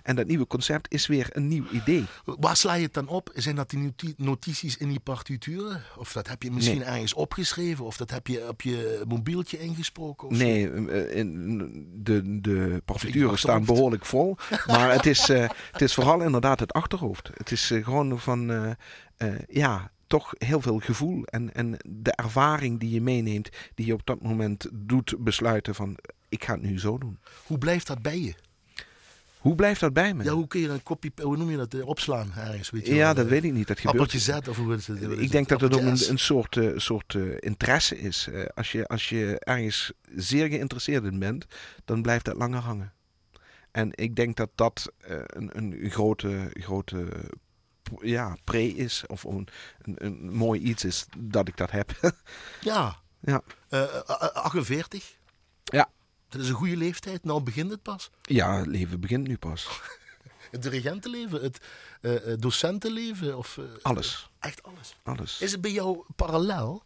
En 0.04 0.16
dat 0.16 0.28
nieuwe 0.28 0.48
concept 0.48 0.94
is 0.94 1.08
weer 1.08 1.28
een 1.32 1.48
nieuw 1.48 1.66
idee. 1.72 2.04
Waar 2.26 2.56
sla 2.58 2.74
je 2.74 2.84
het 2.84 2.94
dan 2.94 3.08
op? 3.08 3.30
Zijn 3.34 3.56
dat 3.56 3.70
die 3.70 3.80
noti- 3.80 4.14
notities 4.18 4.78
in 4.78 4.90
die 4.90 5.00
partituren? 5.00 5.82
Of 5.98 6.12
dat 6.12 6.28
heb 6.28 6.44
je 6.44 6.52
misschien 6.52 6.78
Nee. 6.78 6.88
ergens 6.88 7.14
opgeschreven? 7.14 7.86
Of 7.86 7.98
dat 7.98 8.10
heb 8.12 8.28
je 8.28 8.48
op 8.48 8.62
je 8.62 9.04
mobieltje 9.08 9.60
ingesproken? 9.60 10.28
Of? 10.28 10.38
Nee, 10.38 10.72
eh, 10.72 11.16
in 11.16 11.58
de, 12.04 12.42
de 12.42 12.82
partituren 12.86 13.38
staan 13.38 13.66
behoorlijk 13.66 14.06
vol. 14.06 14.38
Maar 14.68 14.92
het 14.92 15.06
is, 15.06 15.30
eh, 15.30 15.50
het 15.72 15.82
is 15.82 15.94
vooral 15.94 16.22
inderdaad 16.22 16.60
het 16.60 16.74
achterhoofd. 16.74 17.30
Het 17.34 17.52
is 17.52 17.72
eh, 17.72 17.84
gewoon 17.84 18.20
van, 18.20 18.52
eh, 18.52 18.72
eh, 19.18 19.40
ja, 19.48 19.92
toch 20.08 20.34
heel 20.38 20.62
veel 20.62 20.80
gevoel. 20.80 21.24
En, 21.26 21.54
en 21.54 21.78
de 21.88 22.12
ervaring 22.12 22.80
die 22.80 22.90
je 22.90 23.02
meeneemt, 23.02 23.50
die 23.76 23.86
je 23.86 23.94
op 23.94 24.06
dat 24.06 24.22
moment 24.22 24.68
doet 24.74 25.16
besluiten 25.20 25.76
van, 25.76 25.98
ik 26.30 26.44
ga 26.44 26.54
het 26.54 26.62
nu 26.62 26.80
zo 26.80 26.98
doen. 26.98 27.20
Hoe 27.46 27.58
blijft 27.58 27.88
dat 27.88 28.02
bij 28.02 28.20
je? 28.20 28.34
Hoe 29.42 29.56
blijft 29.56 29.80
dat 29.80 29.94
bij 29.94 30.14
me? 30.14 30.24
Ja, 30.24 30.32
hoe 30.32 30.48
kun 30.48 30.60
je 30.60 30.70
een 30.70 30.84
kopie, 30.84 31.12
hoe 31.22 31.38
noem 31.38 31.50
je 31.50 31.58
dat, 31.58 31.74
eh, 31.74 31.88
opslaan 31.88 32.32
ergens? 32.36 32.70
Weet 32.70 32.88
je 32.88 32.94
Ja, 32.94 33.06
wel? 33.06 33.14
dat 33.14 33.26
Eh, 33.26 33.32
weet 33.32 33.44
ik 33.44 33.54
niet. 33.54 33.68
Dat 33.68 33.80
gebeurt. 33.80 33.96
Appeltje 34.00 34.20
Z 34.20 34.48
of 34.50 34.58
hoe 34.58 34.76
is 34.76 34.88
het? 34.88 35.02
Ik 35.20 35.32
denk 35.32 35.48
dat 35.48 35.62
het 35.62 35.74
ook 35.74 35.82
een, 35.82 36.10
een 36.10 36.20
soort, 36.20 36.58
eh, 36.58 36.72
soort 36.76 37.14
interesse 37.40 38.00
is. 38.00 38.30
Als, 38.54 38.72
je, 38.72 38.88
als 38.88 39.10
je 39.10 39.40
ergens 39.40 39.92
zeer 40.16 40.48
geïnteresseerd 40.48 41.04
in 41.04 41.20
bent, 41.20 41.46
dan 41.86 42.02
blijft 42.02 42.26
dat 42.26 42.36
langer 42.36 42.60
hangen. 42.60 42.94
En 43.72 43.90
ik 43.92 44.16
denk 44.16 44.36
dat 44.36 44.50
dat 44.56 44.92
een, 45.00 45.58
een 45.58 45.90
grote, 45.90 46.50
grote 46.54 47.06
ja, 48.02 48.38
pre 48.44 48.68
is. 48.68 49.04
Of 49.08 49.24
een, 49.24 49.48
een, 49.82 50.06
een 50.06 50.32
mooi 50.34 50.62
iets 50.62 50.86
is 50.86 51.06
dat 51.18 51.48
ik 51.48 51.58
dat 51.58 51.72
heb. 51.72 51.92
Ja. 52.62 53.00
Ja. 53.22 53.42
Eh, 53.70 53.84
eh, 53.84 53.96
eh, 54.08 54.34
48? 54.34 55.18
Ja. 55.64 55.90
Dat 56.32 56.42
is 56.42 56.50
een 56.50 56.56
goede 56.56 56.78
leeftijd. 56.78 57.24
Nou 57.24 57.42
begint 57.42 57.72
het 57.72 57.82
pas. 57.82 58.10
ja, 58.22 58.58
het 58.58 58.68
leven 58.68 59.00
begint 59.00 59.28
nu 59.28 59.38
pas. 59.38 59.68
Het 60.52 60.62
dirigentenleven, 60.62 61.42
het 61.42 61.58
eh, 62.02 62.32
eh, 62.32 62.40
docentenleven 62.40 63.38
of... 63.38 63.58
eh, 63.58 63.64
Alles. 63.82 64.30
Echt 64.40 64.64
alles. 64.64 64.96
Alles. 65.04 65.42
Is 65.42 65.52
het 65.52 65.62
bij 65.62 65.72
jou 65.72 66.04
parallel? 66.16 66.84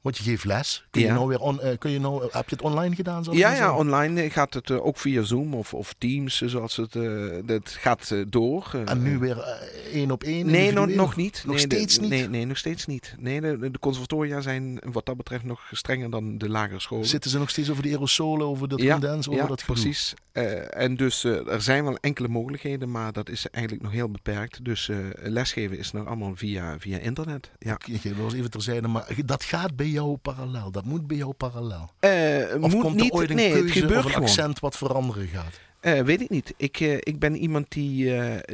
Want 0.00 0.16
je 0.16 0.22
geeft 0.22 0.44
les. 0.44 0.86
Kun 0.90 1.00
je 1.00 1.06
Ja. 1.06 1.14
nou 1.14 1.28
weer 1.28 1.40
on, 1.40 1.60
eh, 1.60 1.78
kun 1.78 1.90
je 1.90 2.00
nou, 2.00 2.22
heb 2.22 2.48
je 2.48 2.54
het 2.54 2.62
online 2.64 2.94
gedaan? 2.94 3.24
ik 3.24 3.32
Ja, 3.32 3.54
ja, 3.54 3.76
online 3.76 4.30
gaat 4.30 4.54
het 4.54 4.70
eh, 4.70 4.86
ook 4.86 4.96
via 4.98 5.22
Zoom 5.22 5.54
of, 5.54 5.74
of 5.74 5.94
Teams, 5.98 6.42
eh, 6.42 6.48
zoals 6.48 6.76
het, 6.76 6.96
eh, 6.96 7.02
dat 7.44 7.68
gaat 7.70 8.10
eh, 8.10 8.20
door. 8.28 8.70
eh. 8.74 8.90
En 8.90 9.02
nu 9.02 9.18
weer 9.18 9.38
eh, 9.40 9.94
één 9.94 10.10
op 10.10 10.22
één? 10.22 10.46
Nee, 10.46 10.72
nog, 10.72 11.16
niet. 11.16 11.42
Nog 11.46 11.56
nee, 11.56 11.66
de- 11.66 11.76
steeds 11.76 11.98
niet? 11.98 12.10
Nee, 12.10 12.28
nee, 12.28 12.44
nog 12.46 12.56
steeds 12.56 12.86
niet. 12.86 13.14
Nee, 13.18 13.40
de, 13.40 13.70
de 13.70 13.78
conservatoria 13.78 14.40
zijn 14.40 14.78
wat 14.92 15.06
dat 15.06 15.16
betreft 15.16 15.44
nog 15.44 15.68
strenger 15.72 16.10
dan 16.10 16.38
de 16.38 16.48
lagere 16.48 16.80
scholen. 16.80 17.06
Zitten 17.06 17.30
ze 17.30 17.38
nog 17.38 17.50
steeds 17.50 17.70
over 17.70 17.82
de 17.82 17.88
aerosolen, 17.90 18.46
over 18.46 18.68
dat 18.68 18.80
ja, 18.80 18.92
condens, 18.92 19.28
over 19.28 19.40
ja, 19.40 19.46
dat 19.46 19.60
gedoe? 19.60 19.74
precies. 19.74 20.14
Eh, 20.32 20.76
en 20.82 20.96
dus 20.96 21.24
eh, 21.24 21.52
er 21.52 21.62
zijn 21.62 21.84
wel 21.84 21.96
enkele 22.00 22.28
mogelijkheden, 22.28 22.90
maar 22.90 23.12
dat 23.12 23.28
is 23.28 23.46
eigenlijk 23.50 23.84
nog 23.84 23.92
heel 23.92 24.10
beperkt. 24.10 24.64
Dus 24.64 24.88
eh, 24.88 24.96
lesgeven 25.14 25.78
is 25.78 25.92
nog 25.92 26.06
allemaal 26.06 26.32
via, 26.36 26.76
via 26.78 26.98
internet. 26.98 27.50
Ja. 27.58 27.72
Ik- 27.72 27.86
ik- 27.86 28.02
Dat 28.02 28.16
was 28.16 28.34
even 28.34 28.50
terzijde, 28.50 28.88
maar 28.88 29.06
dat 29.24 29.44
gaat 29.44 29.76
bij 29.76 29.86
jou 29.90 30.16
parallel. 30.16 30.70
Dat 30.70 30.84
moet 30.84 31.06
bij 31.06 31.16
jou 31.16 31.32
parallel. 31.32 31.90
Eh, 31.98 32.62
Of 32.62 32.72
moet 32.72 32.82
komt 32.82 32.94
niet, 32.96 33.12
er 33.12 33.18
ooit 33.18 33.30
een 33.30 33.36
nee, 33.36 33.52
keuze 33.52 33.84
of 33.84 33.90
een 33.90 34.02
gewoon. 34.02 34.22
accent 34.22 34.60
wat 34.60 34.76
veranderen 34.76 35.26
gaat? 35.26 35.60
Eh, 35.80 36.00
weet 36.00 36.20
ik 36.20 36.28
niet. 36.28 36.54
Ik, 36.56 36.80
eh, 36.80 36.94
ik 36.94 37.18
ben 37.18 37.36
iemand 37.36 37.66
die, 37.70 38.12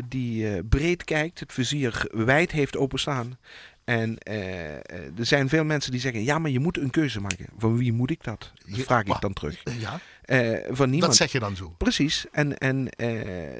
die 0.08 0.64
breed 0.64 1.04
kijkt, 1.04 1.40
het 1.40 1.52
vizier 1.52 2.06
wijd 2.10 2.52
heeft 2.52 2.76
openstaan. 2.76 3.38
En 3.84 4.18
er 4.18 5.26
zijn 5.26 5.48
veel 5.48 5.64
mensen 5.64 5.90
die 5.90 6.00
zeggen: 6.00 6.22
ja, 6.24 6.38
maar 6.38 6.50
je 6.50 6.60
moet 6.60 6.78
een 6.78 6.90
keuze 6.90 7.20
maken. 7.20 7.46
Van 7.58 7.76
wie 7.76 7.92
moet 7.92 8.10
ik 8.10 8.24
dat? 8.24 8.52
Dat 8.66 8.80
vraag 8.80 9.04
ik 9.04 9.20
dan 9.20 9.32
terug. 9.32 9.62
Ja, 9.78 10.00
van 10.70 10.90
niemand. 10.90 11.02
dat 11.02 11.16
zeg 11.16 11.32
je 11.32 11.38
dan 11.38 11.56
zo. 11.56 11.74
Precies. 11.78 12.26
En, 12.32 12.58
en 12.58 12.88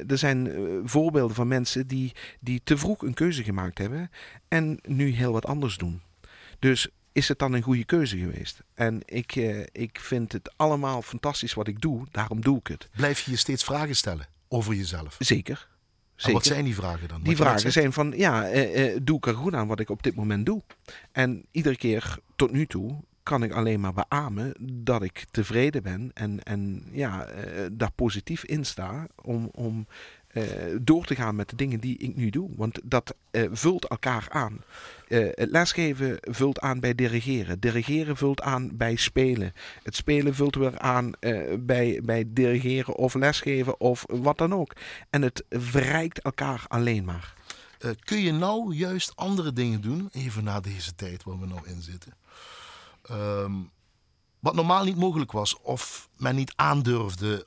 er 0.07 0.19
zijn 0.19 0.53
voorbeelden 0.85 1.37
van 1.37 1.49
mensen 1.49 1.87
die, 1.87 2.13
die 2.41 2.61
te 2.65 2.77
vroeg 2.77 3.03
een 3.03 3.15
keuze 3.15 3.43
gemaakt 3.43 3.79
hebben 3.79 4.11
en 4.49 4.79
nu 4.83 5.11
heel 5.11 5.33
wat 5.33 5.47
anders 5.47 5.77
doen. 5.77 6.01
Dus 6.59 6.89
is 7.15 7.29
het 7.29 7.39
dan 7.39 7.53
een 7.53 7.63
goede 7.63 7.85
keuze 7.85 8.19
geweest? 8.19 8.63
En 8.75 9.03
ik, 9.05 9.37
eh, 9.37 9.61
ik 9.73 9.99
vind 10.01 10.33
het 10.33 10.53
allemaal 10.57 11.03
fantastisch 11.03 11.55
wat 11.55 11.67
ik 11.67 11.81
doe, 11.81 12.07
daarom 12.11 12.41
doe 12.41 12.59
ik 12.59 12.67
het. 12.67 12.89
Blijf 12.97 13.21
je 13.21 13.31
je 13.31 13.37
steeds 13.37 13.65
vragen 13.65 13.97
stellen 13.97 14.27
over 14.49 14.75
jezelf? 14.75 15.17
Zeker. 15.19 15.69
En 16.15 16.21
Zeker. 16.21 16.33
wat 16.33 16.45
zijn 16.45 16.65
die 16.65 16.75
vragen 16.75 17.09
dan? 17.09 17.23
Die 17.23 17.37
vragen 17.37 17.73
zijn 17.73 17.93
van, 17.93 18.13
ja, 18.17 18.49
eh, 18.49 18.95
eh, 18.95 19.01
doe 19.03 19.17
ik 19.17 19.27
er 19.27 19.35
goed 19.35 19.55
aan 19.55 19.67
wat 19.67 19.81
ik 19.81 19.91
op 19.91 20.03
dit 20.03 20.15
moment 20.15 20.47
doe? 20.47 20.63
En 21.13 21.45
iedere 21.51 21.77
keer 21.77 22.19
tot 22.37 22.53
nu 22.53 22.67
toe 22.67 23.01
kan 23.23 23.43
ik 23.43 23.53
alleen 23.53 23.81
maar 23.81 23.93
beamen 23.93 24.55
dat 24.61 25.03
ik 25.03 25.25
tevreden 25.31 25.83
ben 25.83 26.11
en, 26.15 26.43
en 26.43 26.89
ja, 26.93 27.25
eh, 27.25 27.67
daar 27.73 27.93
positief 27.93 28.45
in 28.45 28.65
sta 28.65 29.07
om, 29.23 29.49
om 29.53 29.87
door 30.81 31.05
te 31.05 31.15
gaan 31.15 31.37
met 31.37 31.49
de 31.49 31.57
dingen 31.57 31.81
die 31.81 31.99
ik 31.99 32.17
nu 32.17 32.31
doe. 32.31 32.51
Want 32.57 32.81
dat 32.85 33.15
vult 33.33 33.87
elkaar 33.87 34.27
aan. 34.31 34.63
het 35.09 35.51
lesgeven 35.51 36.19
vult 36.21 36.61
aan 36.61 36.81
bij 36.81 36.95
dirigeren. 36.95 37.61
Dirigeren 37.61 38.17
vult 38.17 38.41
aan 38.41 38.77
bij 38.77 38.97
spelen. 38.97 39.53
Het 39.83 39.97
spelen 39.97 40.35
vult 40.35 40.55
weer 40.55 40.79
aan 40.79 41.13
bij, 41.59 42.01
bij 42.05 42.25
dirigeren 42.27 42.95
of 42.95 43.15
lesgeven 43.15 43.81
of 43.81 44.05
wat 44.09 44.39
dan 44.39 44.55
ook. 44.55 44.73
En 45.11 45.23
het 45.23 45.45
verrijkt 45.51 46.21
elkaar 46.21 46.65
alleen 46.69 47.05
maar. 47.05 47.35
kun 48.05 48.19
je 48.19 48.33
nou 48.33 48.75
juist 48.75 49.17
andere 49.17 49.53
dingen 49.53 49.81
doen, 49.81 50.09
even 50.13 50.45
na 50.45 50.61
deze 50.61 50.95
tijd 50.95 51.23
waar 51.23 51.41
we 51.41 51.47
nou 51.47 51.69
in 51.69 51.83
zitten? 51.83 52.13
Ehm, 53.03 53.53
wat 54.41 54.55
normaal 54.55 54.85
niet 54.85 54.97
mogelijk 54.97 55.33
was, 55.33 55.61
of 55.61 56.09
men 56.17 56.35
niet 56.35 56.53
aandurfde. 56.57 57.47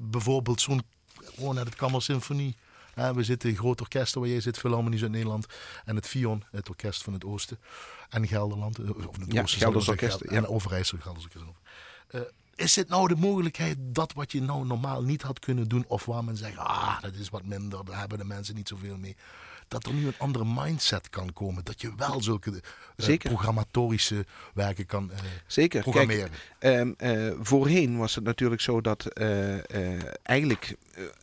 Bijvoorbeeld 0.00 0.60
zo'n, 0.60 0.82
gewoon 1.34 1.54
naar 1.54 1.64
het 1.64 1.74
Kammersymfonie. 1.74 2.56
We 2.94 3.22
zitten 3.22 3.48
in 3.48 3.56
groot 3.56 3.80
orkest 3.80 4.14
waar 4.14 4.28
jij 4.28 4.40
zit, 4.40 4.58
Philharmonie 4.58 5.02
uit 5.02 5.10
Nederland. 5.10 5.46
En 5.84 5.96
het 5.96 6.06
Fion, 6.06 6.44
het 6.50 6.68
orkest 6.68 7.02
van 7.02 7.12
het 7.12 7.24
Oosten. 7.24 7.58
En 8.08 8.26
Gelderland, 8.26 8.78
eh, 8.78 8.90
of 8.90 9.16
het 9.18 9.32
ja, 9.32 9.42
Oosten. 9.42 9.60
Gelders 9.60 9.88
orkest. 9.88 10.20
Ja. 10.20 10.30
En 10.30 10.46
Overijssel, 10.46 10.98
Gelders 10.98 11.24
orkest. 11.24 11.44
Uh, 12.10 12.20
is 12.54 12.72
dit 12.72 12.88
nou 12.88 13.08
de 13.08 13.16
mogelijkheid 13.16 13.76
dat 13.80 14.12
wat 14.12 14.32
je 14.32 14.42
nou 14.42 14.66
normaal 14.66 15.02
niet 15.02 15.22
had 15.22 15.38
kunnen 15.38 15.68
doen, 15.68 15.84
of 15.86 16.04
waar 16.04 16.24
men 16.24 16.36
zegt, 16.36 16.56
ah, 16.56 17.02
dat 17.02 17.14
is 17.14 17.28
wat 17.28 17.44
minder, 17.44 17.84
daar 17.84 17.98
hebben 17.98 18.18
de 18.18 18.24
mensen 18.24 18.54
niet 18.54 18.68
zoveel 18.68 18.96
mee 18.96 19.16
dat 19.68 19.86
er 19.86 19.92
nu 19.92 20.06
een 20.06 20.18
andere 20.18 20.44
mindset 20.44 21.10
kan 21.10 21.32
komen. 21.32 21.64
Dat 21.64 21.80
je 21.80 21.92
wel 21.96 22.22
zulke 22.22 22.62
uh, 22.96 23.16
programmatorische 23.18 24.26
werken 24.54 24.86
kan 24.86 25.10
uh, 25.12 25.18
Zeker. 25.46 25.82
programmeren. 25.82 26.30
Kijk, 26.58 27.02
uh, 27.02 27.32
voorheen 27.40 27.98
was 27.98 28.14
het 28.14 28.24
natuurlijk 28.24 28.60
zo 28.60 28.80
dat 28.80 29.06
eigenlijk 30.22 30.76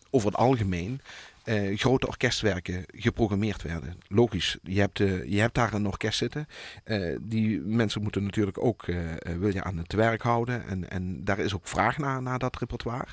over 0.10 0.28
het 0.28 0.38
algemeen 0.38 1.02
uh, 1.46 1.78
grote 1.78 2.08
orkestwerken 2.08 2.84
geprogrammeerd 2.88 3.62
werden. 3.62 3.98
Logisch, 4.08 4.58
je 4.64 4.80
hebt, 4.80 5.00
uh, 5.00 5.26
je 5.26 5.39
hebt 5.39 5.56
daar 5.56 5.74
een 5.74 5.88
orkest 5.88 6.18
zitten. 6.18 6.48
Uh, 6.86 7.18
die 7.22 7.60
mensen 7.60 8.02
moeten 8.02 8.24
natuurlijk 8.24 8.64
ook, 8.64 8.86
wil 9.39 9.54
je 9.54 9.64
aan 9.64 9.78
het 9.78 9.94
werk 9.94 10.22
houden. 10.22 10.68
En, 10.68 10.89
en 10.89 11.24
daar 11.24 11.39
is 11.39 11.56
ook 11.56 11.68
vraag 11.68 11.98
naar, 11.98 12.22
naar 12.22 12.39
dat 12.39 12.58
repertoire. 12.58 13.08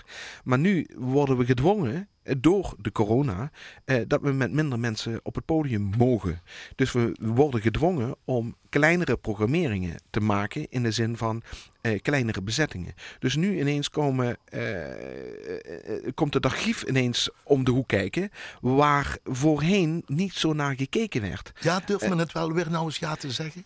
Maar 0.45 0.59
nu 0.59 0.87
worden 0.97 1.37
we 1.37 1.45
gedwongen 1.45 2.09
door 2.39 2.75
de 2.79 2.93
corona, 2.93 3.51
eh, 3.85 4.01
dat 4.07 4.21
we 4.21 4.33
met 4.33 4.53
minder 4.53 4.79
mensen 4.79 5.21
op 5.23 5.35
het 5.35 5.45
podium 5.45 5.91
mogen. 5.99 6.41
Dus 6.75 6.93
we 6.93 7.17
worden 7.21 7.61
gedwongen 7.61 8.17
om 8.25 8.55
kleinere 8.69 9.17
programmeringen 9.17 9.95
te 10.11 10.21
maken 10.21 10.67
in 10.69 10.83
de 10.83 10.91
zin 10.91 11.17
van 11.17 11.43
eh, 11.89 12.03
kleinere 12.03 12.43
bezettingen. 12.43 12.95
Dus 13.19 13.37
nu 13.37 13.61
ineens 13.61 13.91
komen, 13.91 14.37
eh, 14.45 14.93
eh, 14.93 16.13
komt 16.15 16.35
het 16.35 16.45
archief 16.45 16.83
ineens 16.83 17.31
om 17.43 17.65
de 17.65 17.71
hoek 17.71 17.89
kijken, 17.89 18.31
waar 18.61 19.17
voorheen 19.25 20.03
niet 20.07 20.33
zo 20.33 20.53
naar 20.53 20.75
gekeken 20.77 21.21
werd. 21.21 21.53
Ja, 21.61 21.81
durft 21.87 22.09
men 22.09 22.19
het 22.19 22.33
wel 22.33 22.53
weer 22.53 22.71
nou 22.71 22.85
eens 22.85 22.99
ja 22.99 23.15
te 23.15 23.31
zeggen? 23.31 23.65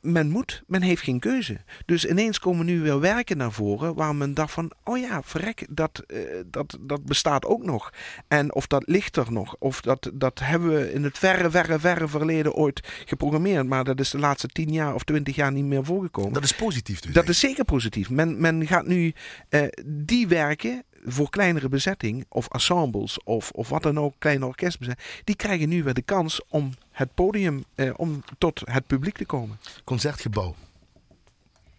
men 0.00 0.30
moet, 0.30 0.62
men 0.66 0.82
heeft 0.82 1.02
geen 1.02 1.18
keuze. 1.18 1.60
Dus 1.86 2.04
ineens 2.04 2.38
komen 2.38 2.66
nu 2.66 2.80
weer 2.80 3.00
werken 3.00 3.36
naar 3.36 3.52
voren 3.52 3.94
waar 3.94 4.14
men 4.14 4.34
dacht 4.34 4.52
van, 4.52 4.72
oh 4.84 4.98
ja, 4.98 5.22
verrek, 5.22 5.66
dat, 5.70 6.02
dat, 6.46 6.78
dat 6.80 7.04
bestaat 7.04 7.44
ook 7.44 7.64
nog. 7.64 7.92
En 8.28 8.54
of 8.54 8.66
dat 8.66 8.82
ligt 8.86 9.16
er 9.16 9.32
nog, 9.32 9.56
of 9.58 9.80
dat, 9.80 10.10
dat 10.14 10.38
hebben 10.38 10.74
we 10.74 10.92
in 10.92 11.04
het 11.04 11.18
verre, 11.18 11.50
verre, 11.50 11.78
verre 11.78 12.08
verleden 12.08 12.54
ooit 12.54 12.88
geprogrammeerd, 13.04 13.66
maar 13.66 13.84
dat 13.84 14.00
is 14.00 14.10
de 14.10 14.18
laatste 14.18 14.48
tien 14.48 14.72
jaar 14.72 14.94
of 14.94 15.04
twintig 15.04 15.36
jaar 15.36 15.52
niet 15.52 15.64
meer 15.64 15.84
voorgekomen. 15.84 16.32
Dat 16.32 16.44
is 16.44 16.54
positief 16.54 17.00
dus? 17.00 17.12
Dat 17.12 17.28
is 17.28 17.38
zeker 17.40 17.64
positief. 17.64 18.10
Men, 18.10 18.40
men 18.40 18.66
gaat 18.66 18.86
nu 18.86 19.14
uh, 19.50 19.62
die 19.86 20.28
werken 20.28 20.84
voor 21.04 21.30
kleinere 21.30 21.68
bezetting, 21.68 22.26
of 22.28 22.48
ensembles, 22.48 23.22
of, 23.22 23.50
of 23.50 23.68
wat 23.68 23.82
dan 23.82 23.98
ook, 23.98 24.14
kleine 24.18 24.46
orkestbezetting, 24.46 25.06
die 25.24 25.36
krijgen 25.36 25.68
nu 25.68 25.82
weer 25.82 25.94
de 25.94 26.02
kans 26.02 26.40
om 26.48 26.72
het 26.90 27.14
podium, 27.14 27.64
uh, 27.74 27.92
om 27.96 28.22
tot 28.38 28.62
het 28.64 28.86
publiek 28.86 29.16
te 29.16 29.24
komen. 29.24 29.60
Concertgebouw. 29.84 30.54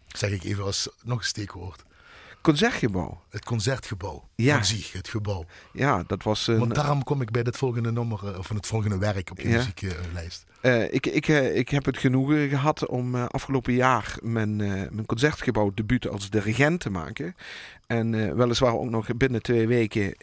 Zeg 0.08 0.32
ik 0.32 0.44
even 0.44 0.64
als 0.64 0.90
nog 1.04 1.18
een 1.18 1.26
steekwoord. 1.26 1.84
Concertgebouw. 2.42 3.22
Het 3.30 3.46
concertgebouw. 3.46 4.28
Ja. 4.36 4.64
Zich, 4.64 4.92
het 4.92 5.08
gebouw. 5.08 5.46
Ja, 5.74 6.04
dat 6.08 6.24
was 6.24 6.48
een... 6.48 6.58
Want 6.58 6.76
daarom 6.76 7.04
kom 7.04 7.22
ik 7.22 7.32
bij 7.32 7.42
het 7.42 7.58
volgende 7.58 7.92
nummer, 7.92 8.28
eh, 8.28 8.38
of 8.38 8.50
het 8.50 8.68
volgende 8.68 8.98
werk 8.98 9.32
op 9.32 9.40
je 9.40 9.48
muzieklijst. 9.48 10.46
Uh, 10.62 10.94
ik, 10.94 11.06
ik, 11.06 11.28
uh, 11.28 11.56
ik 11.56 11.70
heb 11.70 11.86
het 11.86 11.98
genoegen 11.98 12.50
gehad 12.50 12.86
om 12.86 13.16
uh, 13.16 13.26
afgelopen 13.26 13.74
jaar 13.74 14.18
mijn, 14.22 14.56
mijn 14.56 15.06
concertgebouw 15.06 15.72
debuut 15.74 16.08
als 16.08 16.30
dirigent 16.30 16.80
te 16.80 16.90
maken. 16.90 17.36
En 17.92 18.36
weliswaar 18.36 18.74
ook 18.74 18.90
nog 18.90 19.18
binnen 19.18 19.42
twee 19.42 19.68
weken 19.68 20.14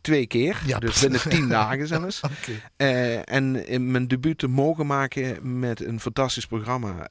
twee 0.00 0.26
keer. 0.26 0.62
Ja, 0.66 0.78
dus 0.78 1.00
binnen 1.00 1.20
tien 1.20 1.48
dagen 1.58 1.86
zelfs. 1.86 2.20
okay. 2.22 3.22
en 3.22 3.90
mijn 3.90 4.08
debuut 4.08 4.38
te 4.38 4.48
mogen 4.48 4.86
maken 4.86 5.58
met 5.58 5.84
een 5.84 6.00
fantastisch 6.00 6.46
programma. 6.46 7.10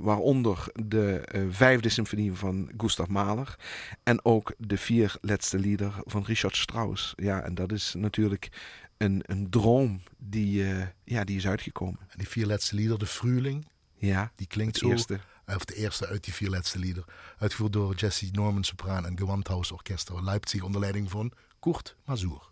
waaronder 0.00 0.66
de 0.74 1.20
vijfde 1.50 1.88
symfonie 1.88 2.32
van 2.32 2.70
Gustav 2.76 3.08
Mahler. 3.08 3.56
En 4.02 4.24
ook 4.24 4.54
de 4.58 4.76
vier 4.76 5.16
laatste 5.20 5.58
lieder 5.58 5.92
van 6.04 6.24
Richard 6.24 6.56
Strauss. 6.56 7.12
Ja, 7.16 7.42
en 7.42 7.54
dat 7.54 7.72
is 7.72 7.94
natuurlijk 7.96 8.48
een, 8.96 9.22
een 9.26 9.50
droom 9.50 10.00
die, 10.18 10.64
ja, 11.04 11.24
die 11.24 11.36
is 11.36 11.46
uitgekomen. 11.46 11.98
En 12.00 12.18
die 12.18 12.28
vier 12.28 12.46
laatste 12.46 12.74
lieder, 12.74 12.98
de 12.98 13.06
Fruling, 13.06 13.66
ja, 13.96 14.32
die 14.36 14.46
klinkt 14.46 14.76
zo. 14.76 14.90
Eerste. 14.90 15.20
Of 15.54 15.64
de 15.64 15.74
eerste 15.74 16.06
uit 16.06 16.24
die 16.24 16.34
vier 16.34 16.50
laatste 16.50 16.78
lieder. 16.78 17.04
Uitgevoerd 17.38 17.72
door 17.72 17.94
Jesse 17.94 18.28
Norman 18.32 18.64
Sopraan 18.64 19.06
en 19.06 19.18
Gewandhaus 19.18 19.72
Orchester 19.72 20.24
Leipzig 20.24 20.62
onder 20.62 20.80
leiding 20.80 21.10
van 21.10 21.32
Kurt 21.60 21.96
Mazur. 22.04 22.49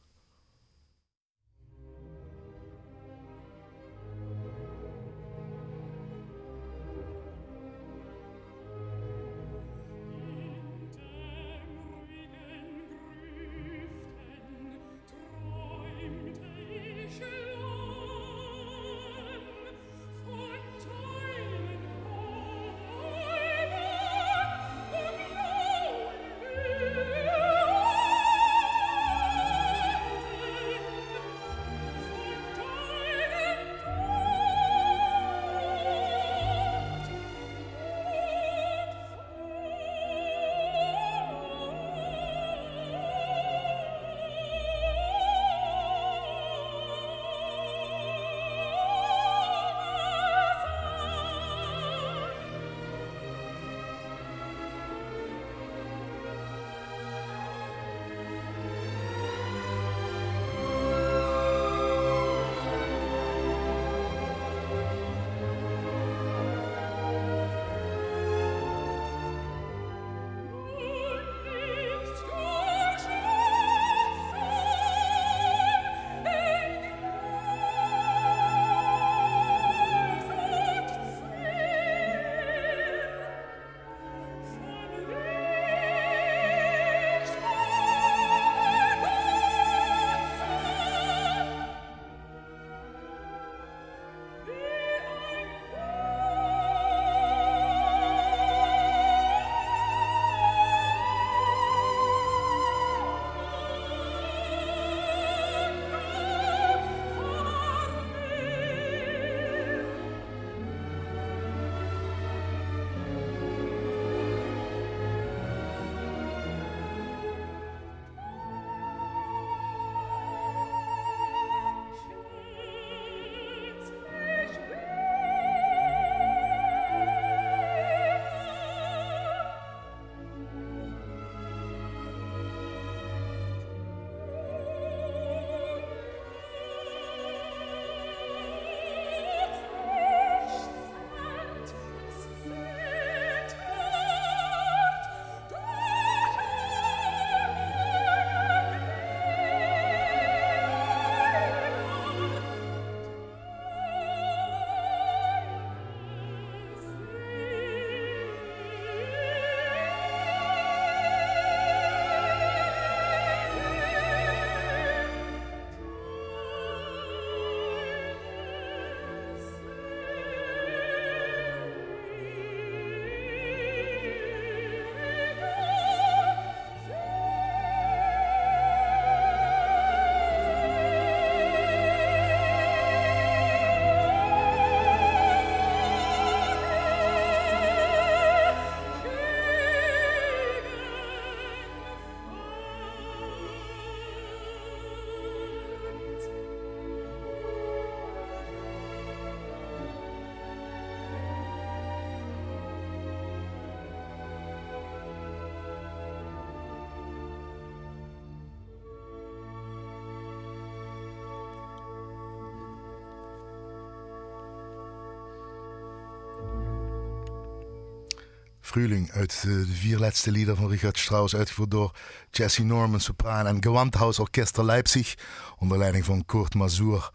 Frühling 218.69 219.11
uit 219.11 219.35
eh, 219.37 219.43
de 219.43 219.67
vier 219.67 219.99
laatste 219.99 220.31
lieder 220.31 220.57
van 220.57 220.71
Richard 220.71 220.99
Strauss, 220.99 221.37
uitgevoerd 221.37 221.71
door 221.71 221.97
Jesse 222.31 222.65
Norman, 222.65 223.01
sopraan 223.01 223.47
en 223.47 223.63
Gewandhaus 223.63 224.19
Orchester 224.19 224.65
Leipzig, 224.65 225.15
onder 225.59 225.79
leiding 225.79 226.05
van 226.05 226.25
Kurt 226.25 226.55
Mazur. 226.55 227.11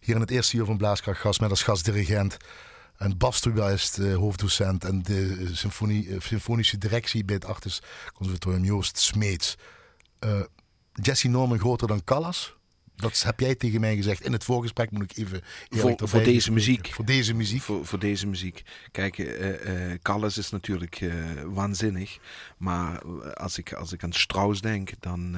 Hier 0.00 0.14
in 0.14 0.20
het 0.20 0.30
eerste 0.30 0.56
uur 0.56 0.64
van 0.64 0.76
Blaaskracht 0.76 1.20
gast 1.20 1.40
met 1.40 1.50
als 1.50 1.62
gastdirigent 1.62 2.36
en 2.96 3.18
Bas 3.18 3.46
is 3.46 3.98
uh, 3.98 4.16
hoofddocent 4.16 4.84
en 4.84 5.02
de 5.02 5.50
symfonie, 5.52 6.06
uh, 6.06 6.20
symfonische 6.20 6.78
directie 6.78 7.24
bij 7.24 7.34
het 7.34 7.44
Artis 7.44 7.82
Conservatorium 8.14 8.64
Joost 8.64 8.98
Smeets. 8.98 9.56
Uh, 10.24 10.40
Jesse 10.92 11.28
Norman 11.28 11.58
groter 11.58 11.88
dan 11.88 12.04
Callas? 12.04 12.57
Dat 13.00 13.22
heb 13.22 13.40
jij 13.40 13.54
tegen 13.54 13.80
mij 13.80 13.96
gezegd 13.96 14.24
in 14.24 14.32
het 14.32 14.44
voorgesprek, 14.44 14.90
moet 14.90 15.10
ik 15.10 15.16
even 15.16 15.40
Voor, 15.68 15.94
voor 16.02 16.22
deze 16.22 16.52
muziek. 16.52 16.90
Voor 16.92 17.04
deze 17.04 17.34
muziek. 17.34 17.62
Voor, 17.62 17.86
voor 17.86 17.98
deze 17.98 18.26
muziek. 18.26 18.62
Kijk, 18.90 19.18
uh, 19.18 19.48
uh, 19.48 19.94
Callas 20.02 20.38
is 20.38 20.50
natuurlijk 20.50 21.00
uh, 21.00 21.14
waanzinnig. 21.44 22.18
Maar 22.56 23.02
als 23.34 23.58
ik, 23.58 23.72
als 23.72 23.92
ik 23.92 24.02
aan 24.02 24.12
Strauss 24.12 24.60
denk, 24.60 24.90
dan, 25.00 25.36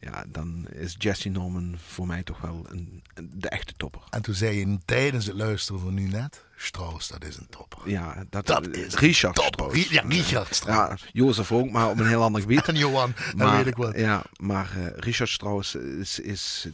ja, 0.00 0.24
dan 0.28 0.66
is 0.68 0.94
Jesse 0.98 1.28
Norman 1.28 1.76
voor 1.86 2.06
mij 2.06 2.22
toch 2.22 2.40
wel 2.40 2.66
een, 2.68 3.02
de 3.32 3.48
echte 3.48 3.74
topper. 3.76 4.02
En 4.10 4.22
toen 4.22 4.34
zei 4.34 4.58
je 4.58 4.78
tijdens 4.84 5.26
het 5.26 5.36
luisteren 5.36 5.80
van 5.80 5.94
nu 5.94 6.08
net... 6.08 6.44
Strauss, 6.56 7.08
dat 7.08 7.24
is 7.24 7.36
een 7.36 7.46
topper. 7.50 7.90
Ja, 7.90 8.24
dat, 8.30 8.46
dat 8.46 8.76
is 8.76 8.94
Richard 8.94 9.38
Strauss. 9.38 9.88
Ja, 9.88 10.02
Richard 10.08 10.54
Strauss. 10.54 11.02
Ja, 11.02 11.08
Jozef 11.12 11.52
ook, 11.52 11.70
maar 11.70 11.90
op 11.90 11.98
een 11.98 12.06
heel 12.06 12.22
ander 12.22 12.40
gebied. 12.40 12.68
en 12.68 12.76
Johan, 12.76 13.14
maar, 13.36 13.56
weet 13.56 13.66
ik 13.66 13.76
wat. 13.76 13.96
Ja, 13.98 14.24
maar 14.36 14.72
uh, 14.76 14.86
Richard 14.96 15.30
Strauss 15.30 15.74
is, 15.74 16.18
is, 16.18 16.68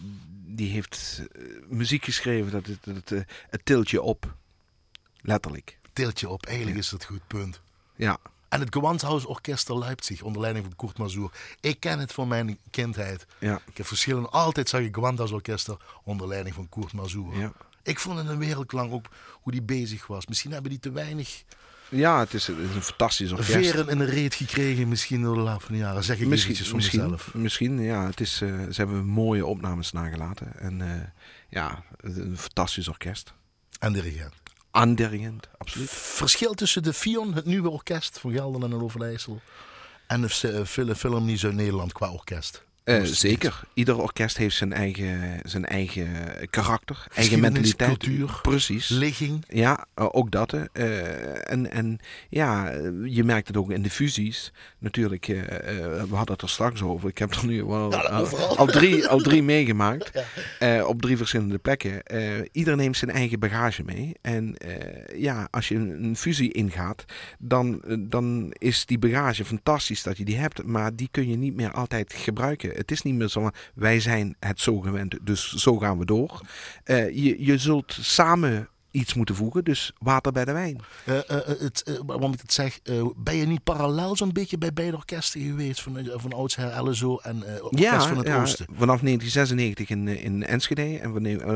die 0.46 0.70
heeft 0.70 1.22
uh, 1.32 1.44
muziek 1.68 2.04
geschreven, 2.04 2.50
dat 2.50 2.66
het, 2.66 2.84
het, 2.84 3.10
het, 3.10 3.26
het 3.50 3.64
tilt 3.64 3.90
je 3.90 4.02
op. 4.02 4.34
Letterlijk. 5.20 5.78
Tilt 5.92 6.20
je 6.20 6.28
op, 6.28 6.46
eigenlijk 6.46 6.76
ja. 6.76 6.82
is 6.82 6.88
dat 6.88 7.04
goed, 7.04 7.26
punt. 7.26 7.60
Ja. 7.96 8.18
En 8.50 8.60
het 8.60 8.72
Gewandhaus 8.72 9.24
Orchester 9.24 9.78
Leipzig, 9.78 10.22
onder 10.22 10.40
leiding 10.40 10.64
van 10.64 10.76
Kurt 10.76 10.98
Mazur. 10.98 11.30
Ik 11.60 11.80
ken 11.80 11.98
het 11.98 12.12
van 12.12 12.28
mijn 12.28 12.58
kindheid. 12.70 13.26
Ja. 13.38 13.60
Ik 13.66 13.76
heb 13.76 13.86
verschillende, 13.86 14.28
altijd 14.28 14.68
zag 14.68 14.80
ik 14.80 14.94
Gewandhaus 14.94 15.30
Orchester 15.30 15.76
onder 16.04 16.28
leiding 16.28 16.54
van 16.54 16.68
Kurt 16.68 16.92
Mazur. 16.92 17.38
Ja. 17.38 17.52
Ik 17.82 17.98
vond 17.98 18.18
het 18.18 18.28
een 18.28 18.38
wereldklang 18.38 18.92
ook 18.92 19.06
hoe 19.32 19.52
die 19.52 19.62
bezig 19.62 20.06
was. 20.06 20.26
Misschien 20.26 20.52
hebben 20.52 20.70
die 20.70 20.80
te 20.80 20.92
weinig... 20.92 21.42
Ja, 21.88 22.18
het 22.18 22.34
is, 22.34 22.46
het 22.46 22.58
is 22.58 22.74
een 22.74 22.82
fantastisch 22.82 23.30
orkest. 23.30 23.50
Veren 23.52 23.88
in 23.88 23.98
de 23.98 24.04
reet 24.04 24.34
gekregen 24.34 24.88
misschien 24.88 25.22
door 25.22 25.34
de 25.34 25.40
loop 25.40 25.62
van 25.62 25.74
de 25.74 25.80
jaren. 25.80 26.04
Zeg 26.04 26.18
ik 26.18 26.26
misschien, 26.26 26.56
van 26.56 26.76
misschien, 26.76 27.00
mezelf. 27.00 27.34
Misschien, 27.34 27.80
ja. 27.80 28.06
Het 28.06 28.20
is, 28.20 28.40
uh, 28.42 28.48
ze 28.50 28.74
hebben 28.74 29.06
mooie 29.06 29.46
opnames 29.46 29.92
nagelaten. 29.92 30.58
En 30.58 30.80
uh, 30.80 30.92
ja, 31.48 31.84
een 32.00 32.38
fantastisch 32.38 32.88
orkest. 32.88 33.32
En 33.78 33.92
dirigent. 33.92 34.34
Aan 34.70 34.94
dirigent, 34.94 35.48
absoluut. 35.58 35.90
Verschil 35.90 36.54
tussen 36.54 36.82
de 36.82 36.92
Fion, 36.92 37.34
het 37.34 37.44
nieuwe 37.44 37.70
orkest 37.70 38.18
van 38.18 38.32
Gelder 38.32 38.62
en 38.62 38.74
Overijssel... 38.74 39.40
en 40.06 40.20
de 40.20 40.66
Philharmonie 40.66 41.36
Zuid-Nederland 41.36 41.92
qua 41.92 42.10
orkest. 42.12 42.64
Uh, 42.90 43.04
zeker. 43.04 43.60
Ieder 43.74 44.00
orkest 44.00 44.36
heeft 44.36 44.56
zijn 44.56 44.72
eigen, 44.72 45.40
zijn 45.42 45.64
eigen 45.64 46.08
karakter, 46.50 47.06
eigen 47.14 47.40
mentaliteit. 47.40 47.88
cultuur. 47.88 48.38
Precies. 48.42 48.88
Ligging. 48.88 49.44
Ja, 49.48 49.86
uh, 49.98 50.06
ook 50.10 50.30
dat. 50.30 50.52
Uh, 50.52 51.50
en, 51.50 51.70
en 51.70 51.98
ja, 52.28 52.70
je 53.04 53.24
merkt 53.24 53.46
het 53.46 53.56
ook 53.56 53.70
in 53.70 53.82
de 53.82 53.90
fusies. 53.90 54.52
Natuurlijk, 54.78 55.26
we 55.26 56.14
hadden 56.14 56.32
het 56.32 56.42
er 56.42 56.48
straks 56.48 56.82
over. 56.82 57.08
Ik 57.08 57.18
heb 57.18 57.34
er 57.34 57.46
nu 57.46 57.64
wel 57.64 57.90
ja, 57.90 57.98
al, 57.98 58.56
al, 58.56 58.66
drie, 58.66 59.06
al 59.06 59.18
drie 59.18 59.42
meegemaakt. 59.42 60.10
Op 60.86 61.02
drie 61.02 61.16
verschillende 61.16 61.58
plekken. 61.58 62.02
ieder 62.52 62.76
neemt 62.76 62.96
zijn 62.96 63.10
eigen 63.10 63.38
bagage 63.38 63.82
mee. 63.82 64.12
En 64.20 64.56
ja, 65.16 65.48
als 65.50 65.68
je 65.68 65.74
een, 65.74 66.04
een 66.04 66.16
fusie 66.16 66.52
ingaat, 66.52 67.04
dan, 67.38 67.82
dan 67.98 68.54
is 68.58 68.86
die 68.86 68.98
bagage 68.98 69.44
fantastisch 69.44 70.02
dat 70.02 70.16
je 70.16 70.24
die 70.24 70.36
hebt. 70.36 70.64
Maar 70.64 70.96
die 70.96 71.08
kun 71.10 71.28
je 71.28 71.36
niet 71.36 71.54
meer 71.54 71.72
altijd 71.72 72.12
gebruiken. 72.12 72.79
Het 72.80 72.90
is 72.90 73.02
niet 73.02 73.14
meer 73.14 73.28
zo, 73.28 73.50
wij 73.74 74.00
zijn 74.00 74.36
het 74.38 74.60
zo 74.60 74.80
gewend, 74.80 75.18
dus 75.22 75.54
zo 75.54 75.78
gaan 75.78 75.98
we 75.98 76.04
door. 76.04 76.40
Uh, 76.84 77.10
je, 77.10 77.44
je 77.44 77.58
zult 77.58 77.98
samen 78.00 78.68
iets 78.90 79.14
moeten 79.14 79.34
voegen, 79.34 79.64
dus 79.64 79.92
water 79.98 80.32
bij 80.32 80.44
de 80.44 80.52
wijn. 80.52 80.80
Uh, 81.04 81.14
uh, 81.14 81.22
het, 81.46 81.82
uh, 81.88 81.98
waarom 82.06 82.32
ik 82.32 82.40
het 82.40 82.52
zeg, 82.52 82.80
ben 83.16 83.36
je 83.36 83.46
niet 83.46 83.64
parallel 83.64 84.16
zo'n 84.16 84.32
beetje 84.32 84.58
bij 84.58 84.72
beide 84.72 84.96
orkesten 84.96 85.40
geweest? 85.40 85.82
Van, 85.82 86.10
van 86.14 86.32
oudsher 86.32 86.82
LSO 86.82 87.18
en 87.18 87.44
Orkest 87.62 87.82
ja, 87.82 88.00
van 88.00 88.16
het 88.16 88.26
ja, 88.26 88.40
Oosten? 88.40 88.66
Vanaf 88.66 89.00
1996 89.00 89.88
in, 89.88 90.08
in 90.08 90.46
Enschede 90.46 90.98
en 90.98 91.12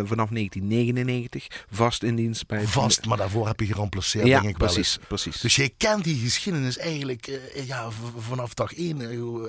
vanaf 0.07 0.29
1999 0.29 1.47
vast 1.71 2.03
in 2.03 2.15
dienst 2.15 2.47
bij... 2.47 2.67
Vast, 2.67 3.07
maar 3.07 3.17
daarvoor 3.17 3.47
heb 3.47 3.61
je 3.61 3.67
geramplaceerd, 3.67 4.27
ja, 4.27 4.41
denk 4.41 4.53
ik 4.53 4.59
precies, 4.59 4.97
wel 4.97 5.07
precies. 5.07 5.41
Dus 5.41 5.57
jij 5.57 5.75
kent 5.77 6.05
die 6.05 6.19
geschiedenis 6.19 6.79
eigenlijk 6.79 7.41
ja, 7.67 7.89
vanaf 8.17 8.55
dag 8.55 8.75
één 8.75 9.01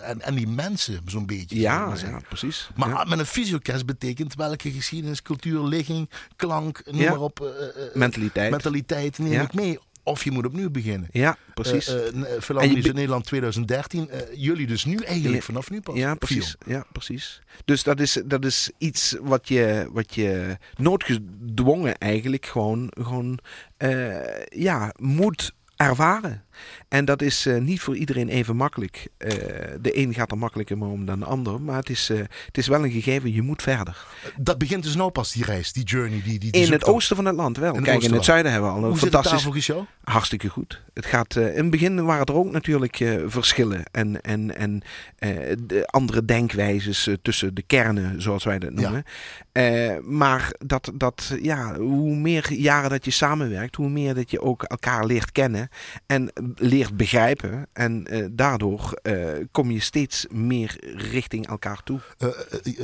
en, 0.02 0.22
en 0.22 0.36
die 0.36 0.48
mensen 0.48 1.02
zo'n 1.06 1.26
beetje. 1.26 1.60
Ja, 1.60 1.94
ja, 2.02 2.20
precies. 2.28 2.70
Maar 2.76 3.08
met 3.08 3.20
een 3.20 3.26
fysiorkest 3.26 3.86
betekent 3.86 4.36
welke 4.36 4.72
geschiedenis, 4.72 5.22
cultuur, 5.22 5.62
ligging, 5.62 6.10
klank, 6.36 6.82
noem 6.86 7.04
maar 7.04 7.20
op... 7.20 7.54
mentaliteit. 7.94 8.52
mentaliteit 8.52 9.18
neem 9.18 9.32
Ja. 9.32 9.42
ik 9.42 9.54
mee. 9.54 9.80
Of 10.04 10.24
je 10.24 10.32
moet 10.32 10.46
opnieuw 10.46 10.70
beginnen. 10.70 11.10
Ja, 11.12 11.38
precies. 11.54 11.90
Uh, 11.90 11.96
uh, 11.96 12.84
be- 12.84 12.92
Nederland 12.94 13.26
2013. 13.26 14.10
uh, 14.12 14.18
jullie 14.36 14.68
dus 14.68 14.86
nu 14.86 14.98
eigenlijk, 14.98 15.44
vanaf 15.44 15.70
nu 15.70 15.82
pas. 15.82 15.96
Ja, 15.96 16.16
precies. 16.16 16.56
Ja, 16.66 16.86
precies. 16.92 17.42
Dus 17.66 17.84
dat 17.84 18.00
is, 18.00 18.22
dat 18.26 18.46
is 18.46 18.72
iets 18.78 19.16
wat 19.22 19.48
je, 19.48 19.88
wat 19.92 20.16
je 20.16 20.58
noodgedwongen 20.78 21.98
eigenlijk 21.98 22.46
gewoon, 22.46 22.92
gewoon 23.02 23.40
eh, 23.78 24.46
ja, 24.50 24.94
moet 25.00 25.54
ervaren. 25.76 26.44
En 26.88 27.06
dat 27.06 27.22
is 27.22 27.46
eh, 27.46 27.58
niet 27.58 27.82
voor 27.82 27.96
iedereen 27.96 28.30
even 28.30 28.56
makkelijk. 28.56 29.08
Eh, 29.18 29.30
de 29.82 29.98
een 29.98 30.14
gaat 30.14 30.32
er 30.32 30.38
makkelijker 30.38 30.78
mee 30.78 30.90
om 30.90 31.06
dan 31.06 31.20
de 31.20 31.26
ander. 31.26 31.62
Maar 31.62 31.76
het 31.76 31.90
is, 31.90 32.10
eh, 32.10 32.18
het 32.46 32.58
is 32.58 32.68
wel 32.68 32.84
een 32.84 32.92
gegeven, 32.92 33.34
je 33.34 33.42
moet 33.42 33.62
verder. 33.62 34.06
Dat 34.38 34.58
begint 34.58 34.84
dus 34.84 34.96
nou 34.96 35.12
pas, 35.12 35.32
die 35.32 35.46
reis, 35.46 35.74
die 35.74 35.84
journey. 35.84 36.22
Die, 36.24 36.40
die, 36.40 36.52
die 36.52 36.66
In 36.66 36.72
het 36.72 36.86
oosten 36.86 37.16
van 37.16 37.26
het 37.26 37.36
land 37.36 37.58
wel. 37.58 37.70
In 37.70 37.76
het 37.76 37.86
Kijk, 37.86 38.04
in 38.04 38.14
het 38.14 38.26
zuiden 38.26 38.52
hebben 38.52 38.70
we 38.70 38.76
al 38.76 38.84
een 38.84 38.90
Hoe 38.90 39.00
zit 39.00 39.04
het 39.04 39.14
fantastisch... 39.14 39.44
volgens 39.44 39.66
jou? 39.66 39.86
Hartstikke 40.04 40.50
goed. 40.50 40.82
Het 40.94 41.06
gaat, 41.06 41.36
in 41.36 41.44
het 41.44 41.70
begin 41.70 42.06
waren 42.06 42.26
er 42.26 42.34
ook 42.34 42.52
natuurlijk 42.52 43.04
verschillen 43.26 43.84
en, 43.92 44.22
en, 44.22 44.56
en 44.56 44.82
de 45.68 45.86
andere 45.86 46.26
denkwijzes 46.26 47.10
tussen 47.22 47.54
de 47.54 47.62
kernen, 47.62 48.22
zoals 48.22 48.44
wij 48.44 48.60
dat 48.60 48.72
noemen. 48.72 49.04
Maar 50.04 50.54
dat, 50.66 50.92
dat, 50.94 51.38
ja, 51.42 51.76
hoe 51.76 52.16
meer 52.16 52.54
jaren 52.54 52.90
dat 52.90 53.06
je 53.06 53.12
samenwerkt, 53.12 53.76
hoe 53.76 53.90
meer 53.90 54.14
dat 54.14 54.32
je 54.32 54.42
ook 54.42 54.64
elkaar 54.64 55.06
leert 55.06 55.32
kennen 55.32 55.70
en 56.06 56.32
leert 56.56 56.98
begrijpen. 56.98 57.68
En 57.74 58.08
eh, 58.08 58.26
daardoor 58.32 59.00
eh, 59.02 59.28
kom 59.52 59.72
je 59.72 59.80
steeds 59.80 60.26
meer 60.32 60.78
richting 60.96 61.48
elkaar 61.48 61.84
toe. 61.84 62.00
Eh, 62.18 62.28
eh, 62.28 62.34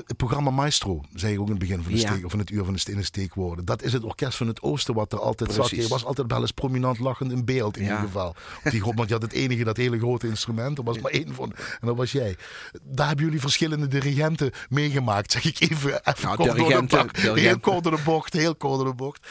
het 0.08 0.18
programma 0.18 0.50
Maestro, 0.52 1.02
zei 1.14 1.32
je 1.34 1.40
ook 1.40 1.46
in 1.46 1.52
het 1.52 1.60
begin 1.62 1.84
van, 1.84 1.92
de 1.92 2.00
Ja. 2.00 2.10
steek, 2.12 2.26
of 2.26 2.30
van 2.32 2.40
het 2.40 2.50
uur 2.50 2.64
van 2.64 2.74
de, 2.74 2.82
in 2.92 2.98
de 2.98 3.04
steekwoorden. 3.04 3.66
Dat 3.66 3.82
is 3.84 3.94
het 3.94 4.04
orkest 4.04 4.38
van 4.38 4.48
het 4.48 4.62
oosten 4.62 4.94
wat 4.94 5.14
er 5.14 5.20
altijd 5.20 5.52
zat. 5.54 5.66
Precies. 5.68 5.84
Je 5.84 5.90
was 5.90 6.06
altijd 6.06 6.32
wel 6.32 6.42
eens 6.42 6.52
prominent 6.52 7.00
lachend 7.00 7.32
in 7.32 7.46
beeld 7.46 7.78
in 7.78 7.84
Ja. 7.84 7.90
ieder 7.90 8.06
geval. 8.06 8.36
Op 8.64 8.72
die, 8.72 8.82
grond, 8.82 8.96
want 8.98 9.08
je 9.08 9.14
had 9.14 9.24
het 9.24 9.34
enige, 9.34 9.64
dat 9.64 9.78
hele 9.78 9.98
grote 9.98 10.28
instrument. 10.28 10.78
Er 10.78 10.84
was 10.84 11.00
maar 11.00 11.12
één 11.12 11.34
van. 11.34 11.54
En 11.82 11.88
dat 11.88 11.96
was 11.96 12.12
jij. 12.12 12.36
Daar 12.84 13.08
hebben 13.08 13.26
jullie 13.26 13.40
verschillende 13.42 13.88
dirigenten 13.88 14.52
meegemaakt. 14.70 15.32
Zeg 15.32 15.46
ik 15.46 15.60
even, 15.60 16.02
even 16.08 16.24
Nou, 16.24 16.36
kort 16.36 16.48
door 16.48 16.58
de 16.58 16.64
dirigenten-. 16.64 17.10
Heel 17.12 17.34
dirigenten. 17.34 17.62
kort 17.62 17.84
door 17.84 17.96
de 17.96 18.02
bocht. 18.04 18.34
Heel 18.34 18.56
kort 18.56 18.76
door 18.80 18.88
de 18.90 18.94
bocht. 18.96 19.28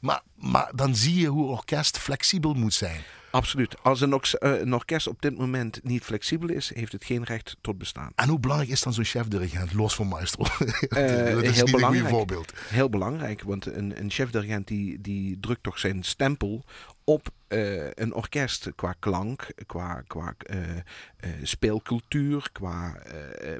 Maar, 0.00 0.22
maar 0.36 0.70
dan 0.74 0.94
zie 0.96 1.20
je 1.20 1.26
hoe 1.26 1.46
orkest 1.46 1.98
flexibel 1.98 2.54
moet 2.54 2.74
zijn. 2.74 3.00
Absoluut. 3.30 3.82
Als 3.82 4.00
een, 4.00 4.12
eh, 4.12 4.60
een 4.60 4.74
orkest 4.74 5.06
op 5.06 5.22
dit 5.22 5.38
moment 5.38 5.80
niet 5.82 6.04
flexibel 6.04 6.48
is, 6.48 6.74
heeft 6.74 6.92
het 6.92 7.04
geen 7.04 7.24
recht 7.24 7.56
tot 7.60 7.78
bestaan. 7.78 8.12
En 8.14 8.28
hoe 8.28 8.38
belangrijk 8.40 8.70
is 8.72 8.82
dan 8.82 8.92
zo'n 8.92 9.04
chefdirigent, 9.04 9.72
los 9.72 9.94
van 9.94 10.08
Maestro? 10.08 10.44
dat 10.44 10.62
is 10.90 10.96
heel 10.98 11.36
niet 11.36 11.46
een 11.46 11.54
goed 11.54 11.70
belangrijk. 11.70 12.08
voorbeeld. 12.08 12.52
Heel 12.68 12.88
belangrijk, 12.88 13.42
want 13.42 13.66
een, 13.66 14.00
een 14.00 14.10
chefdirigent 14.10 14.66
die, 14.66 15.00
die 15.00 15.40
drukt 15.40 15.62
toch 15.62 15.78
zijn 15.78 16.02
stempel 16.02 16.64
op 17.04 17.28
eh, 17.50 17.90
een 17.94 18.14
orkest 18.14 18.68
qua 18.74 18.94
klank, 18.98 19.46
qua, 19.66 20.02
qua 20.06 20.34
eh, 20.38 20.58
eh, 20.76 21.30
speelcultuur, 21.42 22.48
qua 22.52 23.02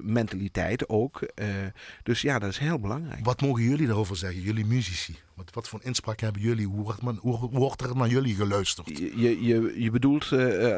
mentaliteit 0.02 0.88
ook. 0.88 1.20
Dus 2.02 2.20
ja, 2.20 2.38
dat 2.38 2.50
is 2.50 2.58
heel 2.58 2.78
belangrijk. 2.78 3.24
Wat 3.24 3.40
mogen 3.40 3.62
jullie 3.62 3.86
daarover 3.86 4.16
zeggen, 4.16 4.40
jullie 4.40 4.64
muzici? 4.66 5.18
Wat, 5.34 5.50
wat 5.52 5.68
voor 5.68 5.80
inspraak 5.82 6.20
hebben 6.20 6.42
jullie? 6.42 6.66
Hoe 6.66 6.82
wordt, 6.82 7.02
men, 7.02 7.18
hoe 7.20 7.50
wordt 7.50 7.82
er 7.82 7.96
naar 7.96 8.08
jullie 8.08 8.34
geluisterd? 8.34 8.98
Je, 8.98 9.44
je, 9.46 9.74
je, 9.82 9.90
bedoelt 9.90 10.32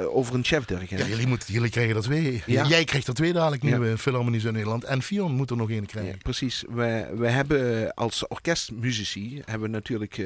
over 0.07 0.35
een 0.35 0.45
chefdirigent. 0.45 1.01
Ja, 1.01 1.07
jullie, 1.07 1.27
moeten, 1.27 1.53
jullie 1.53 1.71
krijgen 1.71 1.97
er 1.97 2.03
twee. 2.03 2.43
Ja. 2.47 2.67
Jij 2.67 2.85
krijgt 2.85 3.07
er 3.07 3.15
twee 3.15 3.33
dadelijk 3.33 3.63
nu 3.63 3.71
Ja. 3.71 3.97
in 4.23 4.39
Nederland. 4.53 4.85
En 4.85 5.03
Fion 5.03 5.33
moet 5.33 5.51
er 5.51 5.57
nog 5.57 5.71
één 5.71 5.87
krijgen. 5.87 6.13
Ja, 6.13 6.19
precies. 6.23 6.65
We, 6.69 7.13
we 7.17 7.29
hebben 7.29 7.95
als 7.95 8.29
orkestmuzici 8.29 9.43
hebben 9.45 9.71
we 9.71 9.75
natuurlijk, 9.75 10.17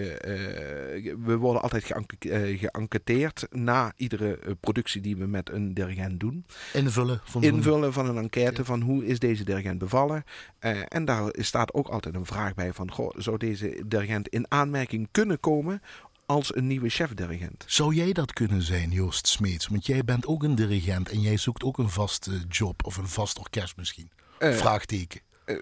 we 1.24 1.36
worden 1.36 1.62
altijd 1.62 1.84
geënque- 1.84 2.35
geënquêteerd 2.44 3.46
na 3.50 3.92
iedere 3.96 4.38
eh, 4.38 4.52
productie 4.60 5.00
die 5.00 5.16
we 5.16 5.26
met 5.26 5.50
een 5.50 5.74
dirigent 5.74 6.20
doen. 6.20 6.44
Invullen 6.72 7.20
van 7.24 7.42
invullen 7.42 7.92
van 7.92 8.06
een 8.08 8.16
enquête 8.18 8.60
Ja. 8.60 8.64
van 8.64 8.80
hoe 8.80 9.06
is 9.06 9.18
deze 9.18 9.44
dirigent 9.44 9.78
bevallen. 9.78 10.24
Eh, 10.58 10.80
en 10.88 11.04
daar 11.04 11.28
staat 11.38 11.74
ook 11.74 11.88
altijd 11.88 12.14
een 12.14 12.26
vraag 12.26 12.54
bij 12.54 12.72
van, 12.72 12.90
goh, 12.92 13.10
zou 13.16 13.36
deze 13.36 13.82
dirigent 13.86 14.28
in 14.28 14.44
aanmerking 14.48 15.08
kunnen 15.10 15.40
komen 15.40 15.82
als 16.26 16.54
een 16.56 16.66
nieuwe 16.66 16.88
chefdirigent. 16.88 17.64
Zou 17.66 17.94
jij 17.94 18.12
dat 18.12 18.32
kunnen 18.32 18.62
zijn, 18.62 18.90
Joost 18.90 19.26
Smeets? 19.26 19.66
Want 19.66 19.86
jij 19.86 20.04
bent 20.04 20.26
ook 20.26 20.42
een 20.42 20.54
dirigent 20.54 21.10
en 21.10 21.20
jij 21.20 21.36
zoekt 21.36 21.62
ook 21.64 21.78
een 21.78 21.90
vaste 21.90 22.40
job 22.48 22.84
of 22.86 22.96
een 22.96 23.08
vast 23.08 23.38
orkest 23.38 23.76
misschien. 23.76 24.10
Eh, 24.38 24.52
Vraagteken. 24.52 25.20
Eh, 25.46 25.56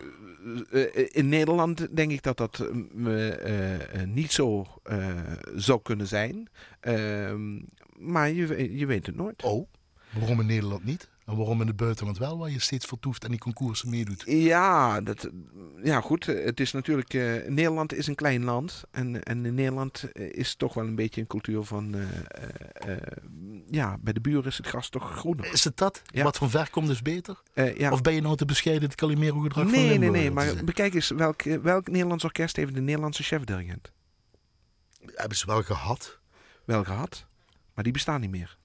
eh, 0.72 1.08
in 1.10 1.28
Nederland 1.28 1.96
denk 1.96 2.10
ik 2.10 2.22
dat 2.22 2.36
dat 2.36 2.68
eh, 3.04 4.00
eh, 4.00 4.08
niet 4.08 4.32
zo 4.32 4.66
zou 5.54 5.80
kunnen 5.82 6.06
zijn. 6.06 6.48
Ehm, 6.80 7.60
maar 7.98 8.30
je, 8.30 8.76
je 8.78 8.86
weet 8.86 9.06
het 9.06 9.16
nooit. 9.16 9.42
Oh, 9.42 9.68
waarom 10.18 10.40
in 10.40 10.46
Nederland 10.46 10.84
niet? 10.84 11.08
En 11.24 11.36
waarom 11.36 11.60
in 11.60 11.66
het 11.66 11.76
buitenland 11.76 12.18
wel, 12.18 12.38
waar 12.38 12.50
je 12.50 12.60
steeds 12.60 12.86
vertoeft 12.86 13.24
en 13.24 13.30
die 13.30 13.38
concoursen 13.38 13.90
meedoet? 13.90 14.22
Ja, 14.26 15.00
dat, 15.00 15.30
ja, 15.82 16.00
goed. 16.00 16.26
Het 16.26 16.60
is 16.60 16.72
natuurlijk. 16.72 17.14
eh, 17.14 17.48
Nederland 17.48 17.94
is 17.94 18.06
een 18.06 18.14
klein 18.14 18.44
land. 18.44 18.82
En, 18.90 19.22
en 19.22 19.46
in 19.46 19.54
Nederland 19.54 20.12
eh, 20.12 20.32
is 20.32 20.54
toch 20.54 20.74
wel 20.74 20.84
een 20.86 20.94
beetje 20.94 21.20
een 21.20 21.26
cultuur 21.26 21.62
van. 21.62 21.94
eh, 21.94 22.96
ja, 23.70 23.96
bij 24.00 24.12
de 24.12 24.20
buren 24.20 24.44
is 24.44 24.56
het 24.56 24.66
gras 24.66 24.88
toch 24.88 25.16
groener. 25.16 25.52
Is 25.52 25.64
het 25.64 25.76
dat? 25.76 26.02
Ja. 26.04 26.22
Wat 26.22 26.36
van 26.36 26.50
ver 26.50 26.70
komt 26.70 26.88
is 26.88 27.02
beter? 27.02 27.42
Ja. 27.76 27.90
Of 27.90 28.02
ben 28.02 28.14
je 28.14 28.20
nou 28.20 28.36
te 28.36 28.44
bescheiden 28.44 28.88
het 28.88 28.96
Calimero-gedrag 28.98 29.64
van 29.64 29.72
nee, 29.72 29.98
nee, 29.98 30.10
nee. 30.10 30.30
Maar 30.30 30.48
zijn? 30.48 30.64
bekijk 30.64 30.94
eens 30.94 31.08
welk, 31.08 31.42
welk 31.42 31.88
Nederlands 31.88 32.24
orkest 32.24 32.56
heeft 32.56 32.76
een 32.76 32.84
Nederlandse 32.84 33.22
chefdirigent? 33.22 33.92
Hebben 35.06 35.38
ze 35.38 35.46
wel 35.46 35.62
gehad. 35.62 36.18
Wel 36.64 36.84
gehad. 36.84 37.26
Maar 37.74 37.84
die 37.84 37.92
bestaan 37.92 38.20
niet 38.20 38.30
meer. 38.30 38.58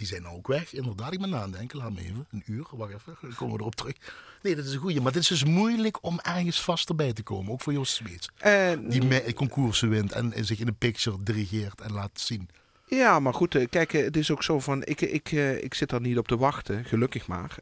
Die 0.00 0.08
zijn 0.08 0.26
ook 0.26 0.46
weg. 0.46 0.72
Inderdaad, 0.72 1.12
ik 1.12 1.20
ben 1.20 1.34
aan 1.34 1.42
het 1.42 1.52
denken. 1.52 1.78
Laat 1.78 1.92
me 1.92 2.00
even. 2.00 2.26
Een 2.30 2.42
uur. 2.46 2.66
Wacht 2.70 2.92
even. 2.94 3.16
Dan 3.20 3.34
komen 3.34 3.54
we 3.54 3.60
erop 3.60 3.74
terug. 3.74 3.94
Nee, 4.42 4.56
dat 4.56 4.64
is 4.64 4.72
een 4.72 4.78
goeie. 4.78 4.96
Maar 5.00 5.12
het 5.12 5.22
is 5.22 5.28
dus 5.28 5.44
moeilijk 5.44 6.04
om 6.04 6.20
ergens 6.20 6.60
vast 6.62 6.88
erbij 6.88 7.12
te 7.12 7.22
komen. 7.22 7.52
Ook 7.52 7.60
voor 7.60 7.72
Joost 7.72 7.94
Smeets. 7.94 8.28
Eh, 8.36 8.72
Die 8.88 9.34
concoursen 9.34 9.88
wint 9.88 10.12
en 10.12 10.44
zich 10.44 10.58
in 10.58 10.66
de 10.66 10.72
picture 10.72 11.22
dirigeert 11.22 11.80
en 11.80 11.92
laat 11.92 12.20
zien. 12.20 12.48
Ja, 12.86 13.20
maar 13.20 13.34
goed, 13.34 13.54
eh, 13.54 13.66
kijk, 13.70 13.92
eh, 13.92 14.04
het 14.04 14.16
is 14.16 14.30
ook 14.30 14.42
zo 14.42 14.60
van, 14.60 14.84
ik, 14.84 15.00
ik, 15.00 15.30
ik 15.60 15.74
zit 15.74 15.92
er 15.92 16.00
niet 16.00 16.18
op 16.18 16.28
te 16.28 16.36
wachten, 16.36 16.84
gelukkig 16.84 17.26
maar. 17.26 17.58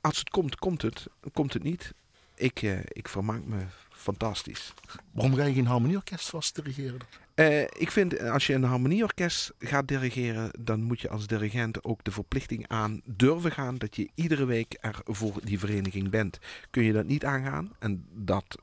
Als 0.00 0.18
het 0.18 0.30
komt, 0.30 0.56
komt 0.56 0.82
het. 0.82 1.06
Komt 1.32 1.52
het 1.52 1.62
niet, 1.62 1.92
ik, 2.34 2.60
ik 2.88 3.08
vermaak 3.08 3.44
me 3.44 3.58
fantastisch. 3.90 4.72
Waarom 5.12 5.34
ga 5.34 5.44
je 5.44 5.54
geen 5.54 5.66
harmonieorkest 5.66 6.28
vast 6.28 6.54
dirigeren? 6.54 7.00
Eh, 7.38 7.60
ik 7.60 7.90
vind, 7.90 8.16
eh, 8.16 8.32
als 8.32 8.46
je 8.46 8.54
een 8.54 8.64
harmonieorkest 8.64 9.52
gaat 9.58 9.88
dirigeren, 9.88 10.50
dan 10.58 10.82
moet 10.82 11.00
je 11.00 11.08
als 11.08 11.26
dirigent 11.26 11.84
ook 11.84 12.04
de 12.04 12.10
verplichting 12.10 12.68
aan 12.68 13.00
durven 13.04 13.52
gaan 13.52 13.76
dat 13.76 13.96
je 13.96 14.08
iedere 14.14 14.44
week 14.44 14.76
er 14.80 15.00
voor 15.04 15.32
die 15.44 15.58
vereniging 15.58 16.10
bent. 16.10 16.38
Kun 16.70 16.82
je 16.82 16.92
dat 16.92 17.06
niet 17.06 17.24
aangaan, 17.24 17.72
en 17.78 18.04
dat 18.14 18.58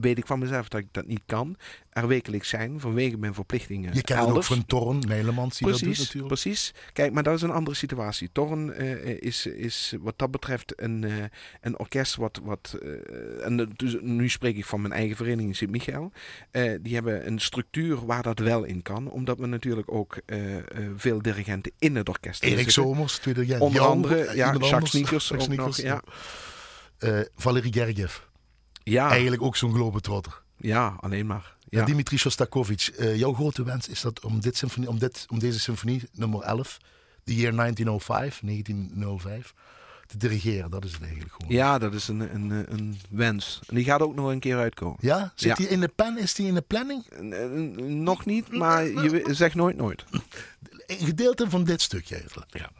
weet 0.00 0.18
ik 0.18 0.26
van 0.26 0.38
mezelf 0.38 0.68
dat 0.68 0.80
ik 0.80 0.86
dat 0.90 1.06
niet 1.06 1.22
kan, 1.26 1.56
er 1.90 2.06
wekelijks 2.06 2.48
zijn 2.48 2.80
vanwege 2.80 3.16
mijn 3.16 3.34
verplichtingen 3.34 3.94
Je 3.94 4.02
kent 4.02 4.20
het 4.20 4.36
ook 4.36 4.44
van 4.44 4.66
Torn, 4.66 4.98
Nijlemans, 4.98 5.58
die 5.58 5.68
dat 5.68 5.78
doet 5.78 5.86
Precies, 5.88 6.04
natuurlijk. 6.04 6.34
precies. 6.34 6.74
Kijk, 6.92 7.12
maar 7.12 7.22
dat 7.22 7.34
is 7.34 7.42
een 7.42 7.50
andere 7.50 7.76
situatie. 7.76 8.28
Torn 8.32 8.72
eh, 8.72 9.22
is, 9.22 9.46
is 9.46 9.94
wat 10.00 10.18
dat 10.18 10.30
betreft 10.30 10.80
een, 10.80 11.06
een 11.60 11.78
orkest 11.78 12.16
wat... 12.16 12.40
wat 12.42 12.78
en 13.42 13.72
dus, 13.76 13.96
nu 14.00 14.28
spreek 14.28 14.56
ik 14.56 14.64
van 14.64 14.80
mijn 14.80 14.92
eigen 14.92 15.16
vereniging 15.16 15.56
Sint-Michael. 15.56 16.12
Die 16.80 16.94
hebben 16.94 17.26
een 17.26 17.38
structuur 17.38 18.06
waar 18.06 18.13
dat 18.22 18.38
wel 18.38 18.64
in 18.64 18.82
kan. 18.82 19.10
Omdat 19.10 19.38
we 19.38 19.46
natuurlijk 19.46 19.92
ook 19.92 20.16
eh, 20.26 20.56
eh, 20.56 20.64
veel 20.96 21.22
dirigenten 21.22 21.72
in 21.78 21.96
het 21.96 22.08
orkest 22.08 22.40
hebben 22.40 22.58
Erik. 22.58 22.70
Somers. 22.72 23.20
Onder 23.58 23.80
andere, 23.80 24.24
eh, 24.24 24.34
ja, 24.34 24.54
Jacques. 24.60 24.90
Sneakers 24.90 25.32
ook 25.32 25.48
nog, 25.48 25.76
ja. 25.76 26.02
Valerie 27.36 27.72
Gergiev. 27.72 28.18
Ja, 28.82 29.10
Eigenlijk 29.10 29.42
ook 29.42 29.56
zo'n 29.56 29.74
globetrotter. 29.74 30.42
ja, 30.56 30.96
alleen 31.00 31.26
maar. 31.26 31.56
Ja. 31.68 31.84
Dimitri 31.84 32.18
Shostakovich, 32.18 32.90
jouw 33.16 33.32
grote 33.32 33.64
wens 33.64 33.88
is 33.88 34.00
dat 34.00 34.20
om, 34.20 34.40
dit 34.40 34.56
symfonie, 34.56 34.88
om, 34.88 34.98
dit, 34.98 35.26
om 35.28 35.38
deze 35.38 35.60
symfonie, 35.60 36.02
nummer 36.12 36.42
11, 36.42 36.78
de 37.24 37.34
year 37.34 37.56
1905, 37.56 38.40
1905, 38.44 39.54
te 40.18 40.28
dirigeren. 40.28 40.70
Dat 40.70 40.84
is 40.84 40.92
het 40.92 41.02
eigenlijk 41.02 41.32
gewoon. 41.32 41.52
ja, 41.56 41.78
dat 41.78 41.94
is 41.94 42.08
een, 42.08 42.20
een, 42.34 42.50
een 42.72 42.98
wens. 43.10 43.60
En 43.68 43.74
die 43.74 43.84
gaat 43.84 44.00
ook 44.00 44.14
nog 44.14 44.30
een 44.30 44.38
keer 44.40 44.56
uitkomen. 44.56 44.96
Ja? 45.00 45.32
Zit 45.34 45.48
Ja. 45.48 45.54
die 45.54 45.68
in 45.68 45.80
de 45.80 45.88
pen? 45.88 46.18
Is 46.18 46.34
die 46.34 46.46
in 46.46 46.54
de 46.54 46.60
planning? 46.60 47.04
Nog 47.86 48.24
niet, 48.24 48.52
maar 48.52 48.84
je 48.86 49.24
zegt 49.30 49.54
nooit 49.54 49.76
nooit. 49.76 50.04
Een 50.86 51.06
gedeelte 51.06 51.50
van 51.50 51.64
dit 51.64 51.82
stukje 51.82 52.24
even. 52.24 52.44
Ja. 52.48 52.70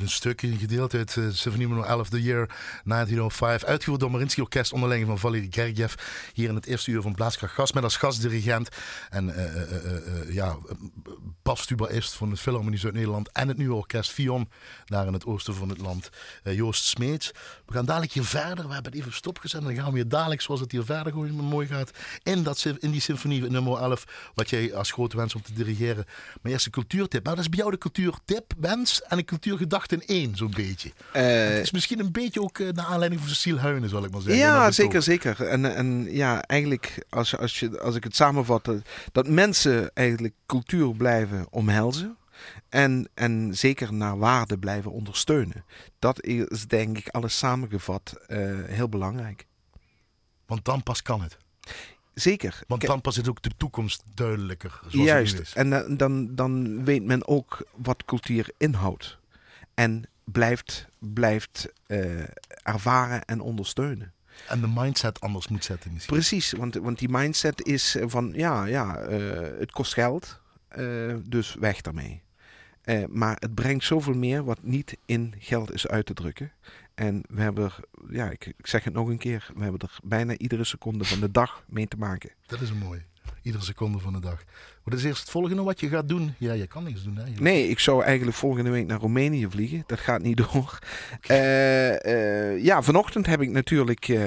Een 0.00 0.08
stukje 0.08 0.56
gedeeld 0.56 0.94
uit 0.94 1.16
uh, 1.16 1.24
Symphony 1.30 1.66
nummer 1.66 1.86
11, 1.86 2.08
The 2.08 2.22
Year 2.22 2.46
1905. 2.84 3.64
Uitgevoerd 3.64 4.00
door 4.00 4.10
Marinsky 4.10 4.40
Orkest 4.40 4.72
onder 4.72 4.88
leiding 4.88 5.10
van 5.10 5.20
Valery 5.20 5.46
Gergiev. 5.50 5.94
Hier 6.32 6.48
in 6.48 6.54
het 6.54 6.66
eerste 6.66 6.90
uur 6.90 7.02
van 7.02 7.14
Blaaskracht 7.14 7.54
Gast 7.54 7.74
met 7.74 7.82
als 7.82 7.96
gastdirigent. 7.96 8.68
En 9.10 9.28
uh, 9.28 10.34
ja, 10.34 10.56
bastubaist 11.42 12.12
van 12.12 12.30
het 12.30 12.40
Philharmonie 12.40 12.78
Zuid-Nederland 12.78 13.32
en 13.32 13.48
het 13.48 13.56
nieuwe 13.56 13.74
orkest 13.74 14.10
Fion. 14.10 14.48
Daar 14.84 15.06
in 15.06 15.12
het 15.12 15.26
oosten 15.26 15.54
van 15.54 15.68
het 15.68 15.78
land. 15.78 16.10
Joost 16.42 16.84
Smeets. 16.84 17.30
We 17.66 17.72
gaan 17.72 17.84
dadelijk 17.84 18.12
hier 18.12 18.24
verder. 18.24 18.66
We 18.66 18.72
hebben 18.74 18.92
het 18.92 19.00
even 19.00 19.12
stopgezet. 19.12 19.60
En 19.60 19.66
dan 19.66 19.74
gaan 19.74 19.86
we 19.86 19.92
weer 19.92 20.08
dadelijk, 20.08 20.40
zoals 20.40 20.60
het 20.60 20.72
hier 20.72 20.84
verder 20.84 21.14
mooi 21.30 21.66
gaat, 21.66 21.90
in, 22.22 22.42
dat, 22.42 22.64
in 22.78 22.90
die 22.90 23.00
symfonie 23.00 23.50
nummer 23.50 23.78
11. 23.78 24.30
Wat 24.34 24.50
jij 24.50 24.74
als 24.74 24.92
grote 24.92 25.16
wens 25.16 25.34
om 25.34 25.42
te 25.42 25.52
dirigeren. 25.52 26.04
Mijn 26.42 26.54
eerste 26.54 26.70
cultuurtip. 26.70 27.22
Nou, 27.24 27.36
dat 27.36 27.44
is 27.44 27.50
bij 27.50 27.58
jou 27.58 27.70
de 27.70 27.78
cultuurtip, 27.78 28.52
wens 28.58 29.02
en 29.02 29.18
een 29.18 29.24
cultuurgedachte 29.24 29.81
in 29.88 30.02
één, 30.06 30.36
zo'n 30.36 30.52
beetje. 30.56 30.88
Uh, 30.88 31.22
het 31.22 31.62
is 31.62 31.70
misschien 31.70 32.00
een 32.00 32.12
beetje 32.12 32.42
ook 32.42 32.58
uh, 32.58 32.68
naar 32.72 32.84
aanleiding 32.84 33.20
van 33.20 33.30
Cecile 33.30 33.58
Huinen, 33.58 33.88
zal 33.88 34.04
ik 34.04 34.10
maar 34.10 34.20
zeggen. 34.20 34.42
Ja, 34.42 34.70
zeker, 34.70 35.02
zeker. 35.02 35.46
En, 35.46 35.74
en 35.74 36.06
ja, 36.10 36.42
eigenlijk, 36.42 37.04
als, 37.08 37.38
als, 37.38 37.60
je, 37.60 37.80
als 37.80 37.94
ik 37.94 38.04
het 38.04 38.16
samenvat, 38.16 38.70
dat 39.12 39.28
mensen 39.28 39.90
eigenlijk 39.94 40.34
cultuur 40.46 40.94
blijven 40.96 41.46
omhelzen. 41.50 42.16
En, 42.68 43.08
en 43.14 43.56
zeker 43.56 43.92
naar 43.92 44.18
waarde 44.18 44.58
blijven 44.58 44.90
ondersteunen. 44.90 45.64
Dat 45.98 46.24
is 46.24 46.66
denk 46.66 46.98
ik 46.98 47.08
alles 47.08 47.38
samengevat 47.38 48.14
uh, 48.28 48.38
heel 48.64 48.88
belangrijk. 48.88 49.46
Want 50.46 50.64
dan 50.64 50.82
pas 50.82 51.02
kan 51.02 51.22
het. 51.22 51.36
Zeker. 52.14 52.60
Want 52.66 52.86
dan 52.86 53.00
pas 53.00 53.18
is 53.18 53.28
ook 53.28 53.42
de 53.42 53.50
toekomst 53.56 54.02
duidelijker. 54.14 54.80
Juist. 54.88 55.54
En 55.54 55.96
dan, 55.96 56.34
dan 56.34 56.84
weet 56.84 57.04
men 57.04 57.26
ook 57.26 57.66
wat 57.74 58.04
cultuur 58.04 58.48
inhoudt. 58.56 59.18
En 59.82 60.04
blijft, 60.24 60.86
blijft 60.98 61.72
uh, 61.86 62.22
ervaren 62.62 63.24
en 63.24 63.40
ondersteunen. 63.40 64.12
En 64.48 64.60
de 64.60 64.68
mindset 64.74 65.20
anders 65.20 65.48
moet 65.48 65.64
zetten 65.64 65.92
misschien. 65.92 66.16
Precies, 66.16 66.52
want, 66.52 66.74
want 66.74 66.98
die 66.98 67.08
mindset 67.08 67.66
is 67.66 67.96
van 68.00 68.32
ja, 68.34 68.64
ja 68.64 69.08
uh, 69.08 69.40
het 69.58 69.72
kost 69.72 69.92
geld, 69.92 70.40
uh, 70.78 71.16
dus 71.24 71.54
weg 71.54 71.80
daarmee. 71.80 72.22
maar 73.08 73.36
het 73.38 73.54
brengt 73.54 73.84
zoveel 73.84 74.14
meer 74.14 74.44
wat 74.44 74.62
niet 74.62 74.96
in 75.06 75.34
geld 75.38 75.72
is 75.72 75.88
uit 75.88 76.06
te 76.06 76.14
drukken. 76.14 76.52
En 76.94 77.22
we 77.28 77.40
hebben 77.40 77.64
er, 77.64 77.78
ja, 78.10 78.30
ik, 78.30 78.46
ik, 78.46 78.66
zeg 78.66 78.84
het 78.84 78.92
nog 78.92 79.08
een 79.08 79.18
keer, 79.18 79.50
we 79.54 79.62
hebben 79.62 79.80
er 79.80 79.98
bijna 80.04 80.36
iedere 80.36 80.64
seconde 80.64 81.04
van 81.04 81.20
de 81.20 81.30
dag 81.30 81.64
mee 81.66 81.88
te 81.88 81.96
maken. 81.96 82.30
Dat 82.46 82.60
is 82.60 82.72
mooi. 82.72 83.04
Iedere 83.42 83.64
seconde 83.64 83.98
van 83.98 84.12
de 84.12 84.20
dag. 84.20 84.44
Wat 84.82 84.94
is 84.94 85.04
eerst 85.04 85.20
het 85.20 85.30
volgende 85.30 85.62
wat 85.62 85.80
je 85.80 85.88
gaat 85.88 86.08
doen? 86.08 86.34
Ja, 86.38 86.52
je 86.52 86.66
kan 86.66 86.84
niks 86.84 87.02
doen. 87.02 87.16
Hè? 87.16 87.24
Nee, 87.38 87.68
ik 87.68 87.78
zou 87.78 88.02
eigenlijk 88.02 88.36
volgende 88.36 88.70
week 88.70 88.86
naar 88.86 88.98
Roemenië 88.98 89.46
vliegen. 89.50 89.84
Dat 89.86 90.00
gaat 90.00 90.22
niet 90.22 90.36
door. 90.36 90.78
Uh, 91.30 91.92
uh, 91.92 92.64
ja, 92.64 92.82
vanochtend 92.82 93.26
heb 93.26 93.40
ik 93.40 93.50
natuurlijk 93.50 94.08
uh, 94.08 94.18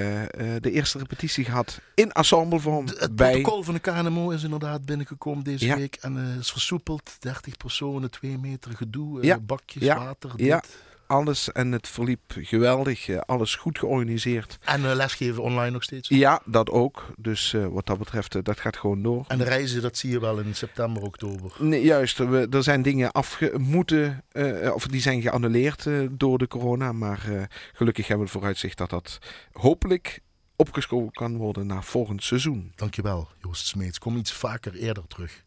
de 0.60 0.70
eerste 0.70 0.98
repetitie 0.98 1.44
gehad 1.44 1.80
in 1.94 2.12
ensemblevorm. 2.12 2.86
Het 2.86 3.16
bij... 3.16 3.30
protocol 3.30 3.62
van 3.62 3.74
de 3.74 3.80
KNMO 3.80 4.30
is 4.30 4.42
inderdaad 4.42 4.84
binnengekomen 4.84 5.44
deze 5.44 5.76
week. 5.76 5.96
En 6.00 6.36
is 6.38 6.50
versoepeld. 6.50 7.16
30 7.18 7.56
personen, 7.56 8.10
2 8.10 8.38
meter 8.38 8.72
gedoe, 8.72 9.24
ja. 9.24 9.38
bakjes, 9.38 9.82
ja. 9.82 9.98
water, 9.98 10.32
Ja 10.36 10.62
alles 11.06 11.52
en 11.52 11.72
het 11.72 11.88
verliep 11.88 12.20
geweldig. 12.36 13.08
Eh, 13.08 13.18
alles 13.18 13.54
goed 13.54 13.78
georganiseerd. 13.78 14.58
En 14.64 14.80
uh, 14.80 14.94
lesgeven 14.94 15.42
online 15.42 15.70
nog 15.70 15.82
steeds? 15.82 16.08
Ja, 16.08 16.42
dat 16.44 16.70
ook. 16.70 17.12
Dus 17.16 17.52
uh, 17.52 17.66
wat 17.66 17.86
dat 17.86 17.98
betreft, 17.98 18.44
dat 18.44 18.60
gaat 18.60 18.76
gewoon 18.76 19.02
door. 19.02 19.24
En 19.28 19.38
de 19.38 19.44
reizen, 19.44 19.82
dat 19.82 19.96
zie 19.96 20.10
je 20.10 20.20
wel 20.20 20.38
in 20.38 20.54
september, 20.54 21.02
oktober? 21.02 21.52
Nee, 21.58 21.82
juist. 21.82 22.18
We, 22.18 22.46
er 22.50 22.62
zijn 22.62 22.82
dingen 22.82 23.12
afge 23.12 23.52
moeten, 23.58 24.24
of 24.74 24.86
die 24.86 25.00
zijn 25.00 25.22
geannuleerd 25.22 25.86
door 26.10 26.38
de 26.38 26.46
corona. 26.46 26.92
Maar 26.92 27.48
gelukkig 27.72 28.06
hebben 28.06 28.26
we 28.26 28.32
het 28.32 28.40
vooruitzicht 28.40 28.78
dat 28.78 28.90
dat 28.90 29.18
hopelijk 29.52 30.20
opgeschoven 30.56 31.12
kan 31.12 31.36
worden 31.36 31.66
naar 31.66 31.84
volgend 31.84 32.22
seizoen. 32.22 32.72
Dankjewel, 32.74 33.28
Joost 33.42 33.66
Smeets. 33.66 33.98
Kom 33.98 34.16
iets 34.16 34.32
vaker 34.32 34.74
eerder 34.74 35.06
terug. 35.06 35.44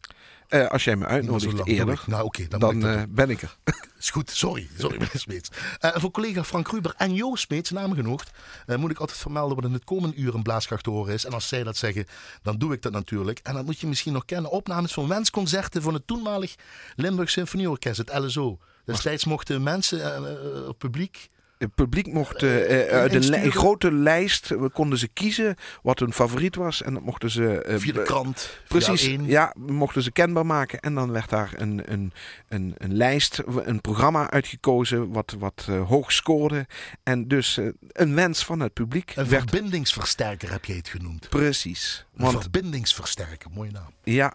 Uh, 0.50 0.66
als 0.66 0.84
jij 0.84 0.96
me 0.96 1.06
uitnodigt 1.06 1.66
eerder, 1.66 2.02
nou, 2.06 2.24
okay, 2.24 2.48
dan, 2.48 2.60
dan 2.60 2.86
uh, 2.86 3.02
ben 3.08 3.30
ik 3.30 3.42
er. 3.42 3.56
Is 3.98 4.10
goed, 4.10 4.30
sorry. 4.30 4.68
Sorry, 4.78 4.98
meneer 4.98 5.10
Smeets. 5.18 5.50
Uh, 5.80 5.90
voor 5.94 6.10
collega 6.10 6.44
Frank 6.44 6.68
Ruber 6.68 6.94
en 6.96 7.14
Joost 7.14 7.42
Smeets, 7.42 7.70
namengenoegd, 7.70 8.30
moet 8.66 8.90
ik 8.90 8.98
altijd 8.98 9.18
vermelden 9.18 9.56
wat 9.56 9.64
in 9.64 9.72
het 9.72 9.84
komende 9.84 10.16
uur 10.16 10.34
een 10.34 10.42
blaaskracht 10.42 10.84
te 10.84 10.90
horen 10.90 11.14
is. 11.14 11.24
En 11.24 11.32
als 11.32 11.48
zij 11.48 11.62
dat 11.62 11.76
zeggen, 11.76 12.06
dan 12.42 12.58
doe 12.58 12.72
ik 12.72 12.82
dat 12.82 12.92
natuurlijk. 12.92 13.38
En 13.42 13.54
dat 13.54 13.64
moet 13.64 13.78
je 13.78 13.86
misschien 13.86 14.12
nog 14.12 14.24
kennen. 14.24 14.50
Opnames 14.50 14.92
van 14.92 15.08
wensconcerten 15.08 15.82
van 15.82 15.94
het 15.94 16.06
toenmalig 16.06 16.54
Limburg 16.96 17.30
Symfonieorkest, 17.30 17.98
het 17.98 18.18
LSO. 18.18 18.58
Destijds 18.84 19.24
mochten 19.24 19.62
mensen, 19.62 20.22
het 20.66 20.78
publiek 20.78 21.30
het 21.60 21.74
publiek 21.74 22.12
mocht 22.12 22.42
uh, 22.42 22.50
uit 22.86 23.14
een, 23.14 23.52
grote 23.52 23.92
lijst, 23.92 24.48
we 24.48 24.70
konden 24.70 24.98
ze 24.98 25.08
kiezen 25.08 25.56
wat 25.82 25.98
hun 25.98 26.12
favoriet 26.12 26.56
was. 26.56 26.82
En 26.82 26.94
dat 26.94 27.02
mochten 27.02 27.30
ze... 27.30 27.66
Uh, 27.68 27.78
via 27.78 27.92
de 27.92 28.02
krant, 28.02 28.60
Precies, 28.68 29.16
ja, 29.22 29.54
mochten 29.56 30.02
ze 30.02 30.10
kenbaar 30.12 30.46
maken. 30.46 30.80
En 30.80 30.94
dan 30.94 31.10
werd 31.10 31.30
daar 31.30 31.52
een, 31.56 31.92
een, 31.92 32.12
een, 32.48 32.74
een 32.78 32.94
lijst, 32.94 33.42
een 33.64 33.80
programma 33.80 34.30
uitgekozen 34.30 35.12
wat, 35.12 35.36
wat 35.38 35.68
hoog 35.86 36.12
scoorde. 36.12 36.66
En 37.02 37.28
dus 37.28 37.58
een 37.88 38.14
wens 38.14 38.44
van 38.44 38.60
het 38.60 38.72
publiek. 38.72 39.12
Een 39.16 39.26
verbindingsversterker 39.26 40.50
heb 40.50 40.64
je 40.64 40.74
het 40.74 40.88
genoemd. 40.88 41.28
Precies. 41.28 42.06
Een 42.16 42.30
verbindingsversterker, 42.30 43.50
mooie 43.50 43.70
naam. 43.70 43.92
Ja. 44.04 44.34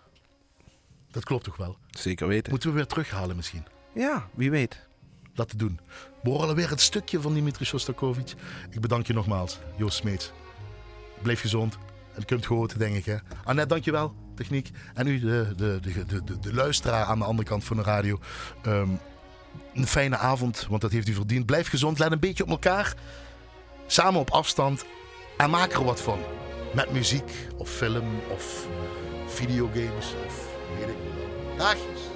Dat 1.11 1.23
klopt 1.23 1.43
toch 1.43 1.57
wel? 1.57 1.77
Zeker 1.89 2.27
weten. 2.27 2.51
Moeten 2.51 2.69
we 2.69 2.75
weer 2.75 2.85
terughalen 2.85 3.35
misschien? 3.35 3.65
Ja, 3.93 4.27
wie 4.33 4.51
weet 4.51 4.84
laten 5.37 5.57
doen. 5.57 5.79
We 6.23 6.29
horen 6.29 6.55
weer 6.55 6.69
het 6.69 6.81
stukje 6.81 7.21
van 7.21 7.33
Dimitri 7.33 7.65
Shostakovich. 7.65 8.35
Ik 8.69 8.81
bedank 8.81 9.07
je 9.07 9.13
nogmaals, 9.13 9.59
Joost 9.75 9.97
Smeets. 9.97 10.31
Blijf 11.21 11.41
gezond. 11.41 11.77
En 12.13 12.25
kunt 12.25 12.45
gehoord, 12.45 12.79
denk 12.79 12.95
ik. 12.95 13.05
Hè? 13.05 13.15
Annette, 13.43 13.69
dankjewel. 13.69 14.13
Techniek. 14.35 14.69
En 14.93 15.07
u, 15.07 15.19
de, 15.19 15.53
de, 15.55 15.79
de, 15.81 16.23
de, 16.23 16.39
de 16.39 16.53
luisteraar 16.53 17.05
aan 17.05 17.19
de 17.19 17.25
andere 17.25 17.47
kant 17.47 17.63
van 17.63 17.77
de 17.77 17.83
radio. 17.83 18.19
Um, 18.65 18.99
een 19.73 19.87
fijne 19.87 20.17
avond, 20.17 20.67
want 20.69 20.81
dat 20.81 20.91
heeft 20.91 21.07
u 21.07 21.13
verdiend. 21.13 21.45
Blijf 21.45 21.67
gezond, 21.67 21.99
let 21.99 22.11
een 22.11 22.19
beetje 22.19 22.43
op 22.43 22.49
elkaar. 22.49 22.93
Samen 23.87 24.19
op 24.19 24.29
afstand. 24.29 24.85
En 25.37 25.49
maak 25.49 25.73
er 25.73 25.83
wat 25.83 26.01
van. 26.01 26.19
Met 26.73 26.91
muziek, 26.91 27.31
of 27.57 27.69
film, 27.69 28.21
of 28.29 28.67
videogames, 29.27 30.13
of 30.25 30.47
weet 30.77 30.89
ik 30.89 30.95
wat. 30.95 31.57
Dagjes. 31.57 32.14